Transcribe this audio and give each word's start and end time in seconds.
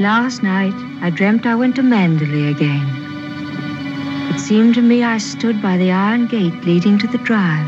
Last 0.00 0.44
night, 0.44 0.74
I 1.02 1.10
dreamt 1.10 1.44
I 1.44 1.56
went 1.56 1.74
to 1.74 1.82
Manderley 1.82 2.48
again. 2.48 2.86
It 4.32 4.38
seemed 4.38 4.76
to 4.76 4.80
me 4.80 5.02
I 5.02 5.18
stood 5.18 5.60
by 5.60 5.76
the 5.76 5.90
iron 5.90 6.28
gate 6.28 6.54
leading 6.64 7.00
to 7.00 7.08
the 7.08 7.18
drive, 7.18 7.66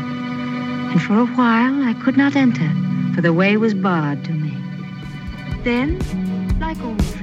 and 0.91 1.01
for 1.01 1.19
a 1.19 1.25
while 1.25 1.83
I 1.83 1.93
could 1.93 2.15
not 2.15 2.37
enter, 2.37 2.71
for 3.13 3.19
the 3.19 3.33
way 3.33 3.57
was 3.57 3.73
barred 3.73 4.23
to 4.23 4.31
me. 4.31 4.57
Then, 5.65 5.99
like 6.57 6.79
all 6.81 6.95
dreams, 6.95 7.21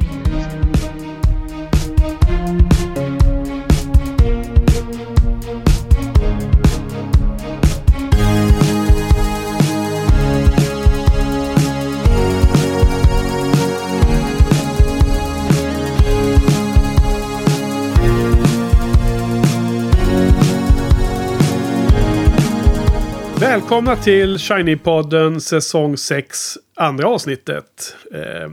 Välkomna 23.59 23.97
till 23.97 24.37
Shiny-podden 24.37 25.39
säsong 25.39 25.97
6, 25.97 26.59
andra 26.77 27.09
avsnittet. 27.09 27.97
Eh, 28.15 28.49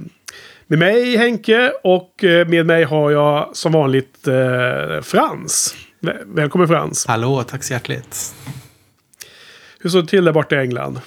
med 0.68 0.80
mig 0.80 1.18
Henke 1.18 1.72
och 1.84 2.24
eh, 2.24 2.48
med 2.48 2.66
mig 2.66 2.84
har 2.84 3.12
jag 3.12 3.50
som 3.58 3.72
vanligt 3.72 4.28
eh, 4.28 5.02
Frans. 5.02 5.76
Väl- 6.00 6.24
Välkommen 6.26 6.68
Frans. 6.68 7.06
Hallå, 7.06 7.44
tack 7.44 7.64
så 7.64 7.74
hjärtligt. 7.74 8.36
Hur 9.80 9.90
står 9.90 10.02
det 10.02 10.08
till 10.08 10.26
där 10.26 10.32
borta 10.32 10.56
i 10.56 10.60
England? 10.60 11.02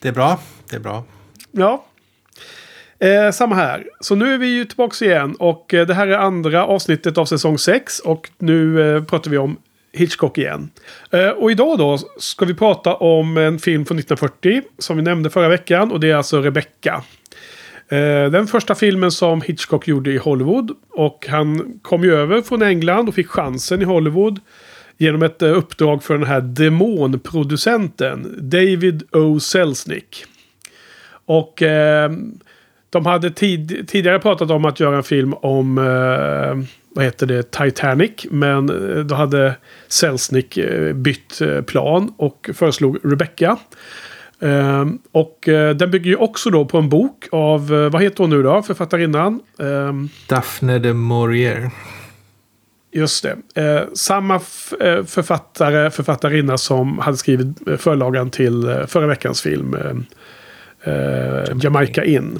Det 0.00 0.08
är 0.08 0.12
bra, 0.12 0.40
det 0.70 0.76
är 0.76 0.80
bra. 0.80 1.04
Ja. 1.52 1.84
Eh, 2.98 3.30
samma 3.30 3.54
här. 3.54 3.86
Så 4.00 4.14
nu 4.14 4.34
är 4.34 4.38
vi 4.38 4.46
ju 4.46 4.64
tillbaka 4.64 5.04
igen 5.04 5.34
och 5.38 5.74
eh, 5.74 5.86
det 5.86 5.94
här 5.94 6.06
är 6.06 6.16
andra 6.18 6.66
avsnittet 6.66 7.18
av 7.18 7.24
säsong 7.24 7.58
6 7.58 7.98
och 7.98 8.30
nu 8.38 8.94
eh, 8.96 9.04
pratar 9.04 9.30
vi 9.30 9.38
om 9.38 9.56
Hitchcock 9.92 10.38
igen. 10.38 10.70
Eh, 11.10 11.28
och 11.28 11.50
idag 11.50 11.78
då 11.78 11.98
ska 12.18 12.44
vi 12.44 12.54
prata 12.54 12.94
om 12.94 13.36
en 13.36 13.58
film 13.58 13.86
från 13.86 13.98
1940 13.98 14.62
som 14.78 14.96
vi 14.96 15.02
nämnde 15.02 15.30
förra 15.30 15.48
veckan 15.48 15.92
och 15.92 16.00
det 16.00 16.10
är 16.10 16.16
alltså 16.16 16.40
Rebecca. 16.40 17.04
Eh, 17.88 18.30
den 18.30 18.46
första 18.46 18.74
filmen 18.74 19.10
som 19.10 19.42
Hitchcock 19.42 19.88
gjorde 19.88 20.10
i 20.10 20.16
Hollywood 20.18 20.70
och 20.90 21.26
han 21.28 21.78
kom 21.82 22.04
ju 22.04 22.14
över 22.14 22.42
från 22.42 22.62
England 22.62 23.08
och 23.08 23.14
fick 23.14 23.28
chansen 23.28 23.82
i 23.82 23.84
Hollywood 23.84 24.40
genom 24.98 25.22
ett 25.22 25.42
eh, 25.42 25.58
uppdrag 25.58 26.02
för 26.02 26.18
den 26.18 26.26
här 26.26 26.40
demonproducenten 26.40 28.36
David 28.40 29.02
O. 29.12 29.40
Selznick. 29.40 30.24
Och 31.24 31.62
eh, 31.62 32.10
de 32.90 33.06
hade 33.06 33.30
tid, 33.30 33.88
tidigare 33.88 34.18
pratat 34.18 34.50
om 34.50 34.64
att 34.64 34.80
göra 34.80 34.96
en 34.96 35.02
film 35.02 35.34
om 35.34 35.78
eh, 35.78 36.79
vad 36.94 37.04
heter 37.04 37.26
det, 37.26 37.50
Titanic. 37.50 38.26
Men 38.30 38.70
eh, 38.70 39.04
då 39.04 39.14
hade 39.14 39.56
Selznick 39.88 40.56
eh, 40.56 40.92
bytt 40.92 41.40
eh, 41.40 41.60
plan 41.62 42.14
och 42.16 42.50
föreslog 42.54 42.98
Rebecca. 43.02 43.58
Eh, 44.40 44.86
och 45.12 45.38
den 45.76 45.90
bygger 45.90 46.10
ju 46.10 46.16
också 46.16 46.50
då 46.50 46.64
på 46.64 46.78
en 46.78 46.88
bok 46.88 47.28
av, 47.32 47.68
vad 47.68 48.02
heter 48.02 48.18
hon 48.18 48.30
nu 48.30 48.42
då, 48.42 48.62
författarinnan? 48.62 49.40
Eh, 49.58 49.92
Daphne 50.28 50.78
de 50.78 50.94
Maurier. 50.94 51.70
Just 52.92 53.26
det. 53.54 53.86
Samma 53.94 54.38
författare, 55.06 55.90
författarinna 55.90 56.58
som 56.58 56.98
hade 56.98 57.16
skrivit 57.16 57.46
förlagan 57.78 58.30
till 58.30 58.84
förra 58.86 59.06
veckans 59.06 59.42
film. 59.42 59.76
Jamaica 61.62 62.04
In. 62.04 62.38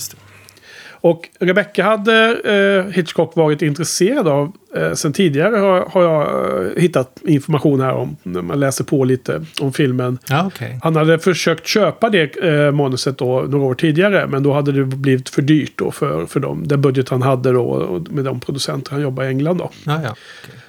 Och 1.00 1.28
Rebecca 1.38 1.82
hade 1.82 2.40
eh, 2.44 2.92
Hitchcock 2.92 3.36
varit 3.36 3.62
intresserad 3.62 4.28
av 4.28 4.52
eh, 4.76 4.92
sen 4.92 5.12
tidigare 5.12 5.56
har, 5.56 5.80
har 5.90 6.02
jag 6.02 6.22
eh, 6.66 6.82
hittat 6.82 7.18
information 7.22 7.80
här 7.80 7.92
om. 7.92 8.16
När 8.22 8.42
man 8.42 8.60
läser 8.60 8.84
på 8.84 9.04
lite 9.04 9.44
om 9.60 9.72
filmen. 9.72 10.18
Ja, 10.28 10.46
okej. 10.46 10.78
Han 10.82 10.96
hade 10.96 11.18
försökt 11.18 11.66
köpa 11.66 12.10
det 12.10 12.36
eh, 12.36 12.72
manuset 12.72 13.18
då 13.18 13.40
några 13.40 13.64
år 13.64 13.74
tidigare. 13.74 14.26
Men 14.26 14.42
då 14.42 14.52
hade 14.52 14.72
det 14.72 14.84
blivit 14.84 15.28
för 15.28 15.42
dyrt 15.42 15.72
då 15.76 15.90
för, 15.90 16.26
för 16.26 16.40
dem. 16.40 16.68
Den 16.68 16.80
budget 16.80 17.08
han 17.08 17.22
hade 17.22 17.52
då 17.52 18.00
med 18.10 18.24
de 18.24 18.40
producenter 18.40 18.92
han 18.92 19.02
jobbar 19.02 19.24
i 19.24 19.26
England 19.26 19.58
då. 19.58 19.70
Ja, 19.86 20.00
ja. 20.04 20.14
okej. 20.44 20.60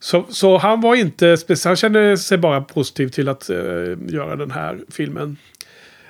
Så, 0.00 0.24
så 0.28 0.58
han 0.58 0.80
var 0.80 0.94
inte 0.94 1.36
speciellt, 1.36 1.64
han 1.64 1.76
kände 1.76 2.18
sig 2.18 2.38
bara 2.38 2.60
positiv 2.60 3.08
till 3.08 3.28
att 3.28 3.50
eh, 3.50 3.56
göra 4.06 4.36
den 4.36 4.50
här 4.50 4.78
filmen. 4.90 5.36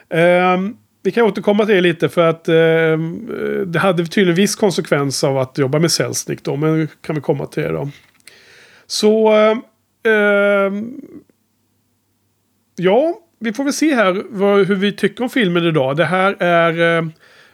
Ehm, 0.09 0.77
vi 1.07 1.13
kan 1.13 1.25
återkomma 1.25 1.67
till 1.67 1.75
det 1.75 1.81
lite 1.81 2.09
för 2.09 2.29
att 2.29 2.49
eh, 2.49 2.99
det 3.67 3.79
hade 3.79 4.07
tydligen 4.07 4.35
viss 4.35 4.57
konsekvens 4.57 5.25
av 5.25 5.39
att 5.39 5.59
jobba 5.59 5.79
med 5.79 5.93
Selznick 5.93 6.43
då, 6.43 6.57
men 6.57 6.89
kan 7.03 7.15
vi 7.15 7.21
komma 7.21 7.47
till 7.47 7.63
det 7.63 7.69
då. 7.69 7.91
Så, 8.87 9.33
eh, 9.33 9.51
eh, 10.13 10.73
ja, 12.77 13.15
vi 13.39 13.53
får 13.53 13.65
väl 13.65 13.73
se 13.73 13.95
här 13.95 14.23
vad, 14.29 14.67
hur 14.67 14.75
vi 14.75 14.93
tycker 14.93 15.25
om 15.25 15.31
filmen 15.31 15.65
idag. 15.65 15.97
Det 15.97 16.05
här 16.05 16.37
är... 16.43 16.99
Eh, 16.99 17.09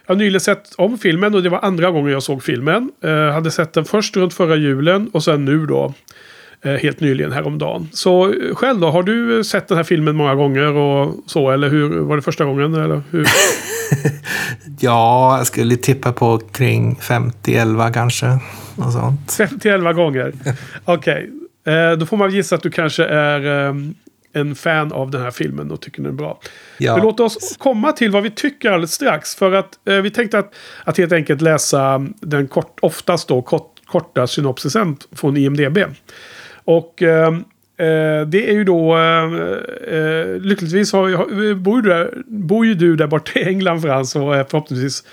jag 0.05 0.15
har 0.15 0.15
nyligen 0.15 0.41
sett 0.41 0.75
om 0.75 0.97
filmen 0.97 1.35
och 1.35 1.43
det 1.43 1.49
var 1.49 1.59
andra 1.61 1.91
gången 1.91 2.11
jag 2.11 2.23
såg 2.23 2.43
filmen. 2.43 2.91
Eh, 3.03 3.31
hade 3.31 3.51
sett 3.51 3.73
den 3.73 3.85
först 3.85 4.17
runt 4.17 4.33
förra 4.33 4.55
julen 4.55 5.09
och 5.13 5.23
sen 5.23 5.45
nu 5.45 5.65
då. 5.65 5.93
Eh, 6.65 6.71
helt 6.73 6.99
nyligen 6.99 7.31
häromdagen. 7.31 7.89
Så 7.93 8.25
eh, 8.25 8.55
själv 8.55 8.79
då, 8.79 8.89
har 8.89 9.03
du 9.03 9.37
eh, 9.37 9.43
sett 9.43 9.67
den 9.67 9.77
här 9.77 9.83
filmen 9.83 10.15
många 10.15 10.35
gånger 10.35 10.73
och 10.73 11.15
så? 11.25 11.51
Eller 11.51 11.69
hur, 11.69 11.99
var 11.99 12.15
det 12.15 12.21
första 12.21 12.45
gången? 12.45 12.73
Eller 12.73 13.01
hur? 13.11 13.27
ja, 14.79 15.37
jag 15.37 15.47
skulle 15.47 15.75
tippa 15.75 16.11
på 16.11 16.37
kring 16.37 16.95
50-11 16.95 17.93
kanske. 17.93 18.25
Något 18.75 18.93
sånt. 18.93 19.31
51 19.31 19.95
gånger? 19.95 20.33
Okej. 20.85 21.29
Eh, 21.65 21.91
då 21.91 22.05
får 22.05 22.17
man 22.17 22.31
gissa 22.31 22.55
att 22.55 22.63
du 22.63 22.71
kanske 22.71 23.05
är 23.05 23.67
eh, 23.67 23.75
en 24.33 24.55
fan 24.55 24.91
av 24.91 25.11
den 25.11 25.21
här 25.21 25.31
filmen 25.31 25.71
och 25.71 25.81
tycker 25.81 26.01
den 26.01 26.11
är 26.11 26.15
bra. 26.15 26.39
Ja. 26.77 26.97
Låt 26.97 27.19
oss 27.19 27.57
komma 27.57 27.91
till 27.91 28.11
vad 28.11 28.23
vi 28.23 28.29
tycker 28.29 28.71
alldeles 28.71 28.93
strax. 28.93 29.35
För 29.35 29.51
att 29.51 29.87
eh, 29.87 29.95
vi 29.95 30.11
tänkte 30.11 30.39
att, 30.39 30.53
att 30.83 30.97
helt 30.97 31.11
enkelt 31.11 31.41
läsa 31.41 32.07
den 32.19 32.47
kort, 32.47 32.79
oftast 32.81 33.27
då 33.27 33.41
kort, 33.41 33.69
korta 33.85 34.27
synopsisen 34.27 34.97
från 35.11 35.37
IMDB. 35.37 35.77
Och 36.65 37.01
ehm, 37.01 37.35
eh, 37.77 38.27
det 38.27 38.49
är 38.49 38.53
ju 38.53 38.63
då... 38.63 38.97
Eh, 38.97 39.97
eh 39.97 40.39
lyckligtvis 40.39 40.93
har, 40.93 41.53
bor, 41.55 41.75
ju 41.75 41.89
där, 41.89 42.13
bor 42.27 42.65
ju 42.65 42.73
du 42.73 42.95
där 42.95 43.07
borta 43.07 43.39
i 43.39 43.43
England 43.43 43.81
Frans 43.81 44.15
och 44.15 44.35
är 44.35 44.43
förhoppningsvis... 44.43 45.03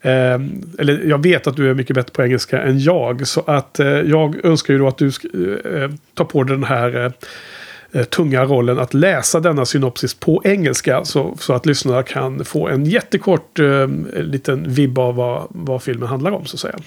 Eh, 0.00 0.40
eller 0.78 1.04
jag 1.04 1.22
vet 1.22 1.46
att 1.46 1.56
du 1.56 1.70
är 1.70 1.74
mycket 1.74 1.94
bättre 1.94 2.12
på 2.12 2.22
engelska 2.22 2.62
än 2.62 2.78
jag. 2.78 3.26
Så 3.26 3.40
att 3.46 3.80
eh, 3.80 3.88
jag 3.88 4.44
önskar 4.44 4.74
ju 4.74 4.78
då 4.78 4.88
att 4.88 4.98
du 4.98 5.06
eh, 5.06 5.82
eh, 5.82 5.90
tar 6.14 6.24
på 6.24 6.42
dig 6.42 6.56
den 6.56 6.64
här 6.64 7.04
eh, 7.04 7.12
eh, 7.92 8.04
tunga 8.04 8.44
rollen 8.44 8.78
att 8.78 8.94
läsa 8.94 9.40
denna 9.40 9.66
synopsis 9.66 10.14
på 10.14 10.42
engelska. 10.44 11.04
Så, 11.04 11.36
så 11.40 11.52
att 11.52 11.66
lyssnarna 11.66 12.02
kan 12.02 12.44
få 12.44 12.68
en 12.68 12.84
jättekort 12.84 13.58
eh, 13.58 13.88
liten 14.12 14.72
vibb 14.72 14.98
av 14.98 15.14
vad, 15.14 15.46
vad 15.48 15.82
filmen 15.82 16.08
handlar 16.08 16.30
om 16.30 16.46
så 16.46 16.56
att 16.56 16.60
säga. 16.60 16.78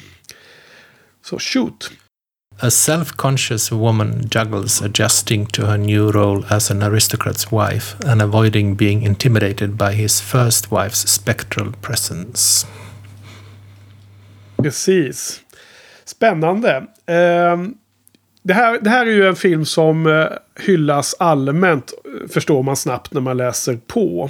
Så 1.22 1.40
shoot! 1.40 1.92
A 2.62 2.70
self-conscious 2.70 3.72
woman 3.72 4.28
juggles 4.30 4.82
adjusting 4.82 5.46
to 5.46 5.66
her 5.66 5.78
new 5.78 6.12
role 6.12 6.44
as 6.50 6.72
an 6.72 6.84
aristocrat's 6.84 7.52
wife 7.52 7.96
and 8.06 8.22
avoiding 8.22 8.76
being 8.76 9.04
intimidated 9.04 9.78
by 9.78 9.94
his 9.94 10.22
first 10.22 10.70
wife's 10.70 11.10
spectral 11.10 11.72
presence. 11.82 12.68
Precis. 14.58 15.42
Spännande. 16.06 16.88
Um... 17.08 17.78
det, 18.44 18.54
här, 18.54 18.80
det 18.82 18.90
här 18.90 19.06
är 19.06 19.12
ju 19.12 19.28
en 19.28 19.36
film 19.36 19.66
som 19.66 20.08
eh, 20.08 20.28
hyllas 20.66 21.16
allmänt, 21.20 21.94
förstår 22.30 22.64
man 22.64 22.76
snabbt 22.76 23.14
när 23.14 23.22
man 23.22 23.38
läser 23.38 23.80
på. 23.88 24.30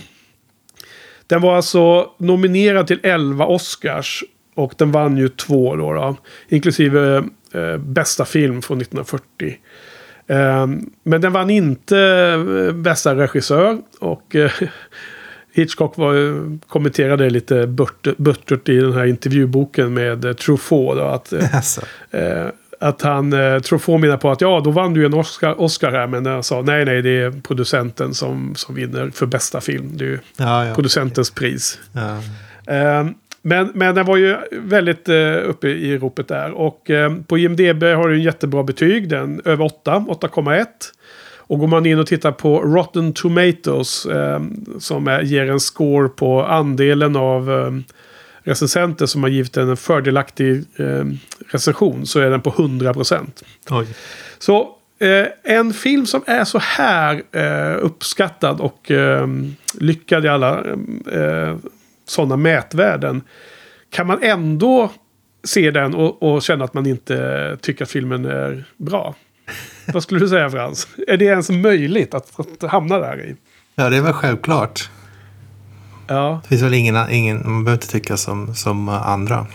Den 1.27 1.41
var 1.41 1.55
alltså 1.55 2.11
nominerad 2.17 2.87
till 2.87 2.99
11 3.03 3.45
Oscars 3.45 4.23
och 4.55 4.73
den 4.77 4.91
vann 4.91 5.17
ju 5.17 5.29
två 5.29 5.75
då, 5.75 5.93
då 5.93 6.17
inklusive 6.49 7.23
eh, 7.53 7.77
bästa 7.77 8.25
film 8.25 8.61
från 8.61 8.77
1940. 8.81 9.57
Ehm, 10.27 10.89
men 11.03 11.21
den 11.21 11.31
vann 11.33 11.49
inte 11.49 11.97
eh, 11.99 12.73
bästa 12.73 13.15
regissör 13.15 13.77
och 13.99 14.35
eh, 14.35 14.51
Hitchcock 15.53 15.97
var, 15.97 16.13
kommenterade 16.67 17.29
lite 17.29 17.67
buttert 18.17 18.69
i 18.69 18.75
den 18.79 18.93
här 18.93 19.05
intervjuboken 19.05 19.93
med 19.93 20.25
eh, 20.25 20.33
Truffaut. 20.33 20.97
Då, 20.97 21.03
att, 21.03 21.33
eh, 21.33 21.55
Alltså. 21.55 21.81
eh, 22.11 22.45
att 22.81 23.01
han, 23.01 23.33
eh, 23.33 23.59
Truffaut 23.59 24.01
menar 24.01 24.17
på 24.17 24.31
att 24.31 24.41
ja, 24.41 24.61
då 24.63 24.71
vann 24.71 24.93
du 24.93 25.05
en 25.05 25.13
Oscar, 25.13 25.61
Oscar 25.61 25.91
här. 25.91 26.07
Men 26.07 26.25
jag 26.25 26.45
sa 26.45 26.61
nej, 26.61 26.85
nej, 26.85 27.01
det 27.01 27.09
är 27.21 27.31
producenten 27.41 28.13
som, 28.13 28.55
som 28.55 28.75
vinner 28.75 29.09
för 29.09 29.25
bästa 29.25 29.61
film. 29.61 29.89
Det 29.97 30.03
är 30.05 30.09
ju 30.09 30.19
Ja, 30.37 30.65
ja. 30.65 30.75
producentens 30.75 31.31
pris. 31.31 31.79
ja. 31.93 32.17
Eh, 32.73 33.07
men, 33.41 33.71
men 33.73 33.95
den 33.95 34.05
var 34.05 34.17
ju 34.17 34.37
väldigt 34.51 35.09
eh, 35.09 35.49
uppe 35.49 35.67
i 35.67 35.97
ropet 35.97 36.27
där. 36.27 36.51
Och 36.51 36.89
eh, 36.89 37.15
på 37.27 37.37
IMDB 37.37 37.83
har 37.83 38.09
du 38.09 38.15
en 38.15 38.23
jättebra 38.23 38.63
betyg. 38.63 39.09
Den 39.09 39.41
över 39.45 39.65
8, 39.65 40.05
8,1. 40.07 40.65
Och 41.37 41.59
går 41.59 41.67
man 41.67 41.85
in 41.85 41.99
och 41.99 42.07
tittar 42.07 42.31
på 42.31 42.59
Rotten 42.59 43.13
Tomatoes. 43.13 44.05
Eh, 44.05 44.41
som 44.79 45.07
är, 45.07 45.21
ger 45.21 45.49
en 45.49 45.59
score 45.59 46.09
på 46.09 46.45
andelen 46.45 47.15
av 47.15 47.51
eh, 47.51 47.71
recensenter 48.43 49.05
som 49.05 49.23
har 49.23 49.29
givit 49.29 49.53
den 49.53 49.69
en 49.69 49.77
fördelaktig 49.77 50.63
eh, 50.75 51.05
recension 51.51 52.05
så 52.05 52.19
är 52.19 52.29
den 52.29 52.41
på 52.41 52.51
100%. 52.51 53.25
Oj. 53.69 53.87
Så 54.39 54.75
eh, 54.99 55.55
en 55.55 55.73
film 55.73 56.05
som 56.05 56.23
är 56.27 56.43
så 56.43 56.59
här 56.59 57.21
eh, 57.31 57.85
uppskattad 57.85 58.59
och 58.59 58.91
eh, 58.91 59.27
lyckad 59.73 60.25
i 60.25 60.27
alla 60.27 60.63
eh, 61.11 61.55
sådana 62.09 62.37
mätvärden. 62.37 63.21
Kan 63.89 64.07
man 64.07 64.23
ändå 64.23 64.91
se 65.43 65.71
den 65.71 65.95
och, 65.95 66.23
och 66.23 66.41
känna 66.41 66.65
att 66.65 66.73
man 66.73 66.85
inte 66.85 67.57
tycker 67.61 67.83
att 67.83 67.91
filmen 67.91 68.25
är 68.25 68.65
bra? 68.77 69.15
Vad 69.93 70.03
skulle 70.03 70.19
du 70.19 70.29
säga 70.29 70.49
Frans? 70.49 70.87
Är 71.07 71.17
det 71.17 71.25
ens 71.25 71.49
möjligt 71.49 72.13
att, 72.13 72.39
att 72.39 72.71
hamna 72.71 72.99
där 72.99 73.21
i? 73.25 73.35
Ja, 73.75 73.89
det 73.89 73.97
är 73.97 74.01
väl 74.01 74.13
självklart. 74.13 74.89
Ja, 76.07 76.39
Det 76.43 76.49
finns 76.49 76.61
väl 76.61 76.73
ingen, 76.73 77.09
ingen 77.09 77.37
man 77.37 77.63
behöver 77.63 77.83
inte 77.83 77.91
tycka 77.91 78.17
som, 78.17 78.55
som 78.55 78.89
andra. 78.89 79.47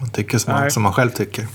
Man 0.00 0.10
tycker 0.10 0.38
som 0.38 0.52
man, 0.52 0.70
som 0.70 0.82
man 0.82 0.92
själv 0.92 1.10
tycker. 1.10 1.46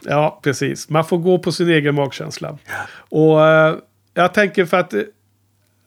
ja, 0.00 0.40
precis. 0.42 0.88
Man 0.88 1.04
får 1.04 1.18
gå 1.18 1.38
på 1.38 1.52
sin 1.52 1.68
egen 1.68 1.94
magkänsla. 1.94 2.58
Och 2.92 3.46
eh, 3.46 3.74
jag 4.14 4.34
tänker 4.34 4.64
för 4.66 4.76
att, 4.76 4.94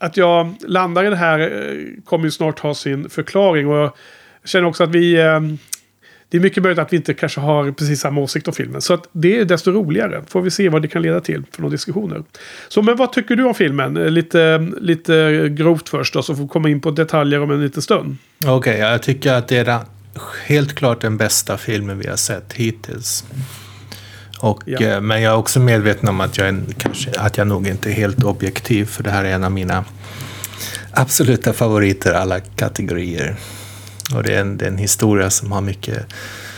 att 0.03 0.17
jag 0.17 0.55
landar 0.67 1.05
i 1.05 1.09
det 1.09 1.15
här 1.15 1.39
eh, 1.39 2.03
kommer 2.05 2.25
ju 2.25 2.31
snart 2.31 2.59
ha 2.59 2.73
sin 2.73 3.09
förklaring. 3.09 3.67
Och 3.67 3.77
jag 3.77 3.91
känner 4.45 4.67
också 4.67 4.83
att 4.83 4.89
vi... 4.89 5.13
Eh, 5.21 5.39
det 6.29 6.37
är 6.37 6.41
mycket 6.41 6.63
möjligt 6.63 6.79
att 6.79 6.93
vi 6.93 6.97
inte 6.97 7.13
kanske 7.13 7.39
har 7.39 7.71
precis 7.71 7.99
samma 7.99 8.21
åsikt 8.21 8.47
om 8.47 8.53
filmen. 8.53 8.81
Så 8.81 8.93
att 8.93 9.09
det 9.11 9.37
är 9.37 9.45
desto 9.45 9.71
roligare. 9.71 10.23
Får 10.27 10.41
vi 10.41 10.51
se 10.51 10.69
vad 10.69 10.81
det 10.81 10.87
kan 10.87 11.01
leda 11.01 11.19
till 11.19 11.43
för 11.51 11.61
några 11.61 11.71
diskussioner. 11.71 12.23
Så 12.67 12.81
men 12.81 12.95
vad 12.95 13.13
tycker 13.13 13.35
du 13.35 13.43
om 13.43 13.53
filmen? 13.53 13.93
Lite, 13.93 14.67
lite 14.77 15.47
grovt 15.49 15.89
först 15.89 16.13
då, 16.13 16.23
så 16.23 16.35
får 16.35 16.43
vi 16.43 16.49
komma 16.49 16.69
in 16.69 16.81
på 16.81 16.91
detaljer 16.91 17.41
om 17.41 17.51
en 17.51 17.61
liten 17.61 17.81
stund. 17.81 18.17
Okej, 18.45 18.53
okay, 18.53 18.77
jag 18.77 19.03
tycker 19.03 19.33
att 19.33 19.47
det 19.47 19.57
är 19.57 19.79
helt 20.45 20.75
klart 20.75 21.01
den 21.01 21.17
bästa 21.17 21.57
filmen 21.57 21.99
vi 21.99 22.07
har 22.07 22.15
sett 22.15 22.53
hittills. 22.53 23.25
Och, 24.43 24.63
Ja. 24.65 24.79
eh, 24.81 25.01
Men 25.01 25.21
jag 25.21 25.33
är 25.33 25.37
också 25.37 25.59
medveten 25.59 26.09
om 26.09 26.21
att 26.21 26.37
jag, 26.37 26.47
är, 26.47 26.61
kanske, 26.77 27.11
att 27.19 27.37
jag 27.37 27.47
nog 27.47 27.67
inte 27.67 27.89
är 27.89 27.93
helt 27.93 28.23
objektiv. 28.23 28.85
För 28.85 29.03
det 29.03 29.11
här 29.11 29.23
är 29.25 29.29
en 29.33 29.43
av 29.43 29.51
mina 29.51 29.85
absoluta 30.91 31.53
favoriter 31.53 32.13
alla 32.13 32.39
kategorier. 32.39 33.35
Och 34.15 34.23
det 34.23 34.33
är 34.35 34.41
en, 34.41 34.57
det 34.57 34.65
är 34.65 34.69
en 34.69 34.77
historia 34.77 35.29
som 35.29 35.51
har 35.51 35.61
mycket 35.61 36.05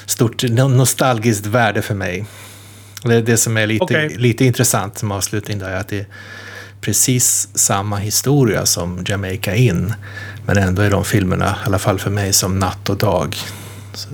stort 0.05 0.43
no- 0.43 0.75
nostalgiskt 0.75 1.45
värde 1.45 1.81
för 1.81 1.95
mig. 1.95 2.25
Och 3.03 3.09
det 3.09 3.15
är 3.15 3.21
det 3.21 3.37
som 3.37 3.57
är 3.57 3.67
lite, 3.67 3.83
Okej. 3.83 4.15
lite 4.17 4.45
intressant 4.45 4.97
som 4.97 5.11
avslutning 5.11 5.59
där, 5.59 5.69
är 5.69 5.75
att 5.79 5.87
det 5.87 5.99
är 5.99 6.05
precis 6.81 7.49
samma 7.53 7.97
historia 7.97 8.65
som 8.65 9.03
Jamaica 9.07 9.55
In. 9.55 9.93
Men 10.45 10.57
ändå 10.57 10.81
är 10.81 10.89
de 10.91 11.05
filmerna, 11.05 11.45
i 11.63 11.67
alla 11.67 11.79
fall 11.79 11.99
för 11.99 12.09
mig, 12.11 12.33
som 12.33 12.59
natt 12.59 12.89
och 12.89 12.97
dag. 12.97 13.35
Så 13.93 14.07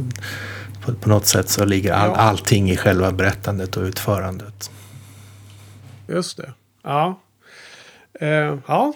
på, 0.82 0.94
på 0.94 1.10
något 1.10 1.26
sätt 1.26 1.50
så 1.50 1.66
ligger 1.66 1.94
all, 1.94 2.10
Ja. 2.10 2.16
allting 2.16 2.72
i 2.72 2.78
själva 2.78 3.12
berättandet 3.12 3.78
och 3.78 3.84
utförandet. 3.84 4.72
Just 6.08 6.38
det. 6.38 6.54
Ja. 6.84 7.20
Eh, 8.20 8.28
ja. 8.68 8.94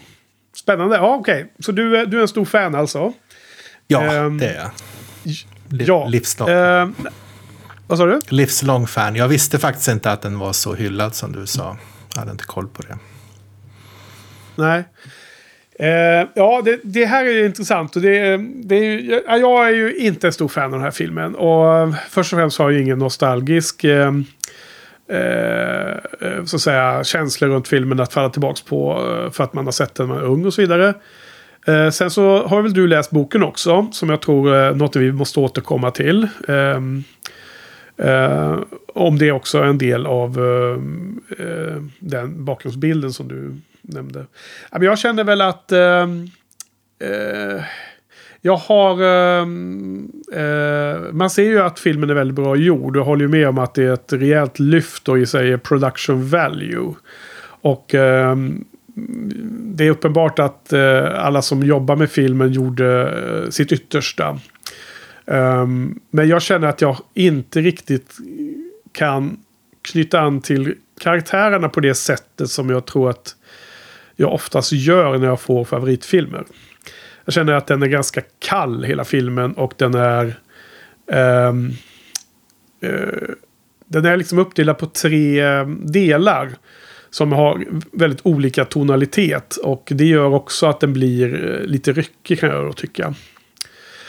Spännande. 0.56 0.96
Ja, 0.96 1.16
okej. 1.16 1.54
Så 1.60 1.72
du, 1.72 1.98
är- 1.98 2.06
du 2.06 2.18
är 2.18 2.22
en 2.22 2.28
stor 2.28 2.46
fan 2.46 2.76
alltså? 2.76 3.14
Ja, 3.88 4.04
Ehm, 4.04 4.38
det 4.38 4.48
är 4.48 4.56
jag. 4.56 4.72
Li- 5.70 5.86
Ja. 5.88 6.08
Livslång, 6.08 6.50
Eh, 6.50 6.90
vad 7.88 7.98
sa 7.98 8.06
du? 8.06 8.22
livslång 8.30 8.88
fan. 8.88 9.16
Jag 9.16 9.28
visste 9.28 9.60
faktiskt 9.60 9.88
inte 9.88 10.12
att 10.12 10.22
den 10.22 10.40
var 10.40 10.54
så 10.54 10.74
hyllad 10.76 11.16
som 11.16 11.32
du 11.32 11.48
sa. 11.48 11.78
Jag 12.14 12.20
hade 12.20 12.32
inte 12.32 12.44
koll 12.44 12.68
på 12.68 12.82
det. 12.82 12.98
Nej. 14.56 14.84
Eh, 15.80 16.28
ja, 16.34 16.62
det, 16.66 16.80
det 16.84 17.06
här 17.06 17.26
är 17.26 17.46
intressant. 17.46 17.96
Och 17.96 18.02
det, 18.02 18.38
det 18.56 18.76
är, 18.76 19.00
ju- 19.00 19.22
jag 19.26 19.68
är 19.68 19.74
ju 19.74 19.96
inte 19.96 20.28
en 20.28 20.34
stor 20.34 20.48
fan 20.48 20.64
av 20.64 20.72
den 20.72 20.82
här 20.82 20.92
filmen. 20.92 21.36
Och 21.36 21.94
först 22.10 22.34
och 22.34 22.40
främst 22.40 22.60
har 22.60 22.72
jag 22.72 22.82
ingen 22.82 23.00
nostalgisk 23.00 23.84
eh, 23.84 24.14
eh, 25.10 25.96
så 26.46 26.56
att 26.56 26.62
säga, 26.62 27.04
känslor 27.04 27.50
runt 27.50 27.68
filmen 27.68 28.00
att 28.00 28.14
falla 28.14 28.30
tillbaka 28.30 28.62
på 28.70 28.92
eh, 28.92 29.32
för 29.32 29.44
att 29.44 29.54
man 29.54 29.66
har 29.66 29.72
sett 29.72 29.96
den 29.96 30.08
när 30.08 30.16
man 30.16 30.24
är 30.24 30.28
ung 30.28 30.46
och 30.46 30.54
så 30.54 30.62
vidare. 30.62 30.94
Eh, 31.68 31.90
sen 31.90 32.12
så 32.12 32.48
har 32.48 32.62
väl 32.62 32.74
du 32.74 32.88
läst 32.88 33.12
boken 33.12 33.44
också, 33.44 33.88
som 33.92 34.10
jag 34.10 34.22
tror 34.22 34.54
är 34.54 34.74
något 34.74 34.96
vi 34.96 35.12
måste 35.12 35.40
återkomma 35.40 35.92
till. 35.92 36.28
Ehm, 36.48 37.04
eh, 37.98 38.60
om 38.88 39.18
det 39.18 39.32
också 39.32 39.58
är 39.58 39.64
en 39.64 39.78
del 39.78 40.06
av 40.06 40.38
eh, 40.38 41.46
eh 41.46 41.82
den 42.00 42.46
bakgrundsbilden 42.46 43.14
som 43.14 43.28
du 43.28 43.56
nämnde. 43.88 44.26
Jag 44.72 45.00
känner 45.00 45.24
väl 45.24 45.42
att 45.42 45.72
ehm, 45.72 46.28
eh, 47.00 47.64
jag 48.42 48.58
har... 48.58 49.04
Ehm, 49.04 50.12
eh, 50.34 51.12
man 51.12 51.30
ser 51.30 51.44
ju 51.44 51.60
att 51.60 51.80
filmen 51.80 52.10
är 52.10 52.14
väldigt 52.14 52.36
bra 52.36 52.56
gjord. 52.56 52.98
och 52.98 53.06
håller 53.06 53.22
ju 53.22 53.32
med 53.32 53.48
om 53.50 53.58
att 53.58 53.74
det 53.74 53.84
är 53.84 53.94
ett 53.94 54.14
rejält 54.14 54.60
lyft 54.60 55.10
och 55.10 55.20
i 55.20 55.26
sig 55.26 55.58
production 55.58 56.30
value. 56.30 56.94
Och 57.62 57.96
eh, 57.96 58.36
det 59.76 59.86
är 59.86 59.90
uppenbart 59.90 60.40
att 60.40 60.74
eh, 60.74 61.26
alla 61.26 61.42
som 61.42 61.64
jobbar 61.64 61.96
med 61.96 62.12
filmen 62.12 62.52
gjorde 62.52 63.14
eh, 63.44 63.50
sitt 63.50 63.72
yttersta. 63.72 64.40
Um, 65.26 66.00
men 66.10 66.28
jag 66.28 66.42
känner 66.42 66.68
att 66.68 66.82
jag 66.82 66.98
inte 67.14 67.62
riktigt 67.62 68.18
kan 68.92 69.38
knyta 69.82 70.20
an 70.20 70.42
till 70.42 70.76
karaktärerna 71.00 71.70
på 71.70 71.80
det 71.80 71.96
sättet 71.96 72.50
som 72.50 72.70
jag 72.70 72.86
tror 72.86 73.10
att 73.10 73.36
jag 74.16 74.34
oftast 74.34 74.72
gör 74.72 75.18
när 75.18 75.28
jag 75.28 75.42
får 75.42 75.66
favoritfilmer. 75.66 76.46
Jag 77.26 77.34
känner 77.34 77.54
att 77.54 77.68
den 77.68 77.84
är 77.84 77.88
ganska 77.88 78.22
kall 78.40 78.84
hela 78.84 79.06
filmen 79.06 79.54
och 79.54 79.74
den 79.78 79.94
är... 79.94 80.40
Um, 81.50 81.74
uh, 82.84 83.36
den 83.88 84.06
är 84.06 84.18
liksom 84.18 84.40
uppdelad 84.40 84.78
på 84.78 84.86
tre 84.86 85.40
ehm, 85.40 85.92
delar. 85.92 86.50
Som 87.10 87.32
har 87.32 87.66
väldigt 87.92 88.20
olika 88.24 88.66
tonalitet. 88.66 89.56
Och 89.56 89.88
det 89.92 90.06
gör 90.06 90.34
också 90.34 90.66
att 90.66 90.80
den 90.80 90.94
blir 90.94 91.54
eh, 91.54 91.66
lite 91.66 91.92
ryckig 91.94 92.40
kan 92.40 92.50
jag 92.50 92.66
då 92.66 92.74
tycka. 92.74 93.14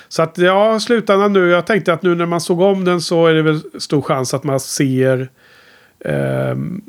Så 0.08 0.22
att 0.22 0.38
ja, 0.38 0.80
slutändan 0.80 1.32
nu. 1.32 1.48
Jag 1.48 1.66
tänkte 1.66 1.92
att 1.92 2.02
nu 2.02 2.14
när 2.14 2.26
man 2.26 2.40
såg 2.40 2.60
om 2.60 2.84
den 2.84 3.00
så 3.00 3.26
är 3.26 3.34
det 3.34 3.42
väl 3.42 3.60
stor 3.78 4.02
chans 4.02 4.34
att 4.34 4.44
man 4.44 4.60
ser 4.60 5.28
um, 5.98 6.82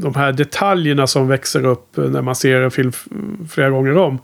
de 0.00 0.14
här 0.14 0.32
detaljerna 0.32 1.06
som 1.06 1.28
växer 1.28 1.66
upp 1.66 1.96
när 1.96 2.22
man 2.22 2.36
ser 2.36 2.60
en 2.60 2.70
film 2.70 2.92
flera 3.50 3.70
gånger 3.70 3.96
om. 3.96 4.18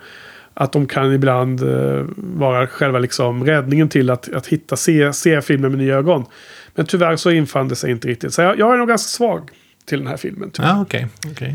Att 0.55 0.72
de 0.72 0.87
kan 0.87 1.12
ibland 1.12 1.62
eh, 1.62 2.05
vara 2.17 2.67
själva 2.67 2.99
liksom 2.99 3.44
räddningen 3.44 3.88
till 3.88 4.11
att, 4.11 4.32
att 4.32 4.46
hitta, 4.46 4.76
se, 4.76 5.12
se 5.12 5.43
filmen 5.43 5.70
med 5.70 5.78
nya 5.78 5.96
ögon. 5.96 6.25
Men 6.75 6.87
tyvärr 6.87 7.17
så 7.17 7.31
infann 7.31 7.69
det 7.69 7.76
sig 7.76 7.90
inte 7.90 8.08
riktigt. 8.08 8.34
Så 8.34 8.43
jag, 8.43 8.59
jag 8.59 8.73
är 8.73 8.76
nog 8.76 8.88
ganska 8.88 9.09
svag 9.09 9.50
till 9.85 9.99
den 9.99 10.06
här 10.06 10.16
filmen. 10.16 10.50
tyvärr. 10.50 10.68
Ja, 10.68 10.83
okej. 10.83 11.06
okej. 11.30 11.54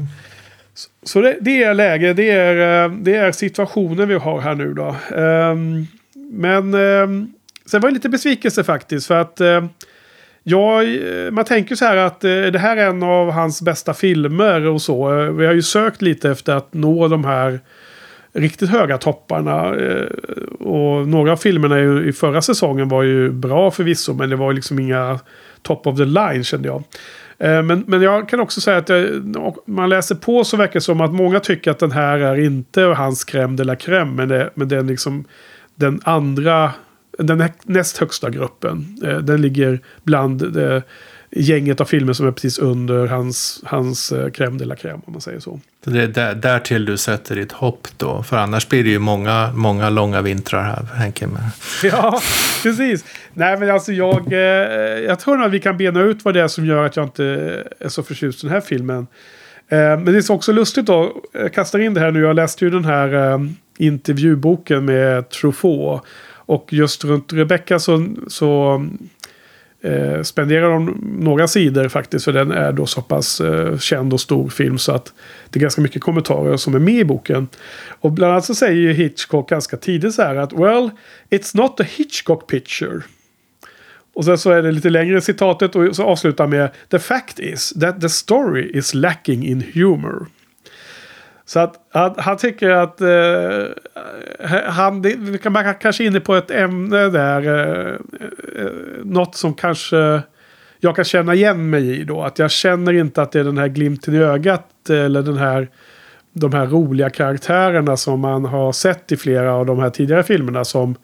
Så 1.04 1.22
det, 1.22 1.38
det 1.42 1.63
är 1.63 1.74
läge, 1.74 2.13
det 2.13 2.30
är, 2.30 2.86
eh, 2.86 2.92
det 2.92 3.16
är 3.16 3.32
situationen 3.32 4.08
vi 4.08 4.16
har 4.16 4.42
här 4.42 4.56
nu 4.56 4.74
då. 4.74 4.96
Ehm, 5.16 5.88
men 6.32 6.74
um, 6.74 7.34
sen 7.66 7.82
var 7.82 7.90
det 7.90 7.94
lite 7.94 8.10
besvikelse 8.10 8.63
faktiskt. 8.63 9.08
För 9.08 9.16
att 9.22 9.42
eh, 9.42 9.66
Ja, 10.48 10.84
eh, 10.84 11.32
man 11.32 11.46
tänker 11.46 11.75
så 11.75 11.86
här 11.86 11.98
att 11.98 12.24
eh, 12.24 12.30
det 12.30 12.60
här 12.60 12.78
är 12.78 12.88
en 12.88 13.04
av 13.04 13.32
hans 13.32 13.62
bästa 13.62 13.94
filmer 13.94 14.68
och 14.68 14.82
så. 14.82 15.20
Eh, 15.20 15.32
vi 15.32 15.46
har 15.46 15.54
ju 15.54 15.62
sökt 15.62 16.02
lite 16.02 16.30
efter 16.30 16.56
att 16.56 16.74
nå 16.74 17.08
de 17.08 17.25
här 17.25 17.60
riktigt 18.34 18.70
höga 18.70 18.98
topparna. 18.98 19.75
Och 20.60 21.08
några 21.08 21.32
av 21.32 21.38
filmerna 21.38 22.04
i 22.04 22.14
förra 22.14 22.42
säsongen 22.42 22.90
var 22.90 23.04
ju 23.04 23.32
bra 23.32 23.72
förvisso. 23.72 24.14
Men 24.14 24.30
det 24.30 24.36
var 24.36 24.54
liksom 24.54 24.80
inga 24.80 25.20
top 25.62 25.88
of 25.88 25.98
the 25.98 26.06
line 26.06 26.44
kände 26.44 26.68
jag. 26.68 26.84
Men, 27.38 27.84
men 27.88 28.02
jag 28.02 28.30
kan 28.30 28.40
också 28.40 28.62
säga 28.62 28.78
att 28.78 28.90
jag, 28.90 29.56
man 29.66 29.90
läser 29.90 30.16
på 30.16 30.44
så 30.44 30.58
verkar 30.58 30.74
det 30.74 30.82
som 30.82 31.02
att 31.02 31.14
många 31.14 31.40
tycker 31.40 31.72
att 31.72 31.80
den 31.80 31.92
här 31.92 32.20
är 32.20 32.40
inte 32.40 32.82
hans 32.82 33.25
crème 33.25 33.58
de 33.58 33.64
la 33.64 33.75
crème. 33.75 34.16
Men, 34.16 34.28
det, 34.28 34.50
men 34.54 34.68
den 34.68 34.88
liksom 34.88 35.25
den 35.75 36.02
andra, 36.04 36.72
den 37.20 37.38
nä- 37.38 37.54
näst 37.64 37.98
högsta 37.98 38.30
gruppen. 38.30 38.98
Eh, 39.04 39.18
Den 39.18 39.42
ligger 39.42 39.80
bland 40.04 40.54
det 40.54 40.84
gänget 41.38 41.82
av 41.82 41.86
filmer 41.86 42.14
som 42.14 42.28
är 42.28 42.32
precis 42.32 42.60
under 42.60 43.08
hans, 43.08 43.62
hans 43.66 44.12
eh, 44.12 44.28
crème 44.28 44.58
de 44.58 44.66
la 44.66 44.76
crème 44.76 45.02
om 45.06 45.14
man 45.14 45.22
säger 45.22 45.40
så. 45.40 45.60
Det 45.86 46.04
är 46.04 46.08
där, 46.08 46.36
därtill 46.36 46.86
du 46.86 46.98
sätter 46.98 47.36
ditt 47.36 47.52
hopp 47.52 47.88
då. 47.98 48.24
För 48.24 48.38
annars 48.38 48.68
blir 48.70 48.84
det 48.84 48.90
ju 48.90 49.00
många, 49.00 49.52
många 49.56 49.90
långa 49.90 50.22
vintrar 50.22 50.64
här, 50.64 50.84
Henke. 50.96 51.28
Med. 51.28 51.42
Ja, 51.92 52.22
precis. 52.64 53.06
Nej, 53.34 53.60
men 53.60 53.70
alltså 53.72 53.92
jag, 53.92 54.34
eh, 54.34 54.40
jag 55.08 55.20
tror 55.20 55.44
att 55.44 55.52
vi 55.52 55.60
kan 55.60 55.78
bena 55.78 56.02
ut 56.02 56.26
vad 56.26 56.34
det 56.34 56.42
är 56.42 56.48
som 56.48 56.66
gör 56.66 56.86
att 56.86 56.96
jag 56.96 57.06
inte 57.06 57.26
är 57.80 57.90
så 57.90 58.04
förtjust 58.04 58.44
i 58.44 58.48
den 58.48 58.54
här 58.54 58.62
filmen. 58.62 59.08
Eh, 59.70 59.78
men 59.78 60.06
det 60.06 60.30
är 60.30 60.32
också 60.32 60.52
lustigt 60.52 60.86
då, 60.86 61.12
jag 61.34 61.54
kastar 61.54 61.80
in 61.80 61.94
det 61.94 62.00
här 62.00 62.12
nu, 62.12 62.20
jag 62.20 62.36
läste 62.36 62.66
ju 62.66 62.72
den 62.72 62.86
här 62.86 63.32
eh, 63.34 63.40
intervjuboken 63.78 64.86
med 64.86 65.30
Truffaut. 65.30 66.02
Och 66.46 66.74
just 66.74 67.06
runt 67.06 67.34
Rebecca 67.34 67.80
så, 67.80 68.08
så 68.28 68.82
eh, 69.82 70.22
spenderar 70.22 70.70
de 70.70 70.98
några 71.20 71.48
sidor 71.48 71.88
faktiskt. 71.88 72.25
För 72.25 72.34
den 72.34 72.52
är 72.52 72.72
då 72.72 72.86
så 72.86 73.02
pass 73.02 73.42
eh, 73.42 73.78
känd 73.78 74.14
och 74.14 74.22
stor 74.22 74.50
film 74.50 74.78
så 74.78 74.92
att 74.92 75.14
det 75.50 75.60
är 75.60 75.62
ganska 75.62 75.82
mycket 75.82 76.02
kommentarer 76.02 76.58
som 76.58 76.75
är 76.75 76.80
med 76.80 76.96
i 77.00 77.06
boken. 77.06 77.48
Och 77.88 78.12
bland 78.12 78.32
annat 78.32 78.46
så 78.46 78.56
säger 78.56 78.82
ju 78.82 78.94
Hitchcock 78.94 79.50
ganska 79.50 79.78
tidigt 79.78 80.14
så 80.14 80.22
här 80.22 80.36
att 80.36 80.54
Well, 80.54 80.90
it's 81.30 81.58
not 81.58 81.80
a 81.80 81.86
Hitchcock 81.98 82.48
picture. 82.48 83.02
Och 84.14 84.25
sen 84.25 84.38
så 84.38 84.52
är 84.52 84.62
det 84.62 84.72
lite 84.72 84.90
längre 84.90 85.22
citatet 85.22 85.75
och 85.75 85.96
så 85.96 86.04
avslutar 86.04 86.48
med 86.48 86.70
The 86.90 87.00
fact 87.00 87.40
is 87.40 87.74
that 87.82 88.02
the 88.02 88.10
story 88.10 88.72
is 88.74 88.94
lacking 88.94 89.48
in 89.48 89.64
humor. 89.74 90.25
Så 91.46 91.60
att 91.60 91.75
han, 91.94 92.14
han 92.18 92.38
tycker 92.38 92.70
att 92.70 93.02
eh, 93.02 93.64
han, 94.66 95.02
det, 95.02 95.50
man 95.50 95.74
kanske 95.74 96.04
är 96.04 96.08
inne 96.08 96.20
på 96.20 96.36
ett 96.36 96.52
ämne 96.52 97.10
där. 97.10 97.48
Eh, 97.48 97.94
eh, 98.62 98.72
något 99.04 99.36
som 99.36 99.54
kanske 99.54 100.22
jag 100.80 100.96
kan 100.96 101.06
känna 101.06 101.34
igen 101.34 101.70
mig 101.70 102.00
i 102.00 102.04
då. 102.04 102.24
Att 102.24 102.40
jag 102.40 102.52
känner 102.52 102.94
inte 102.94 103.22
att 103.22 103.32
det 103.32 103.40
är 103.40 103.44
den 103.44 103.58
här 103.58 103.68
glimten 103.68 104.16
i 104.16 104.18
ögat 104.18 104.90
eh, 104.90 105.00
eller 105.00 105.22
den 105.22 105.38
här 105.38 105.70
de 106.38 106.54
här 106.54 106.66
roliga 106.66 107.10
karaktärerna 107.10 107.98
som 107.98 108.20
man 108.20 108.46
har 108.46 108.72
sett 108.72 109.12
i 109.12 109.18
flera 109.18 109.54
av 109.54 109.66
de 109.66 109.80
här 109.80 109.90
tidigare 109.90 110.24
filmerna 110.24 110.66
som 110.66 110.96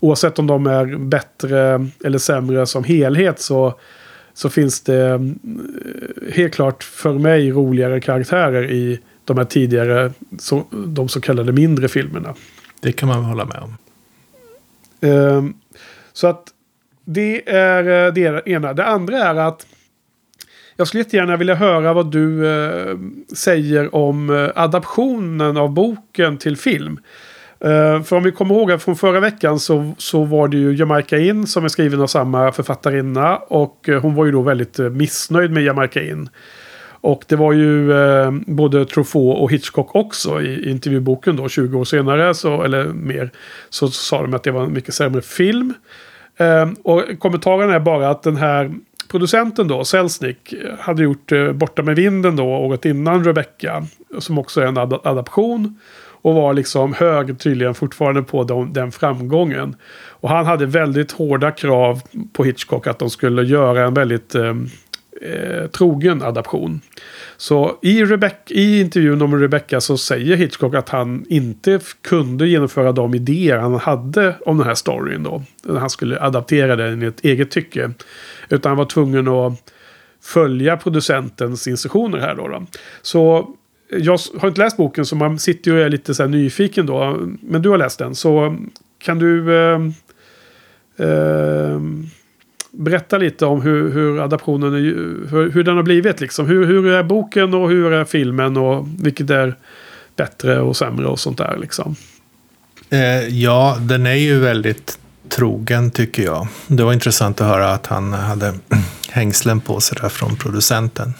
oavsett 0.00 0.38
om 0.38 0.46
de 0.46 0.66
är 0.66 0.96
bättre 0.96 1.86
eller 2.04 2.18
sämre 2.18 2.66
som 2.66 2.84
helhet 2.84 3.40
så, 3.40 3.74
så 4.34 4.50
finns 4.50 4.80
det 4.80 5.06
mm, 5.06 5.38
eh, 6.22 6.34
helt 6.34 6.54
klart 6.54 6.82
för 6.82 7.12
mig 7.12 7.50
roligare 7.50 8.00
karaktärer 8.00 8.70
i 8.70 9.00
de 9.28 9.38
här 9.38 9.44
tidigare, 9.44 10.12
så, 10.38 10.64
de 10.70 11.08
så 11.08 11.20
kallade 11.20 11.52
mindre 11.52 11.88
filmerna. 11.88 12.34
Det 12.80 12.92
kan 12.92 13.08
man 13.08 13.24
hålla 13.24 13.44
med 13.44 13.58
om. 13.58 13.76
Um, 15.00 15.54
så 16.12 16.26
att 16.26 16.44
det 17.04 17.50
är 17.50 18.06
eh, 18.06 18.12
det 18.12 18.48
ena. 18.48 18.72
Det 18.72 18.84
andra 18.84 19.18
är 19.18 19.34
att 19.34 19.66
jag 20.76 20.88
skulle 20.88 21.02
jättegärna 21.02 21.36
vilja 21.36 21.54
höra 21.54 21.92
vad 21.92 22.10
du 22.10 22.44
uh, 22.44 22.98
säger 23.36 23.94
om 23.94 24.30
uh, 24.30 24.50
adaptionen 24.54 25.56
av 25.56 25.70
boken 25.70 26.38
till 26.38 26.56
film. 26.56 26.98
Uh, 27.64 28.02
för 28.02 28.16
om 28.16 28.22
vi 28.22 28.32
kommer 28.32 28.54
ihåg 28.54 28.82
från 28.82 28.96
förra 28.96 29.20
veckan 29.20 29.60
så, 29.60 29.92
så 29.98 30.24
var 30.24 30.48
det 30.48 30.56
ju 30.56 30.74
Jamaica 30.74 31.18
In 31.18 31.46
som 31.46 31.64
är 31.64 31.68
skriven 31.68 32.00
av 32.00 32.06
samma 32.06 32.52
författarinna. 32.52 33.36
Och 33.36 33.88
hon 34.02 34.14
var 34.14 34.24
ju 34.24 34.32
då 34.32 34.42
väldigt 34.42 34.78
missnöjd 34.78 35.50
med 35.50 35.62
Jamaica 35.62 36.02
In. 36.02 36.28
Och 37.00 37.24
det 37.28 37.36
var 37.36 37.52
ju 37.52 37.92
eh, 37.92 38.30
både 38.46 38.84
Truffaut 38.84 39.38
och 39.38 39.52
Hitchcock 39.52 39.94
också 39.94 40.42
i, 40.42 40.70
intervjuboken 40.70 41.36
då 41.36 41.48
20 41.48 41.78
år 41.78 41.84
senare, 41.84 42.34
så, 42.34 42.62
eller 42.62 42.84
mer. 42.84 43.30
Så 43.70 43.88
sa 43.88 44.22
de 44.22 44.34
att 44.34 44.42
det 44.42 44.50
var 44.50 44.64
en 44.64 44.72
mycket 44.72 44.94
sämre 44.94 45.22
film. 45.22 45.74
Eh, 46.36 46.68
och 46.82 47.04
kommentaren 47.18 47.70
är 47.70 47.80
bara 47.80 48.10
att 48.10 48.22
den 48.22 48.36
här 48.36 48.74
producenten 49.10 49.68
då, 49.68 49.84
Selznick, 49.84 50.54
hade 50.78 51.02
gjort 51.02 51.32
eh, 51.32 51.52
Borta 51.52 51.82
med 51.82 51.96
vinden 51.96 52.36
då 52.36 52.44
året 52.44 52.84
innan 52.84 53.24
Rebecca. 53.24 53.86
Som 54.18 54.38
också 54.38 54.60
är 54.60 54.66
en 54.66 54.78
ad 54.78 55.00
adaption. 55.04 55.78
Och 56.22 56.34
var 56.34 56.54
liksom 56.54 56.94
hög 56.94 57.38
tydligen 57.38 57.74
fortfarande 57.74 58.22
på 58.22 58.44
de, 58.44 58.72
den 58.72 58.92
framgången. 58.92 59.76
Och 60.08 60.28
han 60.28 60.46
hade 60.46 60.66
väldigt 60.66 61.12
hårda 61.12 61.50
krav 61.50 62.00
på 62.32 62.44
Hitchcock 62.44 62.86
att 62.86 62.98
de 62.98 63.10
skulle 63.10 63.42
göra 63.42 63.86
en 63.86 63.94
väldigt 63.94 64.34
ehm, 64.34 64.68
eh, 65.22 65.66
trogen 65.66 66.22
adaption. 66.22 66.80
Så 67.36 67.78
i, 67.82 68.04
Rebecca, 68.04 68.54
i 68.54 68.80
intervjun 68.80 69.22
om 69.22 69.40
Rebecca 69.40 69.80
så 69.80 69.98
säger 69.98 70.36
Hitchcock 70.36 70.74
att 70.74 70.88
han 70.88 71.24
inte 71.28 71.80
kunde 72.02 72.48
genomföra 72.48 72.92
de 72.92 73.14
idéer 73.14 73.58
han 73.58 73.74
hade 73.74 74.34
om 74.46 74.58
den 74.58 74.66
här 74.66 74.74
storyn 74.74 75.22
då. 75.22 75.42
När 75.62 75.80
han 75.80 75.90
skulle 75.90 76.20
adaptera 76.20 76.76
den 76.76 77.02
i 77.02 77.06
ett 77.06 77.24
eget 77.24 77.50
tycke. 77.50 77.90
Utan 78.48 78.70
han 78.70 78.76
var 78.76 78.84
tvungen 78.84 79.28
att 79.28 79.72
följa 80.22 80.76
producentens 80.76 81.68
instruktioner 81.68 82.18
här 82.18 82.34
då. 82.34 82.48
då. 82.48 82.66
Så 83.02 83.38
eh, 83.92 83.98
jag 83.98 84.18
har 84.38 84.48
inte 84.48 84.60
läst 84.60 84.76
boken 84.76 85.06
så 85.06 85.16
man 85.16 85.38
sitter 85.38 85.70
ju 85.70 85.76
och 85.76 85.84
är 85.84 85.88
lite 85.88 86.14
så 86.14 86.26
nyfiken 86.26 86.86
då. 86.86 87.18
Men 87.40 87.62
du 87.62 87.68
har 87.68 87.78
läst 87.78 87.98
den 87.98 88.14
så 88.14 88.56
kan 88.98 89.18
du... 89.18 89.56
Eh, 89.56 89.80
eh, 90.96 91.80
berätta 92.70 93.18
lite 93.18 93.46
om 93.46 93.62
hur, 93.62 93.92
hur 93.92 94.20
adaptionen 94.20 94.74
är, 94.74 94.78
hur, 95.30 95.50
hur 95.50 95.64
den 95.64 95.76
har 95.76 95.82
blivit. 95.82 96.20
Liksom. 96.20 96.46
Hur, 96.46 96.66
hur 96.66 96.86
är 96.86 97.02
boken 97.02 97.54
och 97.54 97.68
hur 97.68 97.92
är 97.92 98.04
filmen 98.04 98.56
och 98.56 98.86
vilket 98.98 99.30
är 99.30 99.56
bättre 100.16 100.60
och 100.60 100.76
sämre 100.76 101.06
och 101.06 101.20
sånt 101.20 101.38
där. 101.38 101.56
Liksom. 101.60 101.96
Eh, 102.90 103.28
ja, 103.28 103.76
den 103.80 104.06
är 104.06 104.14
ju 104.14 104.38
väldigt 104.38 104.98
trogen 105.28 105.90
tycker 105.90 106.22
jag. 106.22 106.48
Det 106.66 106.84
var 106.84 106.92
intressant 106.92 107.40
att 107.40 107.46
höra 107.46 107.72
att 107.72 107.86
han 107.86 108.12
hade 108.12 108.54
hängslen 109.08 109.60
på 109.60 109.80
sig 109.80 109.98
där 110.00 110.08
från 110.08 110.36
producenten. 110.36 111.14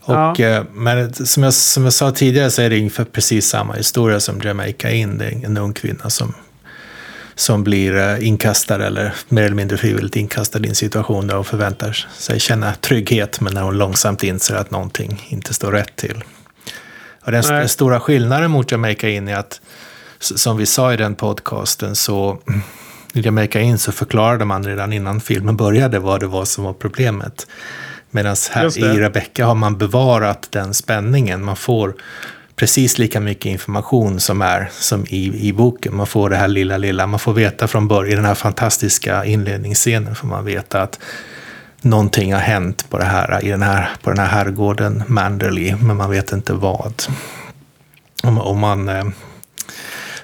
Och, 0.00 0.14
ja. 0.14 0.38
eh, 0.38 0.62
men 0.72 1.14
som 1.14 1.42
jag, 1.42 1.54
som 1.54 1.84
jag 1.84 1.92
sa 1.92 2.10
tidigare 2.10 2.50
så 2.50 2.62
är 2.62 2.70
det 2.70 2.78
ungefär 2.78 3.04
precis 3.04 3.48
samma 3.48 3.74
historia 3.74 4.20
som 4.20 4.40
Jamaica 4.40 4.90
In. 4.90 5.18
Det 5.18 5.24
är 5.24 5.44
en 5.44 5.56
ung 5.56 5.72
kvinna 5.72 6.10
som 6.10 6.34
som 7.38 7.64
blir 7.64 7.96
eh, 7.96 8.26
inkastad 8.26 8.86
eller 8.86 9.14
mer 9.28 9.42
eller 9.42 9.54
mindre 9.54 9.76
frivilligt 9.76 10.16
inkastad 10.16 10.58
i 10.58 10.68
en 10.68 10.74
situation 10.74 11.26
där 11.26 11.34
hon 11.34 11.44
förväntar 11.44 12.06
sig 12.16 12.40
känna 12.40 12.74
trygghet 12.74 13.40
men 13.40 13.54
när 13.54 13.62
hon 13.62 13.78
långsamt 13.78 14.22
inser 14.22 14.54
att 14.54 14.70
någonting 14.70 15.26
inte 15.28 15.54
står 15.54 15.72
rätt 15.72 15.96
till. 15.96 16.24
Och 17.24 17.32
den 17.32 17.40
st 17.40 17.68
stora 17.68 18.00
skillnaden 18.00 18.50
mot 18.50 18.72
Jamaica 18.72 19.08
In 19.08 19.28
är 19.28 19.36
att, 19.36 19.60
som 20.18 20.56
vi 20.56 20.66
sa 20.66 20.92
i 20.92 20.96
den 20.96 21.14
podcasten, 21.14 21.96
så 21.96 22.38
i 23.14 23.20
Jamaica 23.20 23.60
In 23.60 23.78
så 23.78 23.92
förklarade 23.92 24.44
man 24.44 24.64
redan 24.64 24.92
innan 24.92 25.20
filmen 25.20 25.56
började 25.56 25.98
vad 25.98 26.20
det 26.20 26.26
var 26.26 26.44
som 26.44 26.64
var 26.64 26.72
problemet. 26.72 27.46
Medan 28.10 28.36
här 28.50 28.78
i 28.78 29.00
Rebecca 29.00 29.46
har 29.46 29.54
man 29.54 29.78
bevarat 29.78 30.48
den 30.50 30.74
spänningen. 30.74 31.44
Man 31.44 31.56
får 31.56 31.94
precis 32.58 32.98
lika 32.98 33.20
mycket 33.20 33.46
information 33.46 34.20
som 34.20 34.42
är 34.42 34.70
som 34.72 35.06
i, 35.08 35.48
i 35.48 35.52
boken. 35.52 35.96
Man 35.96 36.06
får 36.06 36.30
det 36.30 36.36
här 36.36 36.48
lilla, 36.48 36.76
lilla, 36.76 37.06
man 37.06 37.20
får 37.20 37.32
veta 37.32 37.68
från 37.68 37.88
början, 37.88 38.12
i 38.12 38.16
den 38.16 38.24
här 38.24 38.34
fantastiska 38.34 39.24
inledningsscenen 39.24 40.14
får 40.14 40.28
man 40.28 40.44
veta 40.44 40.82
att 40.82 40.98
någonting 41.80 42.32
har 42.32 42.40
hänt 42.40 42.90
på, 42.90 42.98
det 42.98 43.04
här, 43.04 43.44
i 43.44 43.48
den 43.48 43.62
här, 43.62 43.90
på 44.02 44.10
den 44.10 44.18
här 44.18 44.26
herrgården 44.26 45.02
Manderley, 45.06 45.76
men 45.76 45.96
man 45.96 46.10
vet 46.10 46.32
inte 46.32 46.52
vad. 46.52 47.02
Eh, 48.24 48.38
och, 48.38 48.56
man, 48.56 49.12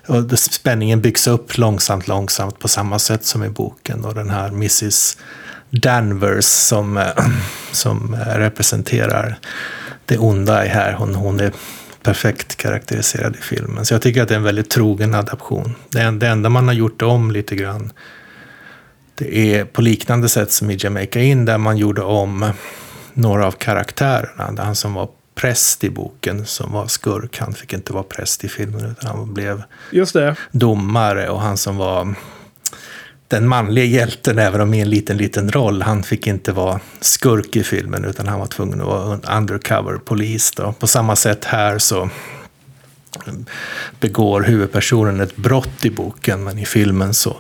och 0.07 0.39
spänningen 0.39 1.01
byggs 1.01 1.27
upp 1.27 1.59
långsamt, 1.59 2.09
långsamt 2.09 2.59
på 2.59 2.69
samma 2.69 2.99
sätt 2.99 3.25
som 3.25 3.45
i 3.45 3.49
boken. 3.49 4.05
Och 4.05 4.15
den 4.15 4.31
här 4.31 4.49
Mrs 4.49 5.19
Danvers 5.71 6.45
som, 6.45 6.97
eh, 6.97 7.27
som 7.73 8.17
representerar 8.27 9.39
det 10.07 10.19
onda 10.19 10.65
är 10.65 10.69
här. 10.69 10.93
Hon, 10.93 11.15
hon 11.15 11.41
är 11.41 11.53
perfekt 12.05 12.57
karaktäriserad 12.57 13.37
i 13.37 13.43
filmen. 13.43 13.85
Så 13.85 13.95
jag 13.95 14.03
tycker 14.03 14.23
att 14.23 14.29
det 14.29 14.35
är 14.35 14.39
en 14.39 14.45
väldigt 14.45 14.71
trogen 14.71 15.15
adaption. 15.15 15.75
Det, 15.91 16.27
enda 16.27 16.49
man 16.49 16.67
har 16.67 16.75
gjort 16.75 17.03
om 17.03 17.31
lite 17.31 17.57
grann 17.57 17.93
det 19.15 19.37
är 19.55 19.65
på 19.65 19.83
liknande 19.83 20.29
sätt 20.29 20.53
som 20.53 20.71
i 20.71 20.77
Jamaica 20.81 21.21
In 21.21 21.45
där 21.45 21.59
man 21.59 21.77
gjorde 21.77 22.03
om 22.03 22.53
några 23.15 23.47
av 23.47 23.53
karaktärerna. 23.53 24.63
Han 24.65 24.77
som 24.77 24.95
var 24.95 25.09
präst 25.35 25.85
i 25.85 25.91
boken 25.91 26.47
som 26.47 26.73
var 26.73 26.87
skurk, 26.87 27.39
han 27.39 27.53
fick 27.53 27.73
inte 27.73 27.93
vara 27.93 28.03
präst 28.03 28.45
i 28.45 28.49
filmen 28.49 28.85
utan 28.91 29.17
han 29.17 29.35
blev 29.35 29.63
Just 29.91 30.13
det. 30.13 30.37
domare. 30.51 31.29
Och 31.29 31.41
han 31.41 31.57
som 31.57 31.77
var 31.77 32.15
den 33.29 33.49
manliga 33.49 33.85
hjälten, 33.85 34.39
även 34.39 34.61
om 34.61 34.75
i 34.75 34.81
en 34.81 34.91
liten, 34.91 35.17
liten 35.17 35.53
roll. 35.53 35.83
Han 35.83 36.03
fick 36.03 36.27
inte 36.27 36.53
vara 36.53 36.81
skurk 37.01 37.57
i 37.57 37.65
filmen, 37.65 38.05
utan 38.05 38.29
han 38.29 38.41
var 38.41 38.47
tvungen 38.47 38.81
att 38.81 38.87
vara 38.87 39.19
undercover-polis. 39.39 40.53
På 40.79 40.87
samma 40.87 41.17
sätt 41.17 41.45
här 41.45 41.79
så 41.79 42.11
begår 44.01 44.43
huvudpersonen 44.43 45.21
ett 45.21 45.37
brott 45.37 45.85
i 45.85 45.91
boken, 45.91 46.45
men 46.45 46.59
i 46.59 46.67
filmen 46.67 47.15
så 47.15 47.37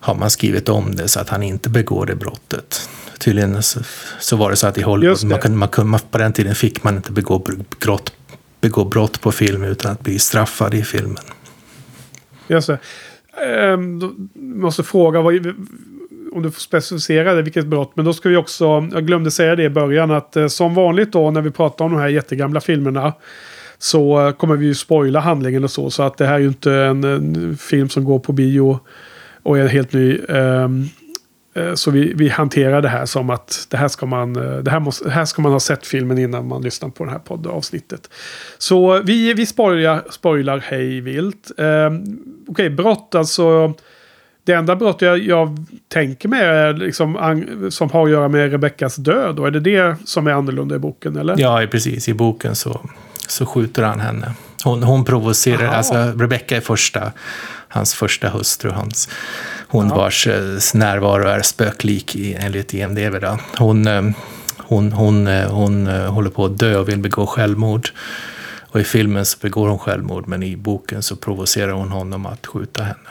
har 0.00 0.14
man 0.14 0.30
skrivit 0.30 0.68
om 0.68 0.96
det 0.96 1.08
så 1.08 1.20
att 1.20 1.28
han 1.28 1.42
inte 1.42 1.68
begår 1.70 2.06
det 2.06 2.14
brottet. 2.14 2.88
Tydligen 3.18 3.62
så, 3.62 3.80
så 4.18 4.36
var 4.36 4.50
det 4.50 4.56
så 4.56 4.66
att 4.66 4.78
i 4.78 4.82
Hollywood, 4.82 5.24
man 5.24 5.40
kunde, 5.40 5.58
man 5.58 5.68
kunde, 5.68 5.98
på 6.10 6.18
den 6.18 6.32
tiden 6.32 6.54
fick 6.54 6.84
man 6.84 6.96
inte 6.96 7.12
begå 7.12 7.38
brott, 7.80 8.12
begå 8.60 8.84
brott 8.84 9.20
på 9.20 9.32
film 9.32 9.64
utan 9.64 9.92
att 9.92 10.00
bli 10.00 10.18
straffad 10.18 10.74
i 10.74 10.84
filmen. 10.84 11.24
Just 12.48 12.66
det. 12.66 12.78
Um, 13.44 14.30
måste 14.34 14.82
fråga 14.82 15.20
vad, 15.20 15.46
om 16.32 16.42
du 16.42 16.50
får 16.50 16.60
specificera 16.60 17.34
det, 17.34 17.42
vilket 17.42 17.66
brott. 17.66 17.92
Men 17.94 18.04
då 18.04 18.12
ska 18.12 18.28
vi 18.28 18.36
också, 18.36 18.88
jag 18.92 19.06
glömde 19.06 19.30
säga 19.30 19.56
det 19.56 19.62
i 19.62 19.70
början, 19.70 20.10
att 20.10 20.36
eh, 20.36 20.46
som 20.46 20.74
vanligt 20.74 21.12
då 21.12 21.30
när 21.30 21.40
vi 21.40 21.50
pratar 21.50 21.84
om 21.84 21.92
de 21.92 22.00
här 22.00 22.08
jättegamla 22.08 22.60
filmerna 22.60 23.12
så 23.78 24.26
eh, 24.26 24.32
kommer 24.32 24.56
vi 24.56 24.66
ju 24.66 24.74
spoila 24.74 25.20
handlingen 25.20 25.64
och 25.64 25.70
så. 25.70 25.90
Så 25.90 26.02
att 26.02 26.16
det 26.16 26.26
här 26.26 26.34
är 26.34 26.38
ju 26.38 26.48
inte 26.48 26.72
en, 26.72 27.04
en 27.04 27.56
film 27.56 27.88
som 27.88 28.04
går 28.04 28.18
på 28.18 28.32
bio 28.32 28.78
och 29.42 29.58
är 29.58 29.66
helt 29.66 29.92
ny. 29.92 30.18
Um, 30.18 30.88
Eh, 31.56 31.74
så 31.74 31.90
vi, 31.90 32.12
vi 32.14 32.28
hanterar 32.28 32.82
det 32.82 32.88
här 32.88 33.06
som 33.06 33.30
att 33.30 33.66
det 33.70 33.76
här, 33.76 33.88
ska 33.88 34.06
man, 34.06 34.36
eh, 34.36 34.58
det 34.58 34.70
här, 34.70 34.80
måste, 34.80 35.10
här 35.10 35.24
ska 35.24 35.42
man 35.42 35.52
ha 35.52 35.60
sett 35.60 35.86
filmen 35.86 36.18
innan 36.18 36.48
man 36.48 36.62
lyssnar 36.62 36.88
på 36.88 37.04
det 37.04 37.10
här 37.10 37.18
poddavsnittet. 37.18 38.10
Så 38.58 39.02
vi, 39.02 39.34
vi 39.34 39.46
spoilar, 39.46 40.02
spoilar 40.10 40.58
hej 40.58 41.00
vilt. 41.00 41.50
Eh, 41.58 41.66
Okej, 41.86 42.00
okay, 42.48 42.70
brott 42.70 43.14
alltså. 43.14 43.74
Det 44.44 44.52
enda 44.52 44.76
brott 44.76 45.02
jag, 45.02 45.18
jag 45.18 45.66
tänker 45.88 46.28
mig 46.28 46.40
är 46.40 46.72
liksom, 46.72 47.44
som 47.70 47.90
har 47.90 48.04
att 48.04 48.10
göra 48.10 48.28
med 48.28 48.50
Rebeckas 48.50 48.96
död. 48.96 49.38
Och 49.38 49.46
är 49.46 49.50
det 49.50 49.60
det 49.60 49.96
som 50.04 50.26
är 50.26 50.30
annorlunda 50.30 50.76
i 50.76 50.78
boken? 50.78 51.16
Eller? 51.16 51.34
Ja, 51.38 51.66
precis. 51.70 52.08
I 52.08 52.14
boken 52.14 52.54
så, 52.54 52.80
så 53.28 53.46
skjuter 53.46 53.82
han 53.82 54.00
henne. 54.00 54.34
Hon, 54.66 54.82
hon 54.82 55.04
provocerar, 55.04 55.64
Aha. 55.64 55.74
alltså 55.74 55.94
Rebecca 55.94 56.56
är 56.56 56.60
första, 56.60 57.12
hans 57.68 57.94
första 57.94 58.28
hustru, 58.28 58.70
hans, 58.70 59.08
hon 59.68 59.88
Ja. 59.88 59.94
vars 59.94 60.26
eh, 60.26 60.58
närvaro 60.74 61.28
är 61.28 61.42
spöklik 61.42 62.16
i, 62.16 62.34
enligt 62.34 62.74
IMDB. 62.74 63.20
Då. 63.20 63.38
Hon, 63.58 63.86
eh, 63.86 64.02
hon, 64.58 64.92
hon, 64.92 65.26
eh, 65.26 65.50
hon 65.50 65.86
eh, 65.86 66.12
håller 66.12 66.30
på 66.30 66.44
att 66.44 66.58
dö 66.58 66.78
och 66.78 66.88
vill 66.88 66.98
begå 66.98 67.26
självmord. 67.26 67.88
Och 68.60 68.80
i 68.80 68.84
filmen 68.84 69.26
så 69.26 69.38
begår 69.42 69.68
hon 69.68 69.78
självmord, 69.78 70.28
men 70.28 70.42
i 70.42 70.56
boken 70.56 71.02
så 71.02 71.16
provocerar 71.16 71.72
hon 71.72 71.90
honom 71.90 72.26
att 72.26 72.46
skjuta 72.46 72.82
henne. 72.82 73.10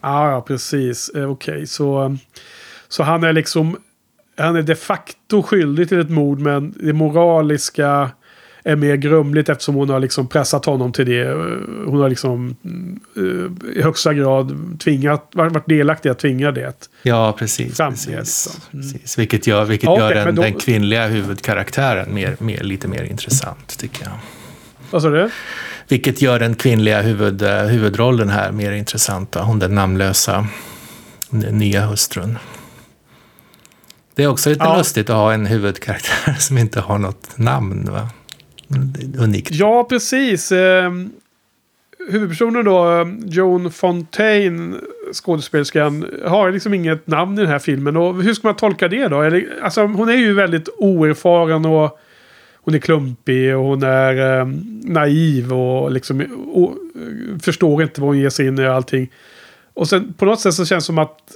Ja, 0.00 0.30
ja 0.30 0.40
precis. 0.40 1.08
Eh, 1.08 1.30
Okej, 1.30 1.66
så, 1.66 2.16
så 2.88 3.02
han 3.02 3.24
är 3.24 3.32
liksom... 3.32 3.76
Han 4.38 4.56
är 4.56 4.62
de 4.62 4.74
facto 4.74 5.42
skyldig 5.42 5.88
till 5.88 6.00
ett 6.00 6.10
mord, 6.10 6.38
men 6.38 6.74
det 6.80 6.92
moraliska 6.92 8.10
är 8.66 8.76
mer 8.76 8.96
grumligt 8.96 9.48
eftersom 9.48 9.74
hon 9.74 9.90
har 9.90 10.00
liksom 10.00 10.28
pressat 10.28 10.64
honom 10.64 10.92
till 10.92 11.06
det. 11.06 11.22
Eh, 11.22 11.34
Hon 11.86 12.00
har 12.00 12.08
liksom 12.08 12.56
eh, 13.16 13.72
i 13.76 13.82
högsta 13.82 14.14
grad 14.14 14.76
tvingat, 14.80 15.30
varit 15.34 15.68
delaktig 15.68 16.08
att 16.08 16.18
tvinga 16.18 16.52
det. 16.52 16.88
Ja, 17.02 17.32
precis. 17.38 17.76
Fram 17.76 17.92
precis, 17.92 18.08
liksom. 18.16 18.52
Mm. 18.72 18.92
precis. 18.92 19.18
Vilket 19.18 19.46
gör, 19.46 19.64
vilket 19.64 19.84
Ja, 19.86 19.98
gör 19.98 20.14
den, 20.14 20.34
då- 20.34 20.42
den 20.42 20.54
kvinnliga 20.54 21.06
huvudkaraktären 21.06 22.14
mer, 22.14 22.36
mer, 22.38 22.60
lite 22.62 22.88
mer 22.88 23.02
intressant, 23.02 23.78
tycker 23.78 24.04
jag. 24.04 24.12
Vad 24.90 25.02
sa 25.02 25.08
du? 25.10 25.30
Vilket 25.88 26.22
gör 26.22 26.38
den 26.38 26.54
kvinnliga 26.54 27.02
huvud, 27.02 27.42
eh, 27.42 27.62
huvudrollen 27.62 28.28
här 28.28 28.52
mer 28.52 28.72
intressant. 28.72 29.32
Då. 29.32 29.40
Hon 29.40 29.58
den 29.58 29.74
namnlösa 29.74 30.46
nya 31.30 31.86
hustrun. 31.86 32.38
Det 34.14 34.22
är 34.22 34.28
också 34.28 34.50
lite 34.50 34.64
Ja. 34.64 34.76
lustigt 34.78 35.10
att 35.10 35.16
ha 35.16 35.32
en 35.32 35.46
huvudkaraktär 35.46 36.32
som 36.38 36.58
inte 36.58 36.80
har 36.80 36.98
något 36.98 37.38
namn. 37.38 37.88
Va? 37.90 38.08
Unikt. 39.18 39.54
Ja, 39.54 39.84
precis. 39.84 40.52
Ehm, 40.52 41.10
huvudpersonen 42.08 42.64
då, 42.64 43.08
Joan 43.24 43.70
Fontaine, 43.70 44.80
skådespelerskan, 45.12 46.06
har 46.24 46.52
liksom 46.52 46.74
inget 46.74 47.06
namn 47.06 47.38
i 47.38 47.40
den 47.40 47.50
här 47.50 47.58
filmen. 47.58 47.96
Och 47.96 48.22
hur 48.22 48.34
ska 48.34 48.48
man 48.48 48.56
tolka 48.56 48.88
det 48.88 49.08
då? 49.08 49.22
Eller, 49.22 49.46
alltså, 49.62 49.86
hon 49.86 50.08
är 50.08 50.16
ju 50.16 50.34
väldigt 50.34 50.68
oerfaren 50.78 51.64
och 51.64 51.98
hon 52.54 52.74
är 52.74 52.78
klumpig 52.78 53.56
och 53.56 53.64
hon 53.64 53.82
är 53.82 54.38
eh, 54.40 54.46
naiv 54.82 55.52
och 55.52 55.90
liksom 55.90 56.20
och, 56.52 56.74
förstår 57.42 57.82
inte 57.82 58.00
vad 58.00 58.08
hon 58.08 58.18
ger 58.18 58.30
sig 58.30 58.46
in 58.46 58.58
i 58.58 58.66
och 58.66 58.74
allting. 58.74 59.10
Och 59.74 59.88
sen 59.88 60.12
på 60.12 60.24
något 60.24 60.40
sätt 60.40 60.54
så 60.54 60.64
känns 60.64 60.84
det 60.84 60.86
som 60.86 60.98
att 60.98 61.32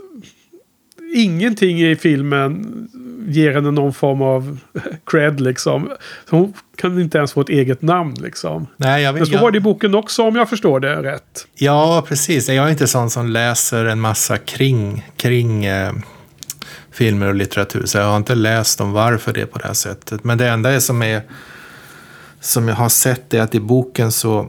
ingenting 1.15 1.83
i 1.83 1.97
filmen 1.97 2.89
ger 3.27 3.53
henne 3.53 3.71
någon 3.71 3.95
form 3.95 4.23
av 4.23 4.59
cred 5.07 5.41
liksom. 5.41 5.91
Så 6.31 6.37
hon 6.37 6.53
kan 6.77 7.01
inte 7.01 7.19
ens 7.19 7.33
få 7.33 7.41
ett 7.41 7.49
eget 7.49 7.83
namn 7.83 8.15
liksom. 8.21 8.67
Nej, 8.77 9.03
jag 9.03 9.13
Men 9.13 9.23
vet, 9.23 9.29
så 9.29 9.37
var 9.37 9.43
jag, 9.43 9.53
det 9.53 9.57
i 9.57 9.61
boken 9.61 9.95
också 9.95 10.23
om 10.23 10.37
jag 10.37 10.49
förstår 10.49 10.81
det 10.81 11.03
rätt. 11.03 11.47
ja, 11.55 12.05
precis. 12.09 12.49
Jag 12.49 12.67
är 12.67 12.71
inte 12.71 12.87
sån 12.87 13.11
som 13.11 13.27
läser 13.27 13.85
en 13.85 14.01
massa 14.01 14.37
kring, 14.37 15.11
kring 15.17 15.65
eh, 15.65 15.93
filmer 16.93 17.27
och 17.27 17.35
litteratur. 17.35 17.87
Så 17.87 17.99
jag 17.99 18.05
har 18.05 18.17
inte 18.17 18.35
läst 18.35 18.81
om 18.81 18.93
varför 18.93 19.33
det 19.33 19.41
är 19.41 19.47
på 19.47 19.59
det 19.59 19.67
här 19.67 19.75
sättet. 19.75 20.25
Men 20.25 20.39
det 20.39 20.49
enda 20.49 20.71
är 20.71 20.81
som, 20.81 21.03
är, 21.03 21.23
som 22.41 22.69
jag 22.69 22.77
har 22.77 22.89
sett 22.89 23.35
är 23.35 23.41
att 23.41 23.55
i 23.55 23.61
boken 23.61 24.13
så 24.13 24.49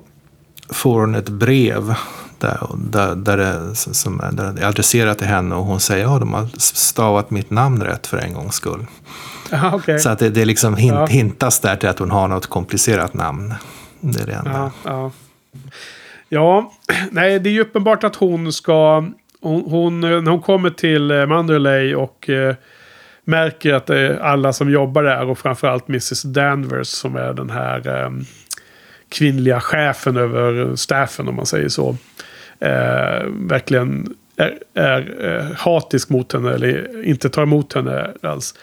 får 0.70 1.00
hon 1.00 1.16
ett 1.16 1.30
brev 1.30 1.94
där, 2.42 2.68
där, 2.76 3.16
där, 3.16 3.38
det, 3.38 3.76
som 3.76 4.20
är, 4.20 4.32
där 4.32 4.54
det 4.54 4.62
är 4.62 4.68
adresserat 4.68 5.18
till 5.18 5.28
henne 5.28 5.56
och 5.56 5.66
hon 5.66 5.80
säger 5.80 6.06
att 6.06 6.12
ja, 6.12 6.20
de 6.20 6.34
har 6.34 6.48
stavat 6.58 7.30
mitt 7.32 7.50
namn 7.50 7.84
rätt 7.84 8.08
för 8.08 8.18
en 8.18 8.34
gångs 8.34 8.56
skull. 8.56 8.86
Ja, 9.54 9.72
okej. 9.74 10.00
Så 10.00 10.10
att 10.10 10.20
det, 10.20 10.30
det 10.30 10.46
liksom 10.46 10.76
hint, 10.76 10.96
Ja. 10.96 11.06
hintas 11.06 11.60
där 11.60 11.76
till 11.76 11.90
att 11.90 12.00
hon 12.00 12.12
har 12.12 12.28
något 12.28 12.48
komplicerat 12.48 13.14
namn. 13.14 13.54
Det 14.00 14.22
är 14.22 14.26
det 14.26 14.34
enda. 14.34 14.52
Ja, 14.52 14.72
ja. 14.84 15.12
ja, 16.30 16.72
nej 17.12 17.40
det 17.40 17.50
är 17.50 17.54
ju 17.54 17.62
uppenbart 17.62 18.04
att 18.04 18.16
hon 18.16 18.54
ska... 18.54 19.04
Hon, 19.42 19.64
hon, 19.66 20.00
när 20.02 20.32
hon 20.32 20.42
kommer 20.42 20.70
till 20.70 21.12
eh, 21.12 21.26
Manderley 21.26 21.96
och 21.96 22.30
eh, 22.30 22.56
märker 23.24 23.74
att 23.74 23.86
det 23.86 24.00
är 24.00 24.20
alla 24.20 24.54
som 24.54 24.70
jobbar 24.70 25.04
där 25.04 25.26
och 25.26 25.40
framförallt 25.40 25.90
Mrs 25.90 26.22
Danvers 26.22 26.88
som 26.88 27.16
är 27.16 27.34
den 27.34 27.50
här 27.50 28.04
eh, 28.04 28.10
kvinnliga 29.10 29.60
chefen 29.60 30.18
över 30.18 30.76
staffen 30.76 31.28
om 31.28 31.36
man 31.36 31.46
säger 31.46 31.70
så. 31.70 31.98
Eh, 32.62 33.26
verkligen 33.28 34.16
är, 34.38 34.58
är 34.74 35.26
eh, 35.26 35.56
hatisk 35.58 36.10
mot 36.10 36.34
henne 36.34 36.54
eller 36.54 37.06
inte 37.06 37.30
tar 37.30 37.44
emot 37.44 37.74
henne 37.74 38.12
alls. 38.22 38.54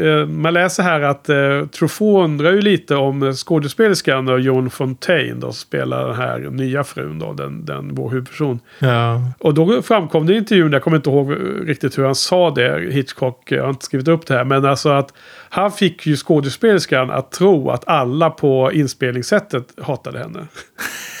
Eh, 0.00 0.26
Man 0.26 0.54
läser 0.54 0.82
här 0.82 1.00
att 1.00 1.28
eh, 1.28 1.66
Truffaut 1.66 2.24
undrar 2.24 2.52
ju 2.52 2.60
lite 2.60 2.96
om 2.96 3.32
skådespelerskan 3.32 4.28
och 4.28 4.40
Joan 4.40 4.70
Fontaine 4.70 5.40
då 5.40 5.52
spelar 5.52 6.06
den 6.06 6.16
här 6.16 6.38
nya 6.38 6.84
frun 6.84 7.18
då, 7.18 7.32
den, 7.32 7.64
den 7.64 7.94
vår 7.94 8.10
huvudperson. 8.10 8.60
Ja. 8.78 9.22
Och 9.38 9.54
då 9.54 9.82
framkom 9.82 10.26
det 10.26 10.34
i 10.34 10.36
intervjun, 10.36 10.72
jag 10.72 10.82
kommer 10.82 10.96
inte 10.96 11.10
ihåg 11.10 11.32
eh, 11.32 11.36
riktigt 11.66 11.98
hur 11.98 12.04
han 12.04 12.14
sa 12.14 12.50
det, 12.50 12.92
Hitchcock, 12.92 13.52
jag 13.52 13.62
har 13.62 13.70
inte 13.70 13.84
skrivit 13.84 14.08
upp 14.08 14.26
det 14.26 14.34
här, 14.34 14.44
men 14.44 14.64
alltså 14.64 14.88
att 14.88 15.12
han 15.48 15.72
fick 15.72 16.06
ju 16.06 16.16
skådespelerskan 16.16 17.10
att 17.10 17.32
tro 17.32 17.70
att 17.70 17.88
alla 17.88 18.30
på 18.30 18.72
inspelningssättet 18.72 19.64
hatade 19.82 20.18
henne. 20.18 20.40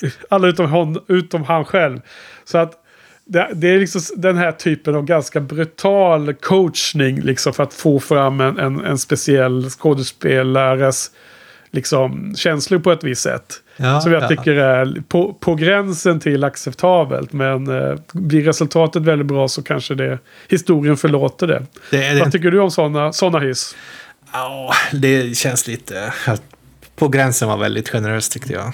alla 0.28 0.48
utom, 0.48 0.70
hon, 0.70 1.04
utom 1.08 1.44
han 1.44 1.64
själv. 1.64 2.00
Så 2.44 2.58
att 2.58 2.72
det, 3.24 3.50
det 3.54 3.68
är 3.68 3.78
liksom 3.78 4.00
den 4.16 4.36
här 4.36 4.52
typen 4.52 4.94
av 4.94 5.04
ganska 5.04 5.40
brutal 5.40 6.34
coachning 6.34 7.20
liksom 7.20 7.52
för 7.52 7.62
att 7.62 7.74
få 7.74 8.00
fram 8.00 8.40
en, 8.40 8.58
en, 8.58 8.84
en 8.84 8.98
speciell 8.98 9.70
skådespelares 9.70 11.10
liksom, 11.70 12.34
känslor 12.36 12.78
på 12.78 12.92
ett 12.92 13.04
visst 13.04 13.22
sätt. 13.22 13.62
Ja, 13.76 14.00
som 14.00 14.12
jag 14.12 14.22
ja. 14.22 14.28
tycker 14.28 14.54
är 14.54 15.02
på, 15.08 15.34
på 15.34 15.54
gränsen 15.54 16.20
till 16.20 16.44
acceptabelt. 16.44 17.32
Men 17.32 17.66
eh, 17.68 17.96
blir 18.12 18.44
resultatet 18.44 19.02
väldigt 19.02 19.26
bra 19.26 19.48
så 19.48 19.62
kanske 19.62 19.94
det, 19.94 20.18
historien 20.48 20.96
förlåter 20.96 21.46
det. 21.46 21.66
Det, 21.90 22.04
är, 22.04 22.20
Vad 22.20 22.32
tycker 22.32 22.50
du 22.50 22.60
om 22.60 22.70
sådana 22.70 23.12
såna 23.12 23.38
hyss? 23.38 23.76
Ja, 24.32 24.72
det 24.92 25.36
känns 25.36 25.66
lite... 25.66 26.12
På 26.96 27.08
gränsen 27.08 27.48
var 27.48 27.56
väldigt 27.56 27.88
generöst 27.88 28.32
tyckte 28.32 28.52
jag. 28.52 28.72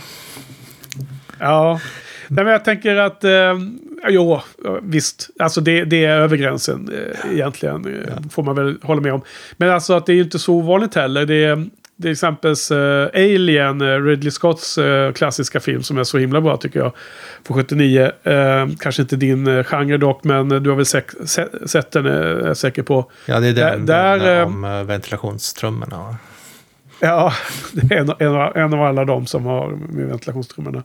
Ja, 1.43 1.81
Nej, 2.29 2.45
men 2.45 2.53
jag 2.53 2.65
tänker 2.65 2.97
att... 2.97 3.25
Eh, 3.25 3.59
jo, 4.09 4.41
visst. 4.83 5.31
Alltså 5.39 5.61
det, 5.61 5.85
det 5.85 6.05
är 6.05 6.17
över 6.17 6.37
gränsen 6.37 6.91
eh, 7.25 7.33
egentligen. 7.35 8.05
Eh, 8.09 8.15
Får 8.31 8.43
man 8.43 8.57
väl 8.57 8.79
hålla 8.83 9.01
med 9.01 9.15
om. 9.15 9.23
Men 9.57 9.71
alltså 9.71 9.95
att 9.95 10.07
det 10.07 10.13
är 10.13 10.17
ju 10.17 10.23
inte 10.23 10.39
så 10.39 10.55
ovanligt 10.55 10.95
heller. 10.95 11.27
Det 11.27 11.45
är... 11.45 11.67
Är 12.05 12.11
exempelvis 12.11 12.71
eh, 12.71 13.09
Alien, 13.15 13.81
eh, 13.81 14.03
Ridley 14.03 14.31
Scotts 14.31 14.79
eh, 14.79 15.13
klassiska 15.13 15.61
film 15.61 15.83
som 15.83 15.99
är 15.99 16.05
så 16.05 16.19
himla 16.19 16.41
bra 16.41 16.57
tycker 16.57 16.81
jag. 16.81 16.93
Från 17.47 17.57
79. 17.57 18.11
Eh, 18.23 18.69
kanske 18.81 19.03
inte 19.03 19.17
din 19.17 19.47
eh, 19.47 19.65
genre 19.65 19.97
dock, 19.97 20.25
men 20.25 20.49
du 20.49 20.71
har 20.71 20.77
väl 20.77 20.87
se- 20.87 21.67
sett 21.67 21.91
den, 21.91 22.07
är 22.07 22.47
jag 22.47 22.57
säker 22.57 22.83
på. 22.83 23.11
Ja, 23.27 23.41
det 23.41 23.49
är 23.49 23.53
den, 23.53 23.87
Där- 23.87 24.11
den 24.11 24.19
där, 24.27 24.45
om 24.45 24.87
ventilationstrummorna. 24.87 25.97
va? 25.99 26.17
Ja, 27.01 27.33
det 27.73 27.95
är 27.95 27.99
en, 28.01 28.13
en, 28.19 28.35
av- 28.37 28.57
en 28.57 28.75
av 28.75 28.83
alla 28.83 29.05
de 29.05 29.27
som 29.27 29.45
har 29.47 29.69
med 29.71 30.07
ventilationstrummorna. 30.07 30.83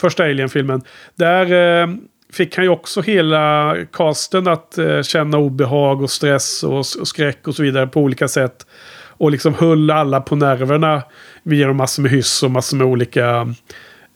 Första 0.00 0.24
Alien-filmen. 0.24 0.82
Där 1.14 1.82
eh, 1.82 1.88
fick 2.32 2.56
han 2.56 2.64
ju 2.64 2.68
också 2.68 3.00
hela 3.00 3.76
casten 3.92 4.48
att 4.48 4.78
eh, 4.78 5.02
känna 5.02 5.38
obehag 5.38 6.02
och 6.02 6.10
stress 6.10 6.62
och, 6.62 6.78
och 6.78 7.08
skräck 7.08 7.48
och 7.48 7.54
så 7.54 7.62
vidare 7.62 7.86
på 7.86 8.00
olika 8.00 8.28
sätt. 8.28 8.66
Och 9.08 9.30
liksom 9.30 9.54
höll 9.54 9.90
alla 9.90 10.20
på 10.20 10.36
nerverna 10.36 11.02
via 11.42 11.72
massor 11.72 12.02
med 12.02 12.12
hyss 12.12 12.42
och 12.42 12.50
massor 12.50 12.76
med 12.76 12.86
olika... 12.86 13.54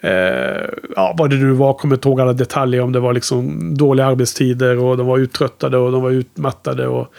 Eh, 0.03 0.65
ja, 0.97 1.15
vad 1.19 1.31
det 1.31 1.37
nu 1.37 1.53
var, 1.53 1.75
kommer 1.75 1.95
inte 1.95 2.09
ihåg 2.09 2.21
alla 2.21 2.33
detaljer. 2.33 2.81
Om 2.81 2.93
det 2.93 3.01
var 3.01 3.13
liksom 3.13 3.75
dåliga 3.77 4.07
arbetstider 4.07 4.79
och 4.79 4.97
de 4.97 5.07
var 5.07 5.19
uttröttade 5.19 5.77
och 5.77 5.93
de 5.93 6.03
var 6.03 6.11
utmattade. 6.11 6.87
Och, 6.87 7.15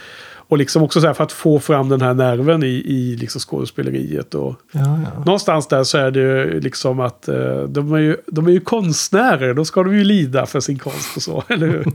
och 0.47 0.57
liksom 0.57 0.83
också 0.83 1.01
så 1.01 1.07
här 1.07 1.13
för 1.13 1.23
att 1.23 1.31
få 1.31 1.59
fram 1.59 1.89
den 1.89 2.01
här 2.01 2.13
nerven 2.13 2.63
i, 2.63 2.67
i 2.67 3.15
liksom 3.15 3.41
skådespeleriet. 3.41 4.35
Och 4.35 4.55
Ja, 4.71 4.81
ja. 4.81 5.23
någonstans 5.25 5.67
där 5.67 5.83
så 5.83 5.97
är 5.97 6.11
det 6.11 6.19
ju 6.19 6.59
liksom 6.59 6.99
att 6.99 7.27
eh, 7.27 7.63
de, 7.67 7.93
är 7.93 7.97
ju, 7.97 8.17
de 8.27 8.47
är 8.47 8.51
ju 8.51 8.59
konstnärer. 8.59 9.53
Då 9.53 9.65
ska 9.65 9.83
de 9.83 9.95
ju 9.95 10.03
lida 10.03 10.45
för 10.45 10.59
sin 10.59 10.79
konst 10.79 11.15
och 11.15 11.21
så, 11.21 11.43
eller 11.49 11.67
hur? 11.67 11.85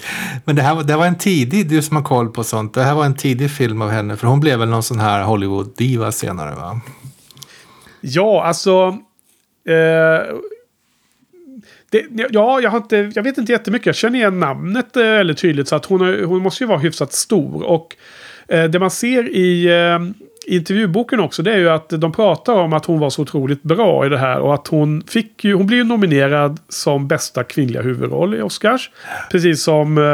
Men 0.44 0.56
det 0.56 0.62
här 0.62 0.82
det 0.82 0.96
var 0.96 1.06
en 1.06 1.18
tidig, 1.18 1.68
du 1.68 1.82
som 1.82 1.96
har 1.96 2.04
koll 2.04 2.28
på 2.28 2.44
sånt, 2.44 2.74
det 2.74 2.82
här 2.82 2.94
var 2.94 3.04
en 3.04 3.16
tidig 3.16 3.50
film 3.50 3.82
av 3.82 3.90
henne. 3.90 4.16
För 4.16 4.26
hon 4.26 4.40
blev 4.40 4.58
väl 4.58 4.68
någon 4.68 4.82
sån 4.82 5.00
här 5.00 5.22
Hollywood-diva 5.24 6.12
senare 6.12 6.54
va? 6.54 6.80
Ja, 8.00 8.44
alltså... 8.44 8.98
Eh, 9.68 10.34
det, 11.90 12.04
ja, 12.30 12.60
jag, 12.60 12.70
har 12.70 12.76
inte, 12.78 13.12
jag 13.14 13.22
vet 13.22 13.38
inte 13.38 13.52
jättemycket. 13.52 13.86
Jag 13.86 13.94
känner 13.94 14.18
igen 14.18 14.40
namnet 14.40 14.96
eh, 14.96 15.02
väldigt 15.02 15.38
tydligt. 15.38 15.68
Så 15.68 15.76
att 15.76 15.84
hon, 15.84 16.00
har- 16.00 16.24
hon 16.24 16.42
måste 16.42 16.64
ju 16.64 16.68
vara 16.68 16.78
hyfsat 16.78 17.12
stor. 17.12 17.62
Och 17.62 17.96
eh, 18.48 18.64
det 18.64 18.78
man 18.78 18.90
ser 18.90 19.28
i, 19.28 19.66
eh, 19.66 19.98
intervjuboken 20.46 21.20
också 21.20 21.42
det 21.42 21.52
är 21.52 21.58
ju 21.58 21.68
att 21.70 21.88
de 21.88 22.12
pratar 22.12 22.52
om 22.54 22.72
att 22.72 22.84
hon 22.84 22.98
var 22.98 23.10
så 23.10 23.22
otroligt 23.22 23.62
bra 23.62 24.06
i 24.06 24.08
det 24.08 24.18
här. 24.18 24.40
Och 24.40 24.54
att 24.54 24.66
hon 24.68 25.02
fick 25.06 25.44
ju, 25.44 25.54
hon 25.54 25.66
blev 25.66 25.78
ju 25.78 25.84
nominerad 25.84 26.60
som 26.68 27.08
bästa 27.08 27.44
kvinnliga 27.44 27.82
huvudroll 27.82 28.34
i 28.34 28.42
Oscars. 28.42 28.90
Precis 29.30 29.62
som, 29.62 29.98
eh, 29.98 30.04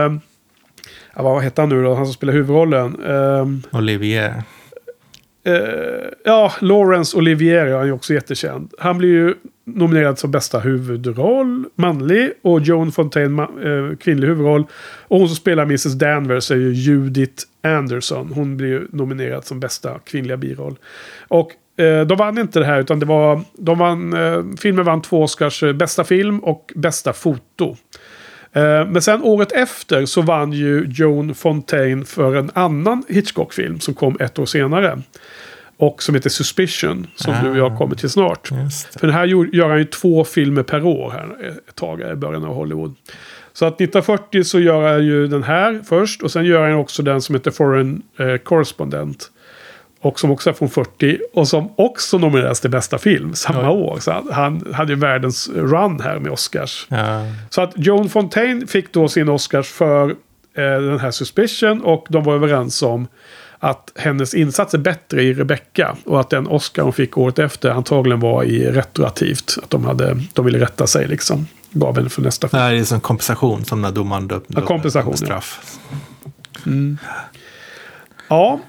ja, 1.17 1.23
vad 1.23 1.45
heter 1.45 1.63
han 1.63 1.69
nu 1.69 1.83
då, 1.83 1.95
han 1.95 2.07
som 2.07 2.13
spelar 2.15 2.33
huvudrollen? 2.33 2.97
Eh, 3.05 3.79
Olivier. 3.79 4.43
Eh, 5.47 6.09
ja, 6.25 6.53
Laurence 6.61 7.17
Olivier 7.17 7.67
är 7.67 7.85
ju 7.85 7.93
också 7.93 8.15
jättekänd. 8.15 8.75
Han 8.79 8.99
blir 8.99 9.09
ju 9.09 9.35
nominerad 9.65 10.19
som 10.19 10.31
bästa 10.31 10.59
huvudroll, 10.59 11.65
manlig. 11.75 12.33
Och 12.43 12.61
Joan 12.61 12.93
Fontaine, 12.93 13.39
eh, 13.39 13.97
kvinnlig 13.97 14.29
huvudroll. 14.29 14.67
Och 15.09 15.19
hon 15.19 15.29
som 15.29 15.37
spelar 15.37 15.63
Mrs 15.63 15.95
Danvers 15.95 16.51
är 16.51 16.57
ju 16.57 16.73
Judith 16.73 17.45
Anderson. 17.63 18.33
Hon 18.35 18.57
blir 18.57 18.69
ju 18.69 18.87
nominerad 18.91 19.45
som 19.45 19.61
bästa 19.61 19.99
kvinnliga 19.99 20.37
biroll. 20.37 20.79
Och 21.29 21.53
eh, 21.77 22.07
de 22.07 22.19
vann 22.19 22.39
inte 22.39 22.59
det 22.59 22.67
här 22.67 22.81
utan 22.81 23.01
det 23.01 23.07
var... 23.07 23.41
De 23.59 23.79
vann, 23.79 24.13
eh, 24.13 24.45
filmen 24.59 24.85
vann 24.85 25.03
två 25.03 25.23
Oscars, 25.23 25.63
eh, 25.63 25.73
bästa 25.73 26.05
film 26.05 26.39
och 26.39 26.73
bästa 26.77 27.13
foto. 27.13 27.77
Eh, 28.57 28.87
Men 28.87 29.03
sen 29.03 29.23
året 29.23 29.53
efter 29.53 30.07
så 30.07 30.23
vann 30.23 30.53
ju 30.53 30.87
Joan 30.91 31.35
Fontaine 31.35 32.05
för 32.05 32.35
en 32.37 32.51
annan 32.55 33.05
Hitchcock-film 33.09 33.81
som 33.81 33.95
kom 33.95 34.17
ett 34.21 34.39
år 34.39 34.47
senare. 34.47 34.99
Och 35.79 36.03
som 36.03 36.15
heter 36.15 36.31
Suspicion, 36.31 37.07
som 37.15 37.35
Ah. 37.35 37.43
du 37.43 37.51
och 37.51 37.57
jag 37.59 37.79
kommer 37.79 37.95
till 37.97 38.11
snart. 38.11 38.49
För 39.01 39.07
den 39.07 39.11
här 39.11 39.25
gör 39.55 39.69
han 39.69 39.79
ju 39.79 39.85
två 39.85 40.25
filmer 40.25 40.63
per 40.63 40.85
år 40.85 41.11
här 41.11 41.51
ett 41.69 41.75
tag 41.75 42.01
i 42.01 42.15
början 42.15 42.45
av 42.45 42.55
Hollywood. 42.55 42.95
Så 43.53 43.65
att 43.67 43.75
1940 43.81 44.45
så 44.45 44.61
gör 44.61 44.93
han 44.93 45.05
ju 45.07 45.27
den 45.27 45.43
här 45.43 45.81
först 45.89 46.23
och 46.23 46.31
sen 46.33 46.45
gör 46.45 46.69
han 46.69 46.79
också 46.79 47.03
den 47.03 47.23
som 47.23 47.35
heter 47.35 47.51
Foreign 47.51 48.03
eh, 48.19 48.37
Correspondent. 48.37 49.31
Och 50.07 50.21
som 50.21 50.31
också 50.31 50.51
är 50.51 50.55
från 50.55 50.71
40 50.71 51.19
och 51.35 51.49
som 51.49 51.71
också 51.77 52.19
nomineras 52.19 52.61
till 52.61 52.71
bästa 52.71 52.99
film 52.99 53.35
samma 53.35 53.71
Oj. 53.73 53.79
år. 53.83 53.99
Så 54.01 54.13
han, 54.13 54.29
han 54.33 54.75
hade 54.75 54.93
ju 54.93 54.99
världens 54.99 55.49
run 55.55 56.01
här 56.01 56.19
med 56.19 56.33
Oscars. 56.33 56.87
Ja. 56.89 57.21
Så 57.51 57.61
att 57.63 57.73
Joan 57.77 58.09
Fontaine 58.09 58.67
fick 58.67 58.93
då 58.93 59.09
sin 59.09 59.29
Oscars 59.29 59.69
för 59.69 60.11
eh, 60.11 60.15
den 60.81 60.99
här 61.01 61.11
Suspicion 61.11 61.83
och 61.83 62.07
de 62.09 62.25
var 62.25 62.35
överens 62.35 62.83
om 62.83 63.09
att 63.59 63.93
hennes 63.97 64.35
insats 64.35 64.75
är 64.75 64.79
bättre 64.79 65.23
i 65.23 65.35
Rebecca 65.35 65.97
och 66.05 66.21
att 66.21 66.31
den 66.31 66.47
Oscar 66.47 66.83
hon 66.83 66.93
fick 66.93 67.19
året 67.19 67.39
efter 67.39 67.71
antagligen 67.71 68.21
var 68.21 68.45
i 68.45 68.71
retroaktivt. 68.71 69.59
Att 69.63 69.71
de, 69.71 69.85
hade, 69.85 70.17
de 70.33 70.45
ville 70.45 70.61
rätta 70.61 70.87
sig 70.87 71.09
liksom. 71.09 71.47
Gav 71.71 71.97
henne 71.97 72.09
för 72.09 72.23
nästa 72.23 72.47
Det 72.47 72.51
film. 72.51 72.63
här 72.63 72.75
är 72.75 72.85
som 72.85 73.01
kompensation 73.01 73.65
som 73.65 73.83
när 73.83 73.91
domaren 73.93 74.29
dömde 74.29 74.45
Ja, 74.49 74.61
kompensation, 74.61 75.15
ja. 75.21 75.27
straff. 75.27 75.79
Ja, 76.65 76.69
ehm, 76.69 76.99
Ja, 78.29 78.61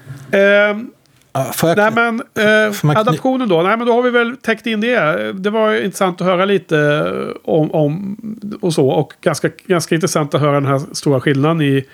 får 1.44 1.68
jag, 1.68 1.78
nej 1.78 1.92
men 1.94 2.14
eh, 2.20 2.72
Får 2.72 2.86
man 2.86 2.96
adaptionen 2.96 3.48
då. 3.48 3.62
Nej 3.62 3.76
men 3.76 3.86
då 3.86 3.92
har 3.92 4.02
vi 4.02 4.10
väl 4.10 4.36
täckt 4.36 4.66
in 4.66 4.80
det. 4.80 5.32
Det 5.32 5.50
var 5.50 5.74
intressant 5.74 6.20
att 6.20 6.26
höra 6.26 6.44
lite 6.44 6.78
eh, 6.78 7.52
om, 7.54 7.70
om 7.70 8.16
och 8.60 8.74
så. 8.74 8.88
Och 8.88 9.12
ganska, 9.20 9.50
ganska 9.66 9.94
intressant 9.94 10.34
att 10.34 10.40
höra 10.40 10.52
den 10.52 10.66
här 10.66 10.80
stora 10.92 11.20
skillnaden 11.20 11.60
i 11.60 11.84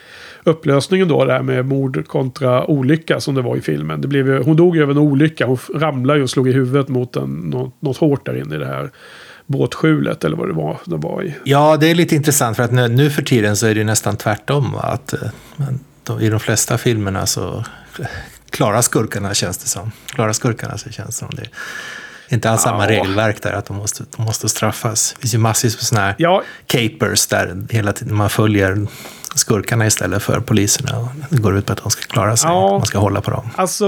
upplösningen 0.44 1.08
då. 1.08 1.24
Det 1.24 1.32
här 1.32 1.42
med 1.42 1.66
mord 1.66 2.06
kontra 2.06 2.66
olycka 2.66 3.20
som 3.20 3.34
det 3.34 3.42
var 3.42 3.56
i 3.56 3.60
filmen. 3.60 4.00
Det 4.00 4.08
blev 4.08 4.26
ju, 4.26 4.42
hon 4.42 4.56
dog 4.56 4.76
ju 4.76 4.82
av 4.82 4.90
en 4.90 4.98
olycka. 4.98 5.46
Hon 5.46 5.58
ramlade 5.74 6.22
och 6.22 6.30
slog 6.30 6.48
i 6.48 6.52
huvudet 6.52 6.88
mot 6.88 7.16
en, 7.16 7.30
något, 7.30 7.74
något 7.80 7.96
hårt 7.96 8.26
där 8.26 8.36
inne 8.36 8.54
i 8.54 8.58
det 8.58 8.66
här 8.66 8.90
båtskjulet. 9.46 10.24
Eller 10.24 10.36
vad 10.36 10.48
det 10.48 10.54
var 10.54 10.78
det 10.84 10.96
var 10.96 11.22
i. 11.22 11.34
Ja, 11.44 11.76
det 11.76 11.90
är 11.90 11.94
lite 11.94 12.14
intressant 12.14 12.56
för 12.56 12.62
att 12.62 12.72
nu, 12.72 12.88
nu 12.88 13.10
för 13.10 13.22
tiden 13.22 13.56
så 13.56 13.66
är 13.66 13.74
det 13.74 13.84
nästan 13.84 14.16
tvärtom. 14.16 14.72
va? 14.72 14.80
Att, 14.80 15.12
eh, 15.12 15.28
men 15.56 15.80
de, 16.04 16.20
I 16.20 16.28
de 16.28 16.40
flesta 16.40 16.78
filmerna 16.78 17.26
så 17.26 17.64
klarar 18.54 18.82
skurkarna 18.82 19.34
känns 19.34 19.58
det 19.58 19.68
som. 19.68 19.92
Klarar 20.06 20.32
skurkarna 20.32 20.78
så 20.78 20.90
känns 20.90 21.08
det 21.08 21.12
som. 21.12 21.28
Det 21.34 21.48
inte 22.28 22.50
alls 22.50 22.62
samma 22.62 22.84
Ja. 22.84 22.90
regelverk 22.90 23.42
där 23.42 23.52
att 23.52 23.66
de 23.66 23.76
måste, 23.76 24.04
de 24.16 24.22
måste 24.24 24.48
straffas. 24.48 25.12
Det 25.16 25.20
finns 25.20 25.34
ju 25.34 25.38
massvis 25.38 25.76
med 25.76 25.82
sådana 25.82 26.06
här 26.06 26.14
Ja, 26.18 26.42
capers 26.66 27.26
där 27.26 27.66
hela 27.70 27.92
tiden 27.92 28.14
man 28.14 28.30
följer 28.30 28.86
skurkarna 29.34 29.86
istället 29.86 30.22
för 30.22 30.40
poliserna. 30.40 30.98
Och 30.98 31.08
Det 31.28 31.36
går 31.38 31.56
ut 31.56 31.66
på 31.66 31.72
att 31.72 31.82
de 31.82 31.90
ska 31.90 32.02
klara 32.02 32.36
sig. 32.36 32.50
Ja. 32.50 32.70
Man 32.70 32.86
ska 32.86 32.98
hålla 32.98 33.20
på 33.20 33.30
dem. 33.30 33.50
Alltså... 33.56 33.86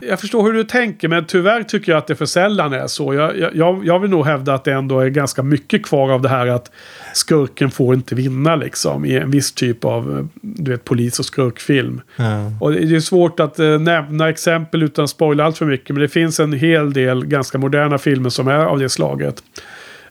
Jag 0.00 0.20
förstår 0.20 0.42
hur 0.44 0.52
du 0.52 0.64
tänker, 0.64 1.08
men 1.08 1.24
tyvärr 1.24 1.62
tycker 1.62 1.92
jag 1.92 1.98
att 1.98 2.06
det 2.06 2.14
för 2.16 2.26
sällan 2.26 2.72
är 2.72 2.86
så. 2.86 3.14
Jag, 3.14 3.36
jag- 3.54 3.82
jag, 3.86 3.98
vill 4.00 4.10
nog 4.10 4.26
hävda 4.26 4.54
att 4.54 4.64
det 4.64 4.72
ändå 4.72 5.00
är 5.00 5.08
ganska 5.08 5.42
mycket 5.42 5.82
kvar 5.86 6.10
av 6.12 6.22
det 6.22 6.28
här 6.28 6.46
att 6.46 6.70
skurken 7.14 7.70
får 7.70 7.94
inte 7.94 8.14
vinna 8.14 8.56
liksom 8.56 9.04
i 9.04 9.16
en 9.16 9.30
viss 9.30 9.52
typ 9.52 9.84
av 9.84 10.18
eh, 10.18 10.24
du 10.40 10.70
vet, 10.70 10.84
polis 10.84 11.18
och 11.18 11.24
skurkfilm. 11.24 12.00
Ja. 12.16 12.50
Och 12.60 12.72
det 12.72 12.96
är 12.96 13.00
svårt 13.00 13.40
att 13.40 13.58
eh, 13.58 13.78
nämna 13.78 14.28
exempel 14.28 14.82
utan 14.82 15.04
att 15.04 15.10
spoila 15.10 15.44
allt 15.44 15.58
för 15.58 15.66
mycket. 15.66 15.88
Men 15.88 16.02
det 16.02 16.08
finns 16.08 16.40
en 16.40 16.52
hel 16.52 16.92
del 16.92 17.26
ganska 17.26 17.58
moderna 17.58 17.98
filmer 17.98 18.30
som 18.30 18.48
är 18.48 18.64
av 18.64 18.78
det 18.78 18.88
slaget. 18.88 19.42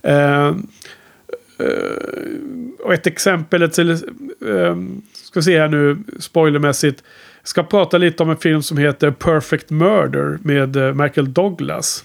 Eh, 0.03 0.47
eh, 0.47 0.53
och 2.83 2.93
ett 2.93 3.07
exempel 3.07 3.69
till, 3.69 3.89
eh, 3.91 3.97
ska 5.13 5.39
vi 5.39 5.43
se 5.43 5.59
här 5.59 5.67
nu, 5.67 5.97
spoilermässigt. 6.19 7.03
Jag 7.41 7.47
ska 7.47 7.63
prata 7.63 7.97
lite 7.97 8.23
om 8.23 8.29
en 8.29 8.37
film 8.37 8.63
som 8.63 8.77
heter 8.77 9.11
Perfect 9.11 9.69
Murder 9.69 10.37
med 10.41 10.75
eh, 10.75 10.93
Michael 10.93 11.33
Douglas. 11.33 12.03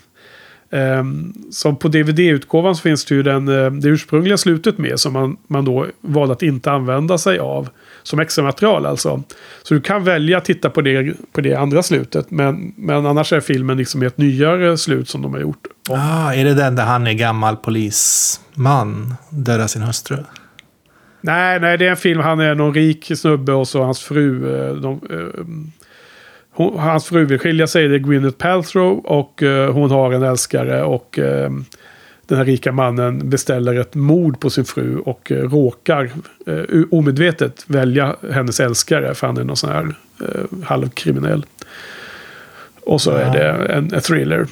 Um, 0.70 1.34
som 1.50 1.76
på 1.76 1.88
DVD-utgåvan 1.88 2.76
så 2.76 2.82
finns 2.82 3.04
det 3.04 3.14
ju 3.14 3.22
den, 3.22 3.48
eh, 3.48 3.70
det 3.70 3.88
ursprungliga 3.88 4.36
slutet 4.36 4.78
med 4.78 5.00
som 5.00 5.12
man, 5.12 5.36
man 5.46 5.64
då 5.64 5.86
valde 6.00 6.32
att 6.32 6.42
inte 6.42 6.72
använda 6.72 7.18
sig 7.18 7.38
av. 7.38 7.68
Som 8.02 8.20
extra 8.20 8.44
material 8.44 8.86
alltså. 8.86 9.22
Så 9.62 9.74
du 9.74 9.80
kan 9.80 10.04
välja 10.04 10.38
att 10.38 10.44
titta 10.44 10.70
på 10.70 10.80
det, 10.80 11.14
på 11.32 11.40
det 11.40 11.54
andra 11.54 11.82
slutet. 11.82 12.30
Men, 12.30 12.74
men 12.76 13.06
annars 13.06 13.32
är 13.32 13.40
filmen 13.40 13.76
liksom 13.76 14.02
ett 14.02 14.18
nyare 14.18 14.78
slut 14.78 15.08
som 15.08 15.22
de 15.22 15.32
har 15.32 15.40
gjort. 15.40 15.66
Ah, 15.90 16.32
är 16.34 16.44
det 16.44 16.54
den 16.54 16.76
där 16.76 16.84
han 16.84 17.06
är 17.06 17.12
gammal 17.12 17.56
polisman, 17.56 19.14
dödar 19.30 19.66
sin 19.66 19.82
hustru? 19.82 20.16
Nej, 21.26 21.60
nej, 21.60 21.78
det 21.78 21.86
är 21.86 21.90
en 21.90 21.96
film. 21.96 22.20
Han 22.20 22.40
är 22.40 22.54
någon 22.54 22.74
rik 22.74 23.10
snubbe 23.14 23.52
och 23.52 23.68
så 23.68 23.82
hans 23.82 24.02
fru. 24.02 24.56
eh, 24.56 24.74
De, 24.74 25.00
eh, 25.10 25.44
hon, 26.50 26.78
hans 26.78 27.08
fru 27.08 27.24
vill 27.24 27.38
skilja 27.38 27.66
sig. 27.66 27.88
Det 27.88 27.94
är 27.94 27.98
Gwyneth 27.98 28.36
Paltrow 28.36 28.98
och 29.06 29.42
eh, 29.42 29.72
hon 29.72 29.90
har 29.90 30.12
en 30.12 30.22
älskare. 30.22 30.82
Och 30.82 31.18
den 32.26 32.38
här 32.38 32.44
rika 32.44 32.72
mannen 32.72 33.30
beställer 33.30 33.74
ett 33.74 33.94
mord 33.94 34.40
på 34.40 34.50
sin 34.50 34.64
fru 34.64 34.98
och 34.98 35.30
råkar 35.30 36.10
omedvetet 36.90 37.64
välja 37.66 38.16
hennes 38.32 38.60
älskare. 38.60 39.14
För 39.14 39.26
han 39.26 39.36
är 39.36 39.44
någon 39.44 39.56
sån 39.56 39.70
här 39.70 39.94
halvkriminell. 40.64 41.46
Och 42.80 43.00
så 43.00 43.10
är 43.10 43.32
det 43.32 43.48
en, 43.48 43.94
en 43.94 44.00
thriller. 44.00 44.46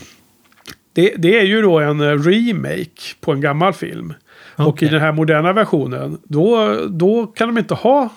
Det, 0.92 1.14
det 1.16 1.38
är 1.38 1.44
ju 1.44 1.62
då 1.62 1.80
en 1.80 2.24
remake 2.24 3.14
på 3.20 3.32
en 3.32 3.40
gammal 3.40 3.72
film. 3.72 4.14
Och 4.56 4.82
i 4.82 4.88
den 4.88 5.00
här 5.00 5.12
moderna 5.12 5.52
versionen, 5.52 6.18
då, 6.24 6.78
då 6.88 7.26
kan 7.26 7.48
de 7.48 7.58
inte 7.58 7.74
ha 7.74 8.10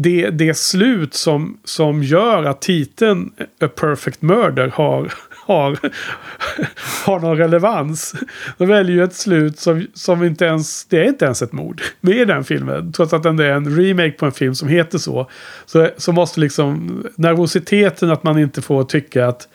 det, 0.00 0.30
det 0.30 0.56
slut 0.56 1.14
som, 1.14 1.58
som 1.64 2.02
gör 2.02 2.44
att 2.44 2.60
titeln 2.60 3.32
A 3.60 3.68
Perfect 3.68 4.22
Murder 4.22 4.72
har, 4.74 5.12
har, 5.46 5.78
har 7.06 7.20
någon 7.20 7.36
relevans. 7.36 8.14
De 8.58 8.68
väljer 8.68 8.96
ju 8.96 9.04
ett 9.04 9.14
slut 9.14 9.58
som, 9.58 9.86
som 9.94 10.24
inte 10.24 10.44
ens, 10.44 10.84
det 10.84 11.00
är 11.00 11.04
inte 11.04 11.24
ens 11.24 11.42
ett 11.42 11.52
mord 11.52 11.82
med 12.00 12.16
i 12.16 12.24
den 12.24 12.44
filmen. 12.44 12.92
Trots 12.92 13.12
att 13.12 13.22
den 13.22 13.38
är 13.38 13.50
en 13.50 13.76
remake 13.76 14.10
på 14.10 14.26
en 14.26 14.32
film 14.32 14.54
som 14.54 14.68
heter 14.68 14.98
så. 14.98 15.30
Så, 15.66 15.88
så 15.96 16.12
måste 16.12 16.40
liksom 16.40 17.02
nervositeten 17.16 18.10
att 18.10 18.22
man 18.22 18.38
inte 18.38 18.62
får 18.62 18.84
tycka 18.84 19.26
att 19.26 19.48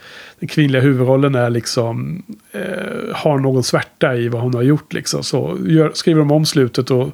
den 0.43 0.47
kvinnliga 0.47 0.81
huvudrollen 0.81 1.35
är 1.35 1.49
liksom 1.49 2.23
eh, 2.51 2.61
har 3.15 3.37
någon 3.39 3.63
svärta 3.63 4.15
i 4.15 4.27
vad 4.29 4.41
hon 4.41 4.53
har 4.53 4.61
gjort. 4.61 4.93
Liksom. 4.93 5.23
Så 5.23 5.57
gör, 5.65 5.91
skriver 5.93 6.19
de 6.19 6.31
om 6.31 6.45
slutet 6.45 6.91
och 6.91 7.09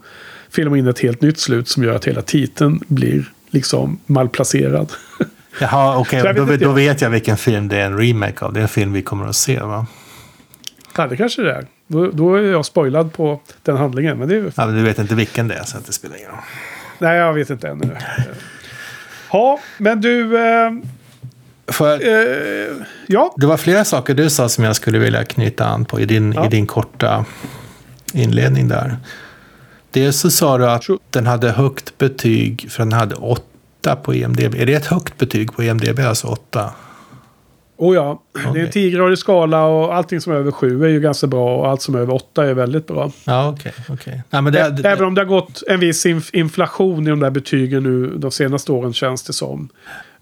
filmar 0.50 0.78
in 0.78 0.88
ett 0.88 1.00
helt 1.00 1.22
nytt 1.22 1.39
slut 1.39 1.68
som 1.68 1.84
gör 1.84 1.96
att 1.96 2.06
hela 2.06 2.22
titeln 2.22 2.80
blir 2.88 3.32
liksom 3.50 4.00
malplacerad. 4.06 4.92
Jaha, 5.62 5.98
okej. 5.98 6.24
Vet 6.24 6.36
Då, 6.36 6.42
inte. 6.42 6.58
då 6.58 6.72
vet 6.72 7.02
jag 7.02 7.10
vilken 7.10 7.38
film 7.38 7.68
det 7.68 7.78
är 7.78 7.86
en 7.86 7.98
remake 7.98 8.46
av. 8.46 8.54
Det 8.54 8.60
är 8.60 8.62
en 8.62 8.68
film 8.68 8.94
vi 8.94 9.02
kommer 9.02 9.28
att 9.28 9.36
se, 9.36 9.60
va? 9.60 9.86
ja, 10.98 11.08
det 11.08 11.18
kanske 11.18 11.42
det 11.42 11.52
är. 11.54 11.65
Då, 11.88 12.12
då 12.12 12.36
är 12.36 12.42
jag 12.42 12.65
spoilad 12.65 13.13
på 13.13 13.42
den 13.63 13.78
handlingen. 13.78 14.18
Men 14.18 14.28
det 14.30 14.36
är, 14.36 14.52
Ja, 14.56 14.65
men 14.65 14.76
du 14.76 14.82
vet 14.84 15.00
inte 15.00 15.15
vilken 15.15 15.48
det 15.48 15.56
är, 15.56 15.63
så 15.63 15.78
att 15.78 15.86
det 15.86 15.94
spelar 15.94 16.18
ingen 16.18 16.30
roll. 16.30 16.39
nej, 17.00 17.18
jag 17.18 17.34
vet 17.34 17.50
inte 17.50 17.68
ännu. 17.68 17.96
Ja, 19.32 19.60
men 19.78 20.02
du... 20.02 20.38
Eh, 20.38 20.72
Jag, 21.79 22.01
eh, 22.01 22.75
ja, 23.08 23.34
det 23.38 23.45
var 23.45 23.58
flera 23.58 23.86
saker 23.86 24.13
du 24.13 24.29
sa 24.29 24.49
som 24.49 24.63
jag 24.63 24.75
skulle 24.75 24.99
vilja 24.99 25.25
knyta 25.25 25.65
an 25.65 25.86
på 25.86 25.99
i 25.99 26.05
din, 26.05 26.34
Ja. 26.34 26.45
i 26.45 26.49
din 26.49 26.67
korta 26.67 27.25
inledning 28.13 28.67
där. 28.67 28.97
Dels 29.91 30.19
så 30.19 30.32
sa 30.32 30.58
du 30.58 30.65
att 30.69 30.84
den 31.10 31.27
hade 31.27 31.51
högt 31.51 31.97
betyg 31.97 32.71
för 32.71 32.84
den 32.84 32.93
hade 32.93 33.15
åtta 33.15 33.95
på 34.03 34.13
EMDB. 34.13 34.55
Är 34.55 34.65
det 34.65 34.73
ett 34.73 34.86
högt 34.86 35.17
betyg 35.17 35.53
på 35.53 35.63
EMDB, 35.63 35.99
alltså 35.99 36.27
åtta? 36.27 36.71
oh 37.77 37.95
ja. 37.95 38.21
Det 38.34 38.39
är 38.39 38.45
en 38.45 38.51
Okej. 38.51 38.71
tiogradig 38.71 39.17
skala 39.17 39.63
och 39.65 39.95
allting 39.95 40.21
som 40.21 40.34
är 40.34 40.38
över 40.38 40.51
sju 40.51 40.84
är 40.86 40.89
ju 40.89 40.99
ganska 40.99 41.27
bra. 41.27 41.58
Och 41.58 41.67
allt 41.69 41.82
som 41.82 41.95
är 41.95 41.99
över 41.99 42.13
åtta 42.13 42.45
är 42.45 42.53
väldigt 42.53 42.88
bra. 42.88 43.12
Ja, 43.25 43.49
okej. 43.49 43.73
okej. 43.89 44.23
Ja, 44.29 44.41
men 44.41 44.53
det, 44.53 44.69
det, 44.69 44.89
Även 44.89 45.05
om 45.05 45.15
det 45.15 45.21
har 45.21 45.25
gått 45.25 45.63
en 45.67 45.79
viss 45.79 46.05
inf- 46.05 46.29
inflation 46.34 47.08
i 47.08 47.10
de 47.10 47.19
där 47.19 47.29
betygen 47.29 47.84
nu 47.84 48.17
de 48.17 48.32
senaste 48.32 48.71
åren 48.71 48.93
känns 48.93 49.23
det 49.23 49.34
som. 49.34 49.69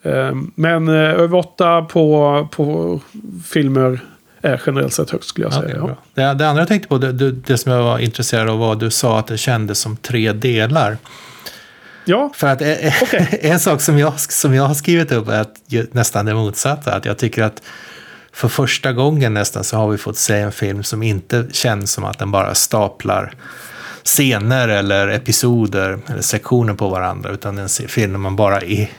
Eh, 0.08 0.32
men 0.56 0.88
eh, 0.88 0.93
över 0.96 1.38
åtta 1.38 1.82
på, 1.82 2.48
på 2.52 3.00
filmer 3.46 4.00
är 4.41 4.62
generellt 4.65 4.93
sett 4.93 5.10
högst 5.10 5.30
skulle 5.30 5.46
jag 5.48 5.54
Ja, 5.54 5.62
säga. 5.62 5.67
det, 6.13 6.22
är 6.22 6.24
Ja. 6.26 6.32
det, 6.34 6.38
det 6.38 6.50
andra 6.50 6.62
jag 6.62 6.67
tänkte 6.67 6.88
på, 6.88 6.98
det, 6.98 7.12
det, 7.12 7.32
det 7.32 7.58
som 7.58 7.72
jag 7.72 7.84
var 7.84 8.00
intresserad 8.00 8.50
av 8.50 8.60
var 8.60 8.74
att 8.74 8.80
du 8.80 8.91
sa 8.91 9.20
att 9.20 9.28
det 9.28 9.38
kändes 9.38 9.80
som 9.80 9.98
tre 9.98 10.34
delar. 10.34 10.98
ja, 12.06 12.32
För 12.36 12.48
att 12.48 12.62
eh, 12.62 12.93
Okej. 13.02 13.39
en 13.41 13.60
sak 13.60 13.82
som 13.82 13.98
jag, 14.00 14.20
som 14.20 14.54
jag 14.54 14.63
har 14.63 14.74
skrivit 14.76 15.12
upp 15.12 15.28
är 15.30 15.41
att, 15.41 15.56
nästan 15.91 16.26
det 16.26 16.34
motsatta. 16.34 16.93
Att 16.96 17.06
jag 17.06 17.17
tycker 17.17 17.43
att 17.43 17.62
för 18.34 18.48
första 18.48 18.93
gången 18.93 19.34
nästan 19.34 19.63
så 19.63 19.78
har 19.78 19.89
vi 19.89 19.98
fått 19.98 20.17
se 20.17 20.36
en 20.39 20.52
film 20.52 20.84
som 20.84 21.04
inte 21.04 21.46
känns 21.52 21.91
som 21.91 22.04
att 22.04 22.20
den 22.20 22.32
bara 22.32 22.56
staplar 22.56 23.34
scener 24.04 24.67
eller 24.67 25.08
episoder 25.08 26.00
eller 26.08 26.22
sektioner 26.22 26.74
på 26.74 26.89
varandra. 26.89 27.32
Utan 27.32 27.58
en 27.58 27.70
film 27.70 28.22
man 28.22 28.36
bara 28.36 28.62
är 28.62 28.89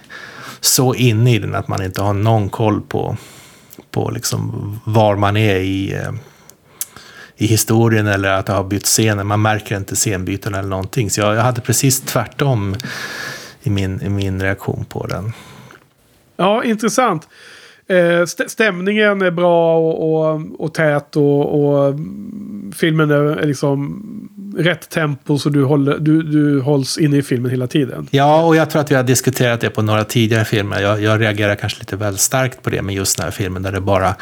så 0.61 0.94
inne 0.94 1.35
i 1.35 1.38
den 1.38 1.55
att 1.55 1.68
man 1.68 1.83
inte 1.83 2.03
har 2.03 2.12
någon 2.12 2.49
koll 2.49 2.81
på, 2.81 3.16
på 3.90 4.11
liksom 4.11 4.81
var 4.85 5.16
man 5.16 5.37
är 5.37 5.57
i, 5.57 5.94
eh, 5.94 6.12
i 7.37 7.47
historien 7.47 8.07
eller 8.07 8.31
att 8.31 8.47
det 8.47 8.53
har 8.53 8.64
bytt 8.64 8.87
scener. 8.87 9.25
Man 9.25 9.42
märker 9.42 9.77
inte 9.77 9.97
scenbyten 9.97 10.55
eller 10.55 10.68
någonting. 10.68 11.11
Så 11.11 11.21
jag, 11.21 11.37
jag 11.37 11.42
hade 11.42 11.61
precis 11.61 12.01
tvärtom 12.01 12.77
i 13.62 13.71
min, 13.71 14.03
i 14.03 14.09
min 14.09 14.42
reaktion 14.42 14.85
på 14.85 15.07
den. 15.07 15.33
Ja, 16.37 16.64
intressant. 16.64 17.29
Eh, 17.88 18.20
st- 18.22 18.48
stämningen 18.48 19.22
är 19.22 19.31
bra 19.31 19.79
och, 19.79 20.12
och, 20.33 20.40
och 20.59 20.74
tät 20.74 21.16
och, 21.16 21.64
och 21.64 21.94
filmen 22.77 23.11
är, 23.11 23.46
liksom 23.46 24.05
rätt 24.59 24.88
tempo 24.90 25.38
så 25.38 25.48
du, 25.48 25.64
håller, 25.64 25.98
du, 25.98 26.22
du 26.22 26.61
hålls 26.61 26.98
inne 26.98 27.16
i 27.16 27.22
filmen 27.22 27.51
hela 27.51 27.66
tiden. 27.66 28.09
Ja, 28.11 28.44
och 28.44 28.57
jag 28.57 28.70
tror 28.70 28.83
att 28.83 28.90
vi 28.90 28.94
har 28.94 29.03
diskuterat 29.03 29.61
det 29.61 29.70
på 29.70 29.83
några 29.83 30.05
tidigare 30.05 30.44
filmer. 30.44 30.81
Jag, 30.81 31.03
jag 31.03 31.20
reagerar 31.20 31.55
kanske 31.55 31.79
lite 31.79 31.96
väl 31.96 32.18
starkt 32.18 32.62
på 32.62 32.70
det 32.70 32.83
med 32.83 32.94
just 32.94 33.16
den 33.16 33.24
här 33.24 33.31
filmen 33.31 33.62
där 33.62 33.72
det 33.72 33.81
bara 33.81 34.14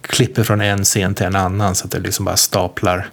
klipper 0.00 0.42
från 0.42 0.60
en 0.60 0.84
scen 0.84 1.14
till 1.14 1.26
en 1.26 1.36
annan 1.36 1.74
så 1.74 1.84
att 1.84 1.90
det 1.90 1.98
liksom 2.00 2.24
bara 2.24 2.36
staplar 2.36 3.08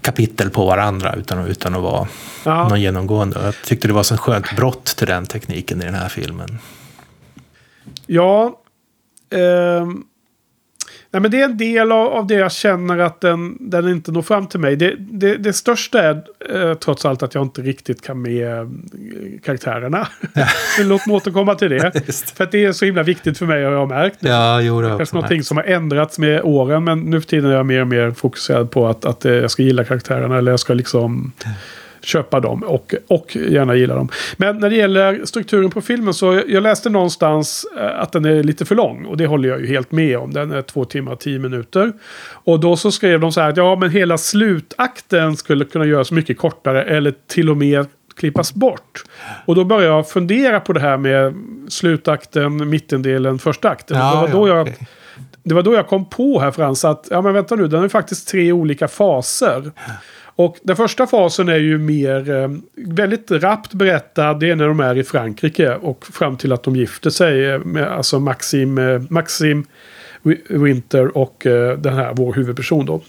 kapitel 0.00 0.50
på 0.50 0.66
varandra 0.66 1.14
utan, 1.18 1.38
att- 1.38 1.48
utan 1.48 1.74
att 1.74 1.82
vara 1.82 2.08
Ja. 2.44 2.68
någon 2.68 2.80
genomgående. 2.80 3.40
Jag 3.44 3.54
tyckte 3.64 3.88
det 3.88 3.94
var 3.94 4.02
så 4.02 4.16
skönt 4.16 4.56
brott 4.56 4.84
till 4.84 5.06
den 5.06 5.26
tekniken 5.26 5.82
i 5.82 5.84
den 5.84 5.94
här 5.94 6.08
filmen. 6.08 6.58
Ja. 8.06 8.59
Ehm, 9.30 10.02
nej 11.12 11.22
men 11.22 11.30
det 11.30 11.40
är 11.40 11.44
en 11.44 11.56
del 11.56 11.92
av, 11.92 12.06
av 12.06 12.26
det 12.26 12.34
jag 12.34 12.52
känner 12.52 12.98
att 12.98 13.20
den, 13.20 13.56
den 13.70 13.88
inte 13.88 14.12
når 14.12 14.22
fram 14.22 14.46
till 14.46 14.60
mig. 14.60 14.76
Det, 14.76 14.94
det, 14.98 15.36
det 15.36 15.52
största 15.52 16.02
är 16.02 16.22
eh, 16.54 16.74
trots 16.74 17.04
allt 17.04 17.22
att 17.22 17.34
jag 17.34 17.42
inte 17.42 17.62
riktigt 17.62 18.02
kan 18.02 18.22
med 18.22 18.60
eh, 18.60 18.68
karaktärerna. 19.44 20.08
Men 20.78 20.88
Låt 20.88 21.06
mig 21.06 21.16
återkomma 21.16 21.54
till 21.54 21.70
det. 21.70 21.92
För 22.36 22.44
att 22.44 22.52
det 22.52 22.64
är 22.64 22.72
så 22.72 22.84
himla 22.84 23.02
viktigt 23.02 23.38
för 23.38 23.46
mig 23.46 23.66
och 23.66 23.72
jag 23.72 23.78
har 23.78 23.86
märkt. 23.86 24.16
Ja, 24.20 24.60
jo, 24.60 24.80
det 24.80 24.88
har 24.88 24.98
Kanske 24.98 25.16
någonting 25.16 25.38
märkt. 25.38 25.48
som 25.48 25.56
har 25.56 25.64
ändrats 25.64 26.18
med 26.18 26.42
åren. 26.42 26.84
Men 26.84 27.00
nu 27.00 27.20
för 27.20 27.28
tiden 27.28 27.50
är 27.50 27.54
jag 27.54 27.66
mer 27.66 27.80
och 27.80 27.88
mer 27.88 28.10
fokuserad 28.10 28.70
på 28.70 28.88
att, 28.88 29.04
att 29.04 29.24
eh, 29.24 29.32
jag 29.32 29.50
ska 29.50 29.62
gilla 29.62 29.84
karaktärerna. 29.84 30.38
Eller 30.38 30.50
jag 30.50 30.60
ska 30.60 30.74
liksom 30.74 31.32
köpa 32.02 32.40
dem 32.40 32.62
och, 32.62 32.94
och 33.06 33.36
gärna 33.36 33.74
gilla 33.74 33.94
dem. 33.94 34.08
Men 34.36 34.58
när 34.58 34.70
det 34.70 34.76
gäller 34.76 35.24
strukturen 35.24 35.70
på 35.70 35.80
filmen 35.80 36.14
så 36.14 36.42
jag, 36.46 36.62
läste 36.62 36.90
någonstans 36.90 37.66
eh, 37.78 38.00
att 38.00 38.12
den 38.12 38.24
är 38.24 38.42
lite 38.42 38.64
för 38.64 38.74
lång. 38.74 39.04
Och 39.04 39.16
det 39.16 39.26
håller 39.26 39.48
jag 39.48 39.60
ju 39.60 39.66
helt 39.66 39.92
med 39.92 40.18
om. 40.18 40.32
Den 40.32 40.50
är 40.52 40.62
två 40.62 40.84
timmar 40.84 41.12
och 41.12 41.20
tio 41.20 41.38
minuter. 41.38 41.92
Och 42.32 42.60
då 42.60 42.76
så 42.76 42.92
skrev 42.92 43.20
de 43.20 43.32
så 43.32 43.40
här 43.40 43.48
att 43.48 43.56
ja 43.56 43.76
men 43.76 43.90
hela 43.90 44.18
slutakten 44.18 45.36
skulle 45.36 45.64
kunna 45.64 45.84
göras 45.84 46.12
mycket 46.12 46.38
kortare. 46.38 46.82
Eller 46.82 47.14
till 47.26 47.50
och 47.50 47.56
med 47.56 47.86
klippas 48.16 48.54
bort. 48.54 49.04
Och 49.46 49.54
då 49.54 49.64
började 49.64 49.86
jag 49.86 50.08
fundera 50.08 50.60
på 50.60 50.72
det 50.72 50.80
här 50.80 50.96
med 50.96 51.34
slutakten, 51.68 52.68
mittendelen, 52.68 53.38
första 53.38 53.68
akten. 53.68 53.98
Ja, 53.98 54.14
det, 54.14 54.20
var 54.20 54.28
då 54.28 54.48
ja, 54.48 54.56
jag, 54.56 54.62
okej. 54.62 54.88
det 55.42 55.54
var 55.54 55.62
då 55.62 55.74
jag 55.74 55.88
kom 55.88 56.04
på 56.04 56.40
här 56.40 56.50
Frans 56.50 56.84
att 56.84 57.08
ja 57.10 57.22
men 57.22 57.34
vänta 57.34 57.56
nu, 57.56 57.68
den 57.68 57.84
är 57.84 57.88
faktiskt 57.88 58.28
tre 58.28 58.52
olika 58.52 58.88
faser. 58.88 59.70
Och 60.40 60.56
den 60.62 60.76
första 60.76 61.06
fasen 61.06 61.48
är 61.48 61.56
ju 61.56 61.78
mer 61.78 62.30
eh, 62.30 62.48
väldigt 62.74 63.30
rappt 63.30 63.74
berättad. 63.74 64.34
Det 64.34 64.50
är 64.50 64.56
när 64.56 64.68
de 64.68 64.80
är 64.80 64.98
i 64.98 65.04
Frankrike 65.04 65.74
och 65.74 66.06
fram 66.06 66.36
till 66.36 66.52
att 66.52 66.62
de 66.62 66.76
gifter 66.76 67.10
sig. 67.10 67.50
Eh, 67.50 67.58
med, 67.58 67.88
alltså 67.88 68.20
Maxim, 68.20 68.78
eh, 68.78 69.02
Maxim 69.08 69.66
Winter 70.48 71.16
och 71.16 71.46
eh, 71.46 71.78
den 71.78 71.94
här, 71.94 72.12
vår 72.14 72.32
huvudperson 72.32 72.86
då. 72.86 73.00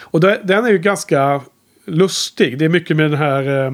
Och 0.00 0.20
det, 0.20 0.40
den 0.44 0.64
är 0.64 0.70
ju 0.70 0.78
ganska 0.78 1.40
lustig. 1.86 2.58
Det 2.58 2.64
är 2.64 2.68
mycket 2.68 2.96
med 2.96 3.10
den 3.10 3.18
här 3.18 3.66
eh, 3.66 3.72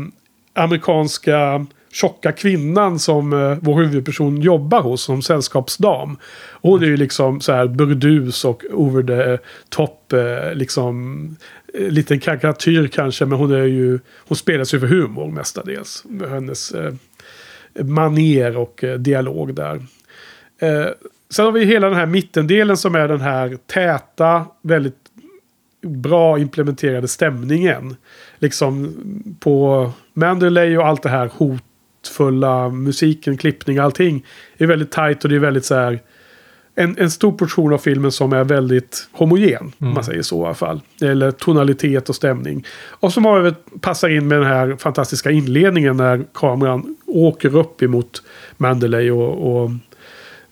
amerikanska 0.53 1.67
tjocka 1.93 2.33
kvinnan 2.33 2.99
som 2.99 3.33
eh, 3.33 3.59
vår 3.61 3.81
huvudperson 3.81 4.41
jobbar 4.41 4.81
hos 4.81 5.03
som 5.03 5.23
sällskapsdam. 5.23 6.19
Och 6.51 6.71
Hon 6.71 6.83
är 6.83 6.87
ju 6.87 6.97
liksom 6.97 7.41
så 7.41 7.53
här 7.53 7.67
burdus 7.67 8.45
och 8.45 8.65
over 8.73 9.03
the 9.03 9.43
top. 9.69 10.13
Eh, 10.13 10.55
liksom 10.55 11.37
Eh, 11.75 11.91
liten 11.91 12.21
karikatyr 12.21 12.87
kanske 12.87 13.27
men 13.27 13.39
hon 13.39 13.53
är 13.53 13.65
ju 13.65 13.99
hon 14.29 14.37
spelas 14.37 14.75
ju 14.75 14.81
för 14.81 14.87
humor 14.87 15.31
mestadels. 15.31 16.05
Med 16.09 16.31
hennes 16.31 16.73
eh, 16.73 16.95
maner 17.85 18.57
och 18.57 18.85
eh, 18.85 18.99
dialog 18.99 19.55
där. 19.55 19.75
Eh, 20.59 20.87
sen 21.31 21.45
har 21.45 21.53
vi 21.53 21.65
hela 21.65 21.89
den 21.89 21.99
här 21.99 22.07
mittendelen 22.07 22.77
som 22.77 22.95
är 22.95 23.09
den 23.09 23.21
här 23.21 23.59
täta, 23.67 24.47
väldigt 24.63 24.95
bra 25.83 26.39
implementerade 26.39 27.09
stämningen. 27.09 27.97
Liksom 28.39 28.95
på 29.41 29.91
Mandalay 30.15 30.79
och 30.79 30.87
allt 30.87 31.03
det 31.03 31.09
här 31.09 31.31
hotfulla 31.35 32.69
musiken, 32.69 33.37
klippning, 33.37 33.79
allting 33.79 34.25
är 34.57 34.67
väldigt 34.67 34.91
tajt 34.91 35.25
och 35.25 35.31
det 35.31 35.37
är 35.37 35.41
väldigt 35.41 35.65
så 35.65 35.75
här 35.75 36.01
en, 36.79 36.95
en 36.99 37.11
stor 37.11 37.33
portion 37.33 37.73
av 37.73 37.79
filmen 37.79 38.13
som 38.13 38.33
är 38.33 38.45
väldigt 38.45 39.09
homogen. 39.13 39.73
Om 39.79 39.95
man 39.95 40.05
säger 40.05 40.23
så 40.23 40.43
i 40.43 40.45
alla 40.45 40.55
fall. 40.55 40.81
Eller 41.03 41.31
tonalitet 41.31 42.09
och 42.09 42.17
stämning. 42.17 42.65
Och 42.89 43.13
som 43.13 43.25
har 43.25 43.55
passar 43.81 44.09
in 44.09 44.29
med 44.29 44.39
den 44.39 44.47
här 44.47 44.77
fantastiska 44.77 45.31
inledningen 45.31 45.97
när 45.97 46.25
kameran 46.35 46.97
åker 47.07 47.57
upp 47.57 47.83
emot 47.83 48.23
Mandalay 48.57 49.11
och, 49.11 49.63
och 49.63 49.71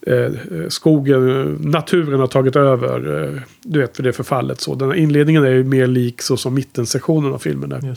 eh, 0.07 0.33
skogen, 0.69 1.53
naturen 1.61 2.21
har 2.21 2.27
tagit 2.27 2.57
över. 2.57 3.25
Eh, 3.25 3.41
du 3.63 3.81
vet 3.81 3.97
för 3.97 4.03
det 4.03 4.13
förfallet 4.13 4.61
så. 4.61 4.75
Den 4.75 4.89
här 4.89 4.97
inledningen 4.97 5.45
är 5.45 5.51
ju 5.51 5.65
mer 5.65 5.87
lik 5.87 6.23
så 6.23 6.37
som 6.37 6.55
mittensektionen 6.55 7.33
av 7.33 7.39
filmen 7.39 7.73
är. 7.73 7.97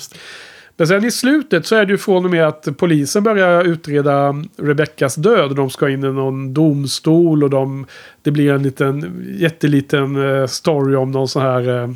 Men 0.80 0.88
sen 0.88 1.06
i 1.06 1.12
slutet 1.12 1.66
så 1.66 1.76
är 1.76 1.86
det 1.86 1.92
ju 1.92 1.98
från 1.98 2.26
och 2.26 2.32
med 2.32 2.48
att 2.48 2.68
polisen 2.78 3.24
börjar 3.24 3.64
utreda 3.64 4.36
Rebeckas 4.58 5.16
död. 5.16 5.56
De 5.56 5.70
ska 5.70 5.90
in 5.90 6.04
i 6.04 6.12
någon 6.12 6.54
domstol 6.54 7.44
och 7.44 7.50
de, 7.50 7.86
det 8.22 8.32
blir 8.32 8.54
en 8.54 8.64
liten 8.64 9.26
jätteliten 9.40 10.16
eh, 10.16 10.48
story 10.48 10.96
om 10.96 11.12
någon 11.12 11.28
sån 11.28 11.42
här 11.42 11.84
eh, 11.84 11.90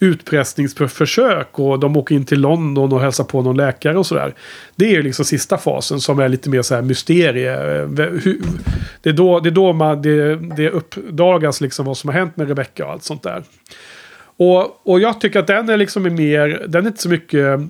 utpressningsförsök. 0.00 1.58
Och 1.58 1.78
de 1.78 1.96
åker 1.96 2.14
in 2.14 2.24
till 2.24 2.40
London 2.40 2.92
och 2.92 3.00
hälsar 3.00 3.24
på 3.24 3.42
någon 3.42 3.56
läkare 3.56 3.98
och 3.98 4.06
sådär. 4.06 4.34
Det 4.76 4.84
är 4.84 4.90
ju 4.90 5.02
liksom 5.02 5.24
sista 5.24 5.58
fasen 5.58 6.00
som 6.00 6.18
är 6.18 6.28
lite 6.28 6.50
mer 6.50 6.62
så 6.62 6.74
här 6.74 6.82
mysterie. 6.82 7.80
Eh, 7.80 7.88
det 9.02 9.08
är 9.08 9.12
då, 9.12 9.40
det 9.40 9.48
är 9.48 9.50
då 9.50 9.72
man, 9.72 10.02
det, 10.02 10.36
det 10.56 10.70
uppdagas 10.70 11.60
liksom 11.60 11.86
vad 11.86 11.96
som 11.96 12.10
har 12.10 12.18
hänt 12.18 12.36
med 12.36 12.48
Rebecca 12.48 12.86
och 12.86 12.92
allt 12.92 13.04
sånt 13.04 13.22
där. 13.22 13.42
Och, 14.36 14.86
och 14.86 15.00
jag 15.00 15.20
tycker 15.20 15.40
att 15.40 15.46
den 15.46 15.68
är 15.68 15.76
liksom 15.76 16.02
mer, 16.02 16.64
den 16.68 16.84
är 16.84 16.88
inte 16.88 17.02
så 17.02 17.08
mycket 17.08 17.60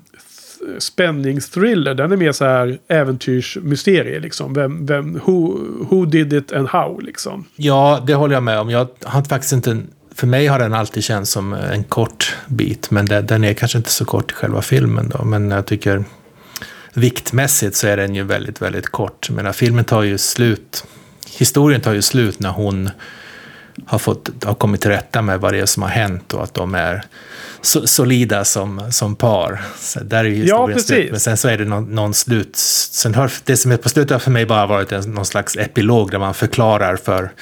spänningsthriller. 0.78 1.94
Den 1.94 2.12
är 2.12 2.16
mer 2.16 2.32
så 2.32 2.44
här 2.44 2.78
äventyrsmysterie 2.88 4.20
liksom. 4.20 4.54
Vem, 4.54 4.86
vem, 4.86 5.20
who, 5.24 5.58
who 5.90 6.04
did 6.04 6.32
it 6.32 6.52
and 6.52 6.68
how 6.68 7.00
liksom. 7.00 7.44
Ja, 7.56 8.02
det 8.06 8.14
håller 8.14 8.34
jag 8.34 8.42
med 8.42 8.58
om. 8.58 8.70
Jag 8.70 8.88
har 9.02 9.22
faktiskt 9.22 9.52
inte... 9.52 9.82
För 10.14 10.26
mig 10.26 10.46
har 10.46 10.58
den 10.58 10.74
alltid 10.74 11.04
känts 11.04 11.30
som 11.30 11.52
en 11.52 11.84
kort 11.84 12.36
bit, 12.46 12.90
men 12.90 13.06
det, 13.06 13.20
den 13.20 13.44
är 13.44 13.54
kanske 13.54 13.78
inte 13.78 13.90
så 13.90 14.04
kort 14.04 14.30
i 14.32 14.34
själva 14.34 14.62
filmen 14.62 15.08
då. 15.08 15.24
Men 15.24 15.50
jag 15.50 15.66
tycker 15.66 16.04
viktmässigt 16.94 17.76
så 17.76 17.86
är 17.86 17.96
den 17.96 18.14
ju 18.14 18.22
väldigt, 18.22 18.62
väldigt 18.62 18.88
kort. 18.88 19.26
Jag 19.28 19.36
menar 19.36 19.52
filmen 19.52 19.84
tar 19.84 20.02
ju 20.02 20.18
slut. 20.18 20.84
Historien 21.38 21.80
tar 21.80 21.92
ju 21.92 22.02
slut 22.02 22.40
när 22.40 22.50
hon 22.50 22.90
har, 23.86 23.98
fått, 23.98 24.44
har 24.44 24.54
kommit 24.54 24.80
till 24.80 24.90
rätta 24.90 25.22
med 25.22 25.40
vad 25.40 25.52
det 25.52 25.58
är 25.60 25.66
som 25.66 25.82
har 25.82 25.90
hänt 25.90 26.34
och 26.34 26.42
att 26.42 26.54
de 26.54 26.74
är 26.74 27.04
so, 27.60 27.86
solida 27.86 28.44
som, 28.44 28.92
som 28.92 29.16
par. 29.16 29.62
Så 29.78 30.00
där 30.00 30.18
är 30.18 30.28
ju 30.28 30.34
historien 30.34 30.72
precis. 30.72 30.86
slut. 30.86 31.10
Men 31.10 31.20
sen 31.20 31.36
så 31.36 31.48
är 31.48 31.58
det 31.58 31.64
någon, 31.64 31.94
någon 31.94 32.14
slut... 32.14 32.56
Sen 32.56 33.14
har 33.14 33.32
det 33.44 33.56
som 33.56 33.72
är 33.72 33.76
på 33.76 33.88
slutet 33.88 34.10
har 34.10 34.18
för 34.18 34.30
mig 34.30 34.46
bara 34.46 34.66
varit 34.66 34.92
en, 34.92 35.10
någon 35.10 35.26
slags 35.26 35.56
epilog 35.56 36.10
där 36.10 36.18
man 36.18 36.34
förklarar 36.34 36.96
för, 36.96 37.32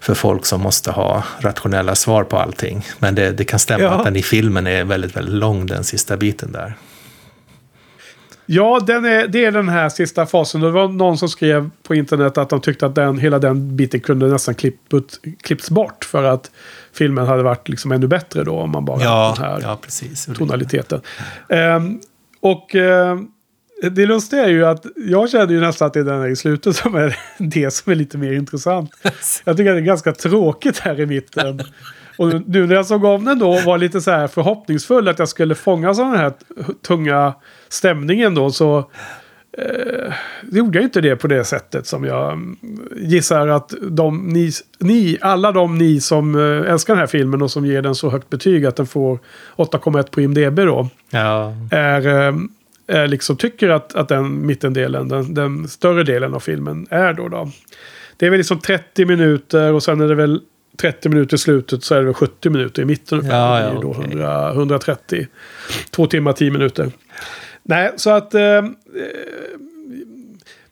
för 0.00 0.14
folk 0.14 0.46
som 0.46 0.60
måste 0.60 0.90
ha 0.90 1.24
rationella 1.40 1.94
svar 1.94 2.24
på 2.24 2.38
allting. 2.38 2.86
Men 2.98 3.14
det, 3.14 3.30
det 3.30 3.44
kan 3.44 3.58
stämma 3.58 3.84
Ja. 3.84 3.90
att 3.90 4.04
den 4.04 4.16
i 4.16 4.22
filmen 4.22 4.66
är 4.66 4.84
väldigt, 4.84 5.16
väldigt 5.16 5.34
lång, 5.34 5.66
den 5.66 5.84
sista 5.84 6.16
biten 6.16 6.52
där. 6.52 6.74
Ja, 8.50 8.80
den 8.86 9.04
är, 9.04 9.26
det 9.26 9.44
är 9.44 9.52
den 9.52 9.68
här 9.68 9.88
sista 9.88 10.26
fasen. 10.26 10.60
Det 10.60 10.70
var 10.70 10.88
någon 10.88 11.18
som 11.18 11.28
skrev 11.28 11.70
på 11.82 11.94
internet 11.94 12.38
att 12.38 12.48
de 12.48 12.60
tyckte 12.60 12.86
att 12.86 12.94
den, 12.94 13.18
hela 13.18 13.38
den 13.38 13.76
biten 13.76 14.00
kunde 14.00 14.26
nästan 14.26 14.54
klipput, 14.54 15.20
klippts 15.42 15.70
bort. 15.70 16.04
För 16.04 16.24
att 16.24 16.50
filmen 16.92 17.26
hade 17.26 17.42
varit 17.42 17.68
liksom 17.68 17.92
ännu 17.92 18.06
bättre 18.06 18.44
då 18.44 18.54
om 18.56 18.70
man 18.70 18.84
bara 18.84 19.02
Ja, 19.02 19.26
haft 19.28 19.40
den 19.40 19.50
här 19.50 19.60
ja 19.62 19.78
precis. 19.82 20.28
tonaliteten. 20.36 21.00
Ehm, 21.48 22.00
och 22.40 22.74
ehm, 22.74 23.26
det 23.90 24.06
lustiga 24.06 24.44
är 24.44 24.48
ju 24.48 24.64
att 24.66 24.86
jag 24.96 25.30
känner 25.30 25.52
ju 25.52 25.60
nästan 25.60 25.86
att 25.86 25.92
det 25.94 26.00
är 26.00 26.04
den 26.04 26.20
här 26.20 26.28
i 26.28 26.36
slutet 26.36 26.76
som 26.76 26.94
är 26.94 27.16
det 27.38 27.70
som 27.70 27.92
är 27.92 27.96
lite 27.96 28.18
mer 28.18 28.32
intressant. 28.32 28.90
Jag 29.44 29.56
tycker 29.56 29.70
att 29.70 29.76
det 29.76 29.80
är 29.80 29.84
ganska 29.84 30.12
tråkigt 30.12 30.78
här 30.78 31.00
i 31.00 31.06
mitten. 31.06 31.60
Och 32.18 32.48
nu 32.48 32.66
när 32.66 32.74
jag 32.74 32.86
såg 32.86 33.04
om 33.04 33.24
den 33.24 33.38
då 33.38 33.60
var 33.60 33.78
lite 33.78 34.00
så 34.00 34.10
här 34.10 34.26
förhoppningsfull 34.26 35.08
att 35.08 35.18
jag 35.18 35.28
skulle 35.28 35.54
fånga 35.54 35.94
sån 35.94 36.16
här 36.16 36.32
tunga 36.86 37.34
stämningen 37.68 38.34
då 38.34 38.50
så 38.50 38.78
eh, 39.58 40.12
gjorde 40.52 40.78
jag 40.78 40.84
inte 40.84 41.00
det 41.00 41.16
på 41.16 41.26
det 41.26 41.44
sättet 41.44 41.86
som 41.86 42.04
jag 42.04 42.32
mm, 42.32 42.56
gissar 42.96 43.48
att 43.48 43.74
de, 43.90 44.26
ni, 44.26 44.50
ni, 44.78 45.18
alla 45.20 45.52
de 45.52 45.78
ni 45.78 46.00
som 46.00 46.34
eh, 46.34 46.72
älskar 46.72 46.94
den 46.94 47.00
här 47.00 47.06
filmen 47.06 47.42
och 47.42 47.50
som 47.50 47.66
ger 47.66 47.82
den 47.82 47.94
så 47.94 48.10
högt 48.10 48.30
betyg 48.30 48.66
att 48.66 48.76
den 48.76 48.86
får 48.86 49.18
8,1 49.56 50.10
på 50.10 50.20
IMDB 50.20 50.56
då. 50.56 50.88
Ja. 51.10 51.52
Är, 51.70 52.34
är 52.86 53.06
liksom 53.06 53.36
tycker 53.36 53.68
att, 53.68 53.94
att 53.94 54.08
den 54.08 54.46
mittendelen, 54.46 55.08
den, 55.08 55.34
den 55.34 55.68
större 55.68 56.04
delen 56.04 56.34
av 56.34 56.40
filmen 56.40 56.86
är 56.90 57.12
då, 57.12 57.28
då. 57.28 57.50
Det 58.16 58.26
är 58.26 58.30
väl 58.30 58.38
liksom 58.38 58.58
30 58.58 59.04
minuter 59.04 59.72
och 59.72 59.82
sen 59.82 60.00
är 60.00 60.08
det 60.08 60.14
väl 60.14 60.40
30 60.80 61.08
minuter 61.08 61.34
i 61.34 61.38
slutet 61.38 61.84
så 61.84 61.94
är 61.94 61.98
det 61.98 62.04
väl 62.04 62.14
70 62.14 62.50
minuter 62.50 62.82
i 62.82 62.84
mitten. 62.84 63.26
Ja, 63.26 63.60
ja, 63.60 63.80
då 63.80 63.90
okej. 63.90 64.04
100, 64.04 64.52
130. 64.52 65.26
Två 65.90 66.06
timmar, 66.06 66.32
10 66.32 66.50
minuter. 66.50 66.90
Nej, 67.62 67.92
så 67.96 68.10
att... 68.10 68.34
Eh, 68.34 68.42
eh, 68.42 68.64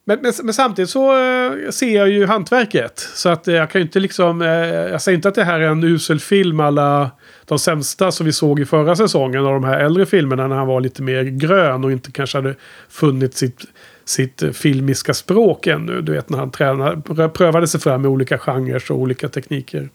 men, 0.05 0.19
men, 0.23 0.33
men 0.43 0.55
samtidigt 0.55 0.91
så 0.91 1.19
eh, 1.19 1.71
ser 1.71 1.97
jag 1.97 2.09
ju 2.09 2.27
hantverket. 2.27 2.99
Så 3.15 3.29
att 3.29 3.49
eh, 3.49 3.55
jag 3.55 3.71
kan 3.71 3.81
ju 3.81 3.83
inte 3.85 4.01
liksom... 4.01 4.41
Jag 4.41 5.03
säger 5.03 5.17
inte 5.17 5.29
att 5.29 5.35
det 5.35 5.45
här 5.45 5.61
är 5.61 5.69
en 5.69 5.85
usel 5.85 6.21
film 6.21 6.61
alla 6.61 7.11
de 7.45 7.59
sämsta 7.59 8.13
som 8.13 8.27
vi 8.27 8.33
såg 8.33 8.61
i 8.61 8.65
förra 8.65 8.97
säsongen 8.97 9.47
av 9.47 9.53
de 9.53 9.65
här 9.65 9.79
äldre 9.79 10.07
filmerna 10.07 10.47
när 10.47 10.57
han 10.57 10.67
var 10.67 10.81
lite 10.81 11.03
mer 11.03 11.23
grön 11.23 11.85
och 11.85 11.93
inte 11.93 12.13
kanske 12.13 12.39
hade 12.39 12.55
funnit 12.89 13.35
sitt, 13.35 13.65
sitt 14.07 14.43
eh, 14.43 14.51
filmiska 14.51 15.15
språk 15.15 15.67
ännu. 15.67 16.01
Du 16.03 16.13
vet 16.13 16.29
när 16.31 16.39
han 16.39 16.51
tränade, 16.51 17.29
prövade 17.29 17.69
sig 17.69 17.81
fram 17.81 18.03
med 18.03 18.11
olika 18.11 18.39
genrer 18.39 18.83
och 18.91 18.99
olika 18.99 19.29
tekniker. 19.29 19.89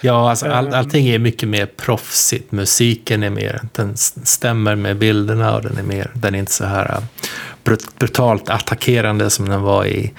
Ja, 0.00 0.30
alltså 0.30 0.46
all, 0.46 0.66
Ehm. 0.66 0.74
allting 0.74 1.08
är 1.08 1.18
mycket 1.18 1.48
mer 1.48 1.66
proffsigt. 1.66 2.52
Musiken 2.52 3.22
är 3.22 3.30
mer, 3.30 3.60
den 3.72 3.96
stämmer 3.96 4.74
med 4.76 4.96
bilderna 4.96 5.54
och 5.56 5.62
den 5.62 5.78
är 5.78 5.82
mer, 5.82 6.10
den 6.14 6.34
är 6.34 6.38
inte 6.38 6.52
så 6.52 6.64
här 6.64 7.02
brut, 7.64 7.98
brutalt 7.98 8.50
attackerande 8.50 9.30
som 9.30 9.48
den 9.48 9.62
var 9.62 9.84
i, 9.86 10.12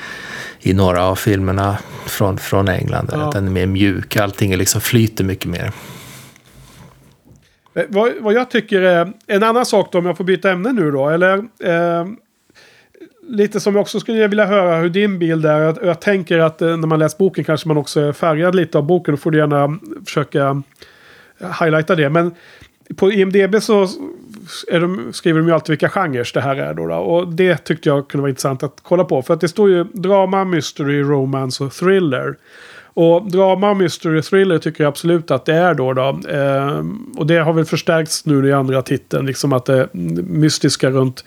i 0.59 0.73
några 0.73 1.03
av 1.03 1.15
filmerna 1.15 1.77
från, 2.05 2.37
från 2.37 2.67
England. 2.67 3.09
Ja. 3.13 3.29
Den 3.33 3.47
är 3.47 3.51
mer 3.51 3.65
mjuk, 3.67 4.15
allting 4.15 4.51
är 4.53 4.57
liksom 4.57 4.81
flyter 4.81 5.23
mycket 5.23 5.45
mer. 5.45 5.71
Eh, 7.75 7.83
Vad, 7.89 8.11
vad 8.21 8.33
jag 8.33 8.51
tycker 8.51 8.81
är 8.81 9.13
en 9.27 9.43
annan 9.43 9.65
sak 9.65 9.89
då, 9.91 9.97
om 9.97 10.05
jag 10.05 10.17
får 10.17 10.23
byta 10.23 10.51
ämne 10.51 10.71
nu 10.71 10.91
då. 10.91 11.09
Eller 11.09 11.37
eh, 11.63 12.05
lite 13.27 13.59
som 13.59 13.75
jag 13.75 13.81
också 13.81 13.99
skulle 13.99 14.27
vilja 14.27 14.45
höra 14.45 14.77
hur 14.77 14.89
din 14.89 15.19
bild 15.19 15.45
är. 15.45 15.59
Jag, 15.59 15.77
jag 15.83 16.01
tänker 16.01 16.39
att 16.39 16.61
eh, 16.61 16.77
när 16.77 16.87
man 16.87 16.99
läser 16.99 17.17
boken 17.17 17.43
kanske 17.43 17.67
man 17.67 17.77
också 17.77 17.99
är 17.99 18.11
färgad 18.11 18.55
lite 18.55 18.77
av 18.77 18.83
boken. 18.83 19.13
Då 19.13 19.17
får 19.17 19.31
du 19.31 19.37
gärna 19.37 19.79
försöka 20.05 20.63
eh, 21.39 21.63
highlighta 21.63 21.95
det. 21.95 22.09
Men 22.09 22.31
på 22.95 23.11
IMDB 23.11 23.55
så 23.61 23.87
är 24.67 24.79
de, 24.79 25.13
skriver 25.13 25.39
de 25.39 25.47
ju 25.47 25.53
alltid 25.53 25.69
vilka 25.69 25.89
genrer 25.89 26.29
det 26.33 26.41
här 26.41 26.55
är. 26.55 26.73
Då, 26.73 26.87
då. 26.87 26.95
Och 26.95 27.27
det 27.27 27.57
tyckte 27.57 27.89
jag 27.89 28.07
kunde 28.07 28.21
vara 28.21 28.29
intressant 28.29 28.63
att 28.63 28.79
kolla 28.81 29.03
på. 29.03 29.21
För 29.21 29.33
att 29.33 29.41
det 29.41 29.47
står 29.47 29.69
ju 29.69 29.83
drama, 29.83 30.45
mystery, 30.45 31.01
romance 31.01 31.63
och 31.63 31.73
thriller. 31.73 32.35
Och 32.93 33.31
drama, 33.31 33.73
mystery, 33.73 34.21
thriller 34.21 34.57
tycker 34.57 34.83
jag 34.83 34.91
absolut 34.91 35.31
att 35.31 35.45
det 35.45 35.53
är 35.53 35.73
då. 35.73 35.93
då. 35.93 36.19
Eh, 36.29 36.83
och 37.17 37.27
det 37.27 37.37
har 37.37 37.53
väl 37.53 37.65
förstärkts 37.65 38.25
nu 38.25 38.47
i 38.47 38.53
andra 38.53 38.81
titeln. 38.81 39.25
Liksom 39.25 39.53
att 39.53 39.65
det 39.65 39.89
mystiska 39.93 40.89
runt 40.89 41.23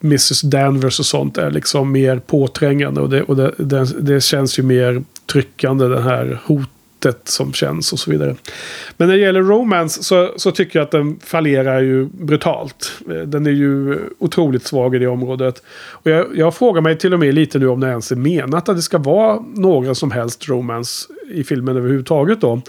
Mrs. 0.00 0.40
Danvers 0.40 0.98
och 0.98 1.06
sånt 1.06 1.38
är 1.38 1.50
liksom 1.50 1.92
mer 1.92 2.18
påträngande. 2.18 3.00
Och 3.00 3.10
det, 3.10 3.22
och 3.22 3.36
det, 3.36 3.54
det, 3.56 4.00
det 4.00 4.20
känns 4.20 4.58
ju 4.58 4.62
mer 4.62 5.02
tryckande 5.32 5.88
det 5.88 6.00
här 6.00 6.40
hotet 6.44 7.20
som 7.24 7.52
känns 7.52 7.92
och 7.92 7.98
så 7.98 8.10
vidare. 8.10 8.36
Men 8.96 9.08
när 9.08 9.14
det 9.14 9.20
gäller 9.20 9.42
romance 9.42 10.02
så, 10.02 10.32
så 10.36 10.50
tycker 10.50 10.78
jag 10.78 10.84
att 10.84 10.90
den 10.90 11.18
fallerar 11.24 11.80
ju 11.80 12.04
brutalt. 12.04 12.92
Eh, 13.10 13.16
den 13.16 13.46
är 13.46 13.50
ju 13.50 13.98
otroligt 14.18 14.66
svag 14.66 14.94
i 14.94 14.98
det 14.98 15.06
området. 15.06 15.62
Och 15.90 16.10
jag, 16.10 16.26
jag 16.34 16.54
frågar 16.54 16.80
mig 16.80 16.98
till 16.98 17.14
och 17.14 17.20
med 17.20 17.34
lite 17.34 17.58
nu 17.58 17.68
om 17.68 17.80
det 17.80 17.88
ens 17.88 18.12
är 18.12 18.16
menat 18.16 18.68
att 18.68 18.76
det 18.76 18.82
ska 18.82 18.98
vara 18.98 19.44
några 19.54 19.94
som 19.94 20.10
helst 20.10 20.48
romance 20.48 21.08
i 21.30 21.44
filmen 21.44 21.76
överhuvudtaget 21.76 22.40
då. 22.40 22.62